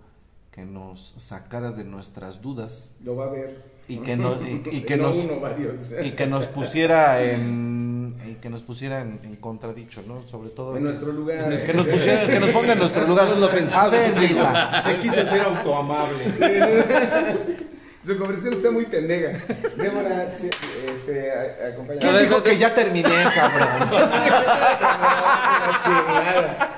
que 0.49 0.65
nos 0.65 1.13
sacara 1.19 1.71
de 1.71 1.83
nuestras 1.83 2.41
dudas 2.41 2.95
Lo 3.03 3.15
va 3.15 3.25
a 3.25 3.29
ver. 3.29 3.72
Y 3.87 3.97
que, 3.97 4.15
no- 4.15 4.37
y- 4.41 4.63
y 4.71 4.81
que 4.81 4.97
No 5.03 5.07
nos 5.09 5.17
uno, 5.17 5.39
varios. 5.39 5.75
y 6.03 6.11
que 6.11 6.25
nos 6.27 6.47
pusiera 6.47 7.21
en 7.21 8.15
y 8.25 8.35
que 8.35 8.49
nos 8.49 8.61
pusiera 8.61 9.01
en, 9.01 9.19
en 9.23 9.35
contradicho, 9.35 10.01
¿no? 10.07 10.21
Sobre 10.21 10.49
todo 10.49 10.77
En 10.77 10.83
nuestro 10.83 11.11
lugar. 11.11 11.49
que 11.65 11.73
nos 11.73 11.87
pusiera, 11.87 12.25
que 12.25 12.39
nos 12.39 12.49
ponga 12.51 12.73
en 12.73 12.79
nuestro 12.79 13.05
lugar. 13.05 13.27
A 13.75 13.87
ver. 13.89 14.11
Se 14.13 14.99
quiso 14.99 15.15
ser 15.15 15.41
autoamable. 15.41 16.23
Su 18.05 18.17
conversación 18.17 18.55
está 18.55 18.69
muy 18.69 18.85
pendeja. 18.87 19.39
Débora, 19.77 20.27
sí, 20.35 20.49
este, 20.93 21.31
a- 21.31 21.69
acompaña. 21.69 21.99
¿Quién 22.01 22.19
dijo 22.19 22.43
que 22.43 22.57
ya 22.57 22.75
terminé, 22.75 23.09
cabrón? 23.33 23.89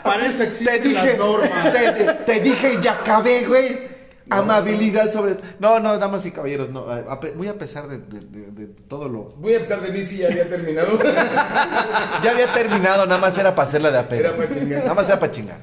Para 0.04 0.26
eso 0.28 0.38
Te 0.38 0.44
existen 0.44 0.84
dije, 0.84 1.08
las 1.08 1.18
normas. 1.18 1.74
te, 1.74 1.92
te- 1.92 2.14
te 2.14 2.40
dije 2.42 2.78
ya 2.82 2.94
acabé, 2.94 3.46
güey. 3.46 3.95
Amabilidad 4.30 5.12
sobre. 5.12 5.36
No, 5.60 5.80
no, 5.80 5.98
damas 6.00 6.26
y 6.26 6.32
caballeros, 6.32 6.70
no. 6.72 6.90
a- 6.90 7.20
muy 7.36 7.48
a 7.48 7.58
pesar 7.58 7.88
de, 7.88 8.00
de- 8.00 8.26
de- 8.26 8.52
de 8.52 8.68
todo 8.88 9.08
lo. 9.08 9.24
Voy 9.38 9.54
a 9.54 9.58
empezar 9.58 9.82
de 9.82 9.92
mí 9.92 10.02
si 10.02 10.18
ya 10.18 10.28
había 10.28 10.50
terminado. 10.50 10.98
Ya 12.24 12.32
había 12.32 12.52
terminado, 12.54 13.06
nada 13.06 13.20
más 13.22 13.38
era 13.38 13.54
para 13.54 13.68
hacerla 13.68 13.92
de 13.92 14.00
apelo. 14.00 14.30
Era 14.30 14.38
pa' 14.38 14.50
chingar. 14.50 14.80
Nada 14.84 14.94
más 14.96 15.06
era 15.08 15.20
para 15.20 15.32
chingar. 15.32 15.60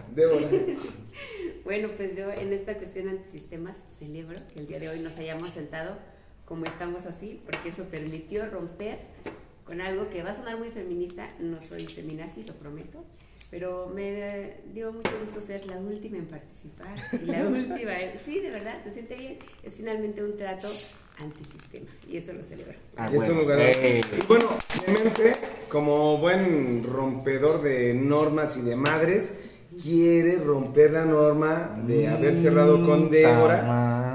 Bueno, 1.64 1.88
pues 1.96 2.16
yo 2.16 2.30
en 2.30 2.52
esta 2.52 2.74
cuestión 2.74 3.08
antisistemas 3.08 3.76
celebro 3.98 4.36
que 4.52 4.60
el 4.60 4.66
día 4.66 4.78
de 4.80 4.88
hoy 4.88 5.00
nos 5.00 5.16
hayamos 5.18 5.50
sentado 5.50 5.96
como 6.44 6.64
estamos 6.66 7.06
así, 7.06 7.40
porque 7.46 7.70
eso 7.70 7.84
permitió 7.84 8.48
romper 8.50 8.98
con 9.64 9.80
algo 9.80 10.10
que 10.10 10.22
va 10.22 10.30
a 10.30 10.34
sonar 10.34 10.58
muy 10.58 10.70
feminista, 10.70 11.28
no 11.38 11.56
soy 11.68 11.86
feminazi, 11.86 12.44
lo 12.46 12.54
prometo, 12.54 13.04
pero 13.52 13.92
me 13.94 14.54
dio 14.72 14.90
mucho 14.94 15.10
gusto 15.22 15.40
ser 15.46 15.66
la 15.66 15.76
última 15.76 16.16
en 16.16 16.24
participar 16.26 16.94
y 17.22 17.26
la 17.26 17.46
última, 17.46 18.00
en- 18.00 18.18
sí, 18.24 18.40
de 18.40 18.50
verdad, 18.50 18.82
se 18.82 18.94
siente 18.94 19.14
bien, 19.14 19.36
es 19.62 19.74
finalmente 19.76 20.24
un 20.24 20.36
trato 20.38 20.66
antisistema 21.20 21.86
y 22.10 22.16
eso 22.16 22.32
lo 22.32 22.42
celebro. 22.44 22.72
Ah, 22.96 23.06
es 23.06 23.12
bueno. 23.14 23.32
un 23.34 23.38
lugar. 23.40 23.58
Eh, 23.60 24.00
Y 24.20 24.26
bueno, 24.26 24.48
Clemente, 24.84 25.32
como 25.68 26.16
buen 26.16 26.82
rompedor 26.82 27.62
de 27.62 27.92
normas 27.94 28.56
y 28.56 28.62
de 28.62 28.74
madres, 28.74 29.40
quiere 29.82 30.36
romper 30.36 30.92
la 30.92 31.04
norma 31.04 31.78
de 31.86 32.08
haber 32.08 32.40
cerrado 32.40 32.84
con 32.86 33.10
Débora, 33.10 33.62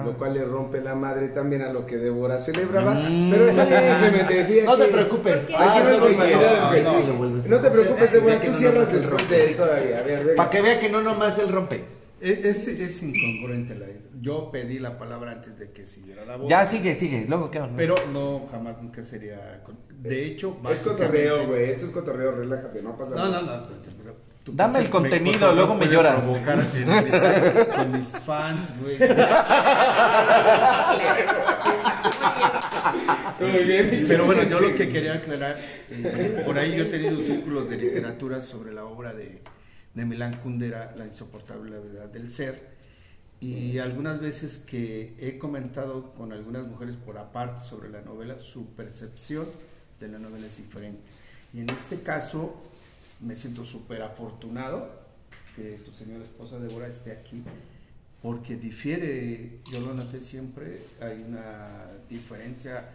lo 0.06 0.18
cual 0.18 0.34
le 0.34 0.44
rompe 0.46 0.82
la 0.82 0.96
madre 0.96 1.30
también 1.30 1.62
a 1.62 1.72
lo 1.72 1.86
que 1.86 1.98
Débora 1.98 2.38
celebraba. 2.40 2.94
Pero 3.30 3.48
está 3.50 3.66
bien, 3.66 3.82
Clemente, 4.00 4.48
sí, 4.48 4.60
No 4.66 4.78
te 4.78 4.86
preocupes. 4.86 5.50
No 5.50 5.58
Ah, 5.58 5.82
no, 5.84 6.00
no, 6.00 7.30
no, 7.30 7.44
No 7.48 7.60
te 7.60 7.72
preocupes, 7.72 8.12
Débora, 8.12 8.40
que 8.40 8.48
tú 8.48 8.54
no 8.54 8.58
cierras 8.60 8.92
después 8.94 9.30
de 9.30 9.48
todavía. 9.56 10.00
A 10.00 10.04
ver, 10.04 10.20
venga. 10.24 10.36
Para 10.36 10.50
que 10.50 10.62
vea 10.62 10.80
que 10.80 10.90
no 10.90 11.02
nomás 11.02 11.38
él 11.40 11.50
rompe. 11.52 11.84
Es, 12.20 12.40
es, 12.46 12.68
es 12.68 13.04
incongruente 13.04 13.76
la 13.76 13.86
idea. 13.86 14.02
Yo 14.20 14.50
pedí 14.52 14.80
la 14.80 14.98
palabra 14.98 15.34
antes 15.34 15.60
de 15.60 15.72
que 15.72 15.86
siguiera 15.86 16.26
la 16.26 16.38
voz. 16.38 16.50
Ya 16.50 16.66
sigue, 16.66 16.96
sigue. 16.96 17.26
Luego 17.30 17.52
qué 17.52 17.62
Pero 17.76 17.96
no, 18.12 18.48
jamás 18.52 18.82
nunca 18.82 19.04
sería. 19.04 19.62
con- 19.64 19.78
De 20.02 20.26
hecho, 20.26 20.58
Es 20.70 20.82
cotorreo, 20.82 21.48
güey. 21.48 21.72
Esto 21.72 21.86
es 21.86 21.92
cotorreo, 21.92 22.32
relájate, 22.32 22.82
no 22.82 22.98
pasa 22.98 23.16
No, 23.16 23.30
nada. 23.30 23.42
no, 23.42 23.58
no. 23.58 23.64
tú- 23.64 23.74
Dame 24.54 24.80
el 24.80 24.90
contenido, 24.90 25.50
me- 25.50 25.56
luego 25.56 25.76
me 25.76 25.88
lloras. 25.88 26.16
provocar 26.22 26.60
enemistad 26.76 27.68
con 27.76 27.92
mis 27.92 28.08
fans, 28.08 28.62
güey. 28.82 28.98
Muy 33.40 33.64
bien, 33.66 34.04
Pero 34.08 34.26
bueno, 34.26 34.44
yo 34.44 34.60
lo 34.60 34.74
que 34.76 34.90
quería 34.90 35.14
aclarar, 35.16 35.60
eh, 35.90 36.42
por 36.46 36.58
ahí 36.58 36.76
yo 36.76 36.84
he 36.84 36.88
tenido 36.88 37.22
círculos 37.22 37.70
de 37.70 37.78
literatura 37.78 38.42
sobre 38.42 38.74
la 38.74 38.86
obra 38.86 39.14
de, 39.14 39.42
de 39.94 40.06
Milán 40.06 40.40
Kundera, 40.42 40.94
La 40.98 41.06
insoportable 41.06 41.78
verdad 41.80 42.10
del 42.10 42.32
ser, 42.32 42.76
y 43.40 43.78
algunas 43.78 44.20
veces 44.20 44.58
que 44.66 45.14
he 45.20 45.38
comentado 45.38 46.12
con 46.14 46.34
algunas 46.34 46.66
mujeres 46.66 46.96
por 46.96 47.18
aparte 47.20 47.64
sobre 47.64 47.90
la 47.90 48.02
novela, 48.02 48.40
su 48.40 48.74
percepción 48.74 49.46
de 50.00 50.08
la 50.08 50.18
novela 50.18 50.48
es 50.48 50.58
diferente. 50.58 51.00
Y 51.54 51.62
en 51.62 51.70
este 51.70 52.00
caso 52.02 52.56
me 53.20 53.36
siento 53.36 53.66
súper 53.66 54.02
afortunado 54.02 54.90
que 55.56 55.80
tu 55.86 55.92
señora 55.92 56.24
esposa 56.24 56.60
Débora 56.60 56.88
esté 56.88 57.12
aquí, 57.12 57.44
porque 58.22 58.56
difiere, 58.56 59.60
yo 59.72 59.80
lo 59.82 59.94
noté 59.94 60.22
siempre, 60.22 60.80
hay 61.02 61.24
una 61.28 61.88
diferencia 62.10 62.90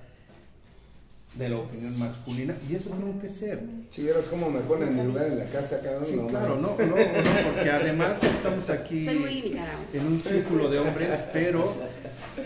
de 1.35 1.49
la 1.49 1.57
opinión 1.59 1.99
masculina 1.99 2.55
y 2.69 2.75
eso 2.75 2.91
tiene 2.91 3.19
que 3.19 3.29
ser. 3.29 3.63
Si 3.91 4.03
vieras 4.03 4.27
cómo 4.27 4.51
me 4.51 4.61
ponen 4.61 4.95
mi 4.95 5.05
lugar 5.05 5.27
en 5.29 5.39
la 5.39 5.47
casa 5.47 5.81
cada 5.81 5.99
uno. 5.99 6.07
Sí, 6.07 6.17
no 6.17 6.27
claro, 6.27 6.57
no, 6.57 6.77
no, 6.77 6.87
no, 6.87 6.95
porque 6.95 7.71
además 7.71 8.23
estamos 8.23 8.69
aquí 8.71 9.09
en 9.09 10.07
un 10.07 10.21
círculo 10.21 10.69
de 10.71 10.79
hombres, 10.79 11.21
pero 11.33 11.75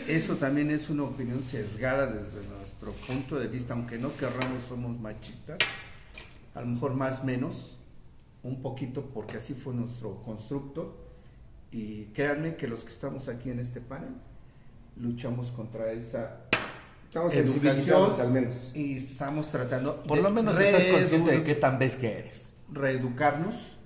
eso 0.06 0.36
también 0.36 0.70
es 0.70 0.88
una 0.88 1.02
opinión 1.04 1.42
sesgada 1.42 2.06
desde 2.06 2.46
nuestro 2.48 2.92
punto 2.92 3.38
de 3.38 3.48
vista, 3.48 3.74
aunque 3.74 3.98
no 3.98 4.16
querramos, 4.16 4.64
somos 4.68 4.98
machistas, 5.00 5.58
a 6.56 6.60
lo 6.62 6.66
mejor 6.66 6.94
más 6.94 7.22
menos, 7.22 7.78
un 8.42 8.62
poquito 8.62 9.10
porque 9.14 9.36
así 9.36 9.54
fue 9.54 9.74
nuestro 9.74 10.22
constructo 10.22 10.96
y 11.70 12.06
créanme 12.06 12.56
que 12.56 12.66
los 12.66 12.82
que 12.84 12.90
estamos 12.92 13.28
aquí 13.28 13.50
en 13.50 13.60
este 13.60 13.80
panel 13.80 14.14
luchamos 14.96 15.50
contra 15.50 15.92
esa 15.92 16.40
Estamos 17.08 17.34
educación 17.34 17.62
sensibilizados 17.62 18.18
al 18.20 18.32
menos. 18.32 18.70
y 18.74 18.96
estamos 18.96 19.48
tratando 19.50 20.02
Por 20.02 20.16
de 20.16 20.22
lo 20.22 20.30
menos 20.30 20.58
estás 20.58 20.86
consciente 20.86 21.30
de 21.38 21.44
qué 21.44 21.54
tan 21.54 21.78
bestia 21.78 22.10
eres. 22.18 22.54
reeducarnos. 22.72 23.78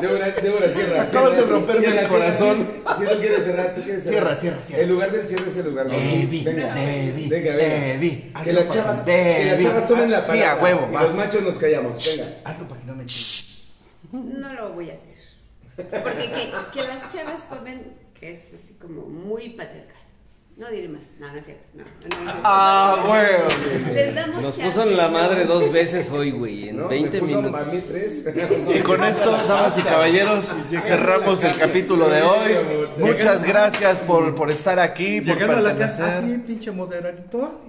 Débora, 0.00 0.30
Débora, 0.30 0.68
cierra. 0.72 1.02
Acabas 1.02 1.36
de 1.36 1.42
romperme 1.42 1.80
cierra, 1.82 2.00
el 2.02 2.08
corazón. 2.08 2.56
cierra. 2.56 2.96
Si 2.96 3.04
tú 3.04 3.20
quieres 3.20 3.44
cerrar, 3.44 3.74
tú 3.74 3.82
quieres 3.82 4.04
cerrar. 4.04 4.20
Cierra, 4.20 4.40
cierra, 4.40 4.58
cierra. 4.64 4.82
El 4.82 4.88
lugar 4.88 5.12
del 5.12 5.28
cierre 5.28 5.48
es 5.50 5.56
el 5.56 5.66
lugar 5.66 5.88
del 5.88 6.00
Debbie, 6.00 6.44
Venga, 6.44 6.74
Debbie, 6.74 7.28
venga. 7.28 7.56
Debbie. 7.56 8.32
Que 8.44 8.52
las 8.52 8.68
chavas, 8.68 9.00
que 9.02 9.44
las 9.52 9.62
chavas 9.64 9.88
tomen 9.88 10.10
la 10.10 10.20
Sí, 10.22 10.26
palabra. 10.28 10.52
a 10.52 10.56
huevo, 10.64 10.88
y 10.90 10.94
va. 10.94 11.02
los 11.02 11.14
machos 11.14 11.42
nos 11.42 11.58
callamos. 11.58 11.96
Venga. 11.98 12.24
Hazlo 12.44 12.68
para 12.68 12.80
que 12.80 12.86
no 12.86 12.94
me 12.96 13.04
No 14.40 14.54
lo 14.54 14.72
voy 14.72 14.90
a 14.90 14.94
hacer. 14.94 15.10
Porque 16.02 16.30
que, 16.30 16.50
que 16.72 16.86
las 16.86 17.08
chavas 17.14 17.48
tomen 17.48 17.92
es 18.20 18.40
así 18.54 18.74
como 18.80 19.02
muy 19.02 19.50
patriarcal. 19.50 19.96
No 20.56 20.68
diré 20.68 20.88
más. 20.88 21.00
No, 21.18 21.26
no 21.32 21.38
es 21.38 21.44
cierto. 21.46 21.62
No, 21.72 21.84
no, 21.84 22.24
no. 22.24 22.32
Ah, 22.44 23.02
huevo. 23.08 23.92
Les 23.94 24.14
damos 24.14 24.42
Nos 24.42 24.56
chance, 24.58 24.62
puso 24.76 24.82
en 24.90 24.96
la 24.96 25.08
madre 25.08 25.46
dos 25.46 25.72
veces 25.72 26.10
hoy, 26.10 26.32
güey, 26.32 26.68
en 26.68 26.76
¿no? 26.76 26.88
20 26.88 27.10
Me 27.16 27.20
puso 27.26 27.40
minutos. 27.42 27.66
A 27.66 27.72
mí 27.72 27.80
tres. 27.88 28.24
Y 28.74 28.78
con 28.80 29.02
esto, 29.02 29.30
damas 29.48 29.78
y 29.78 29.82
caballeros, 29.82 30.54
cerramos 30.82 31.42
el 31.44 31.56
capítulo 31.56 32.10
de 32.10 32.20
hoy. 32.22 32.52
Muchas 32.98 33.42
gracias 33.44 34.00
por, 34.02 34.34
por 34.34 34.50
estar 34.50 34.78
aquí, 34.80 35.22
por 35.22 35.32
Llegando 35.34 35.56
a 35.56 35.60
la 35.62 35.76
casa, 35.76 36.04
pertenecer. 36.04 36.34
así, 36.34 36.42
pinche 36.46 36.70
moderadito. 36.72 37.62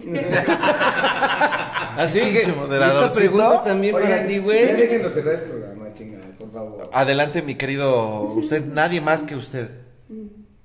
Así 1.98 2.20
que, 2.20 2.40
esta 2.40 3.12
pregunta 3.14 3.64
también 3.64 3.94
para 3.94 4.06
Oigan, 4.06 4.28
ti, 4.28 4.36
Ya 4.36 4.42
güey. 4.42 4.74
déjenos 4.76 5.14
cerrar 5.14 5.36
el 5.36 5.42
programa, 5.42 5.94
chingada, 5.94 6.26
por 6.38 6.52
favor. 6.52 6.84
Adelante, 6.92 7.42
mi 7.42 7.56
querido 7.56 8.22
usted, 8.24 8.66
nadie 8.66 9.00
más 9.02 9.24
que 9.24 9.36
usted. 9.36 9.70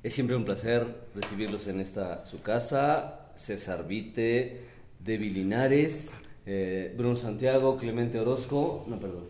Es 0.07 0.14
siempre 0.14 0.36
un 0.36 0.44
placer 0.44 0.86
recibirlos 1.16 1.66
en 1.66 1.80
esta 1.80 2.24
su 2.24 2.40
casa. 2.40 3.26
César 3.34 3.88
Vite, 3.88 4.61
Debbie 5.00 5.30
Linares, 5.30 6.14
eh, 6.46 6.94
Bruno 6.96 7.16
Santiago, 7.16 7.76
Clemente 7.76 8.20
Orozco, 8.20 8.84
no, 8.86 9.00
perdón. 9.00 9.24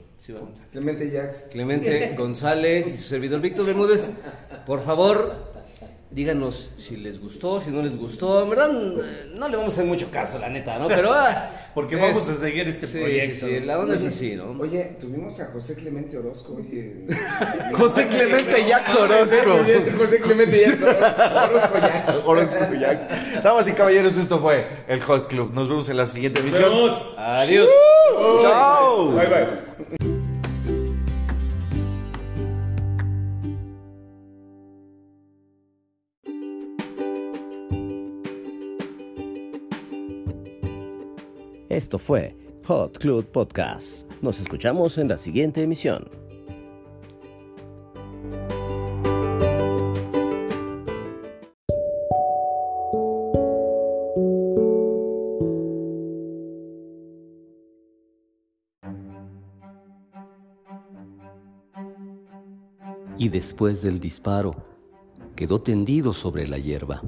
Clemente 0.72 1.10
Jax. 1.10 1.44
Clemente 1.50 2.14
González 2.18 2.88
y 2.88 2.98
su 2.98 3.04
servidor 3.04 3.40
Víctor 3.40 3.64
Bermúdez. 3.64 4.10
Por 4.66 4.82
favor, 4.82 5.50
díganos 6.16 6.70
si 6.78 6.96
les 6.96 7.20
gustó, 7.20 7.60
si 7.60 7.70
no 7.70 7.82
les 7.82 7.94
gustó. 7.98 8.42
En 8.42 8.48
verdad, 8.48 8.72
no 8.72 9.48
le 9.48 9.56
vamos 9.56 9.72
a 9.72 9.74
hacer 9.74 9.84
mucho 9.84 10.10
caso, 10.10 10.38
la 10.38 10.48
neta, 10.48 10.78
¿no? 10.78 10.88
Pero. 10.88 11.12
ah, 11.12 11.50
Porque 11.74 11.96
es- 11.96 12.00
vamos 12.00 12.26
a 12.30 12.34
seguir 12.34 12.66
este 12.66 12.86
sí, 12.86 12.98
proyecto. 13.00 13.46
Sí, 13.46 13.58
sí, 13.58 13.66
la 13.66 13.78
onda 13.78 13.96
es 13.96 14.06
así, 14.06 14.34
¿no? 14.34 14.52
Oye, 14.58 14.96
tuvimos 14.98 15.38
a 15.40 15.46
José 15.52 15.74
Clemente 15.74 16.16
Orozco, 16.16 16.54
oye. 16.54 17.04
José 17.74 18.08
Clemente 18.08 18.64
Jax 18.64 18.94
Orozco. 18.94 19.58
José 19.98 20.20
Clemente 20.20 20.66
Jax 20.66 20.82
Orozco. 20.82 22.30
Orozco 22.30 22.64
Jax. 22.80 23.42
Damas 23.44 23.68
y 23.68 23.72
caballeros, 23.72 24.16
esto 24.16 24.38
fue 24.38 24.66
el 24.88 25.00
Hot 25.02 25.28
Club. 25.28 25.52
Nos 25.52 25.68
vemos 25.68 25.86
en 25.90 25.98
la 25.98 26.06
siguiente 26.06 26.40
emisión. 26.40 26.72
Adiós. 27.18 27.68
¡Chao! 28.40 29.10
Bye 29.10 29.26
bye. 29.26 29.95
Esto 41.76 41.98
fue 41.98 42.34
Hot 42.64 42.96
Club 42.96 43.26
Podcast. 43.26 44.10
Nos 44.22 44.40
escuchamos 44.40 44.96
en 44.96 45.08
la 45.08 45.18
siguiente 45.18 45.62
emisión. 45.62 46.08
Y 63.18 63.28
después 63.28 63.82
del 63.82 64.00
disparo, 64.00 64.54
quedó 65.34 65.60
tendido 65.60 66.14
sobre 66.14 66.46
la 66.46 66.56
hierba 66.56 67.02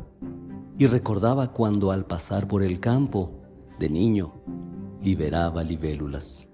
y 0.77 0.87
recordaba 0.87 1.55
cuando 1.55 1.91
al 1.91 2.05
pasar 2.05 2.47
por 2.47 2.63
el 2.63 2.81
campo, 2.81 3.38
de 3.79 3.89
niño, 3.89 4.33
liberaba 5.03 5.63
libélulas. 5.63 6.49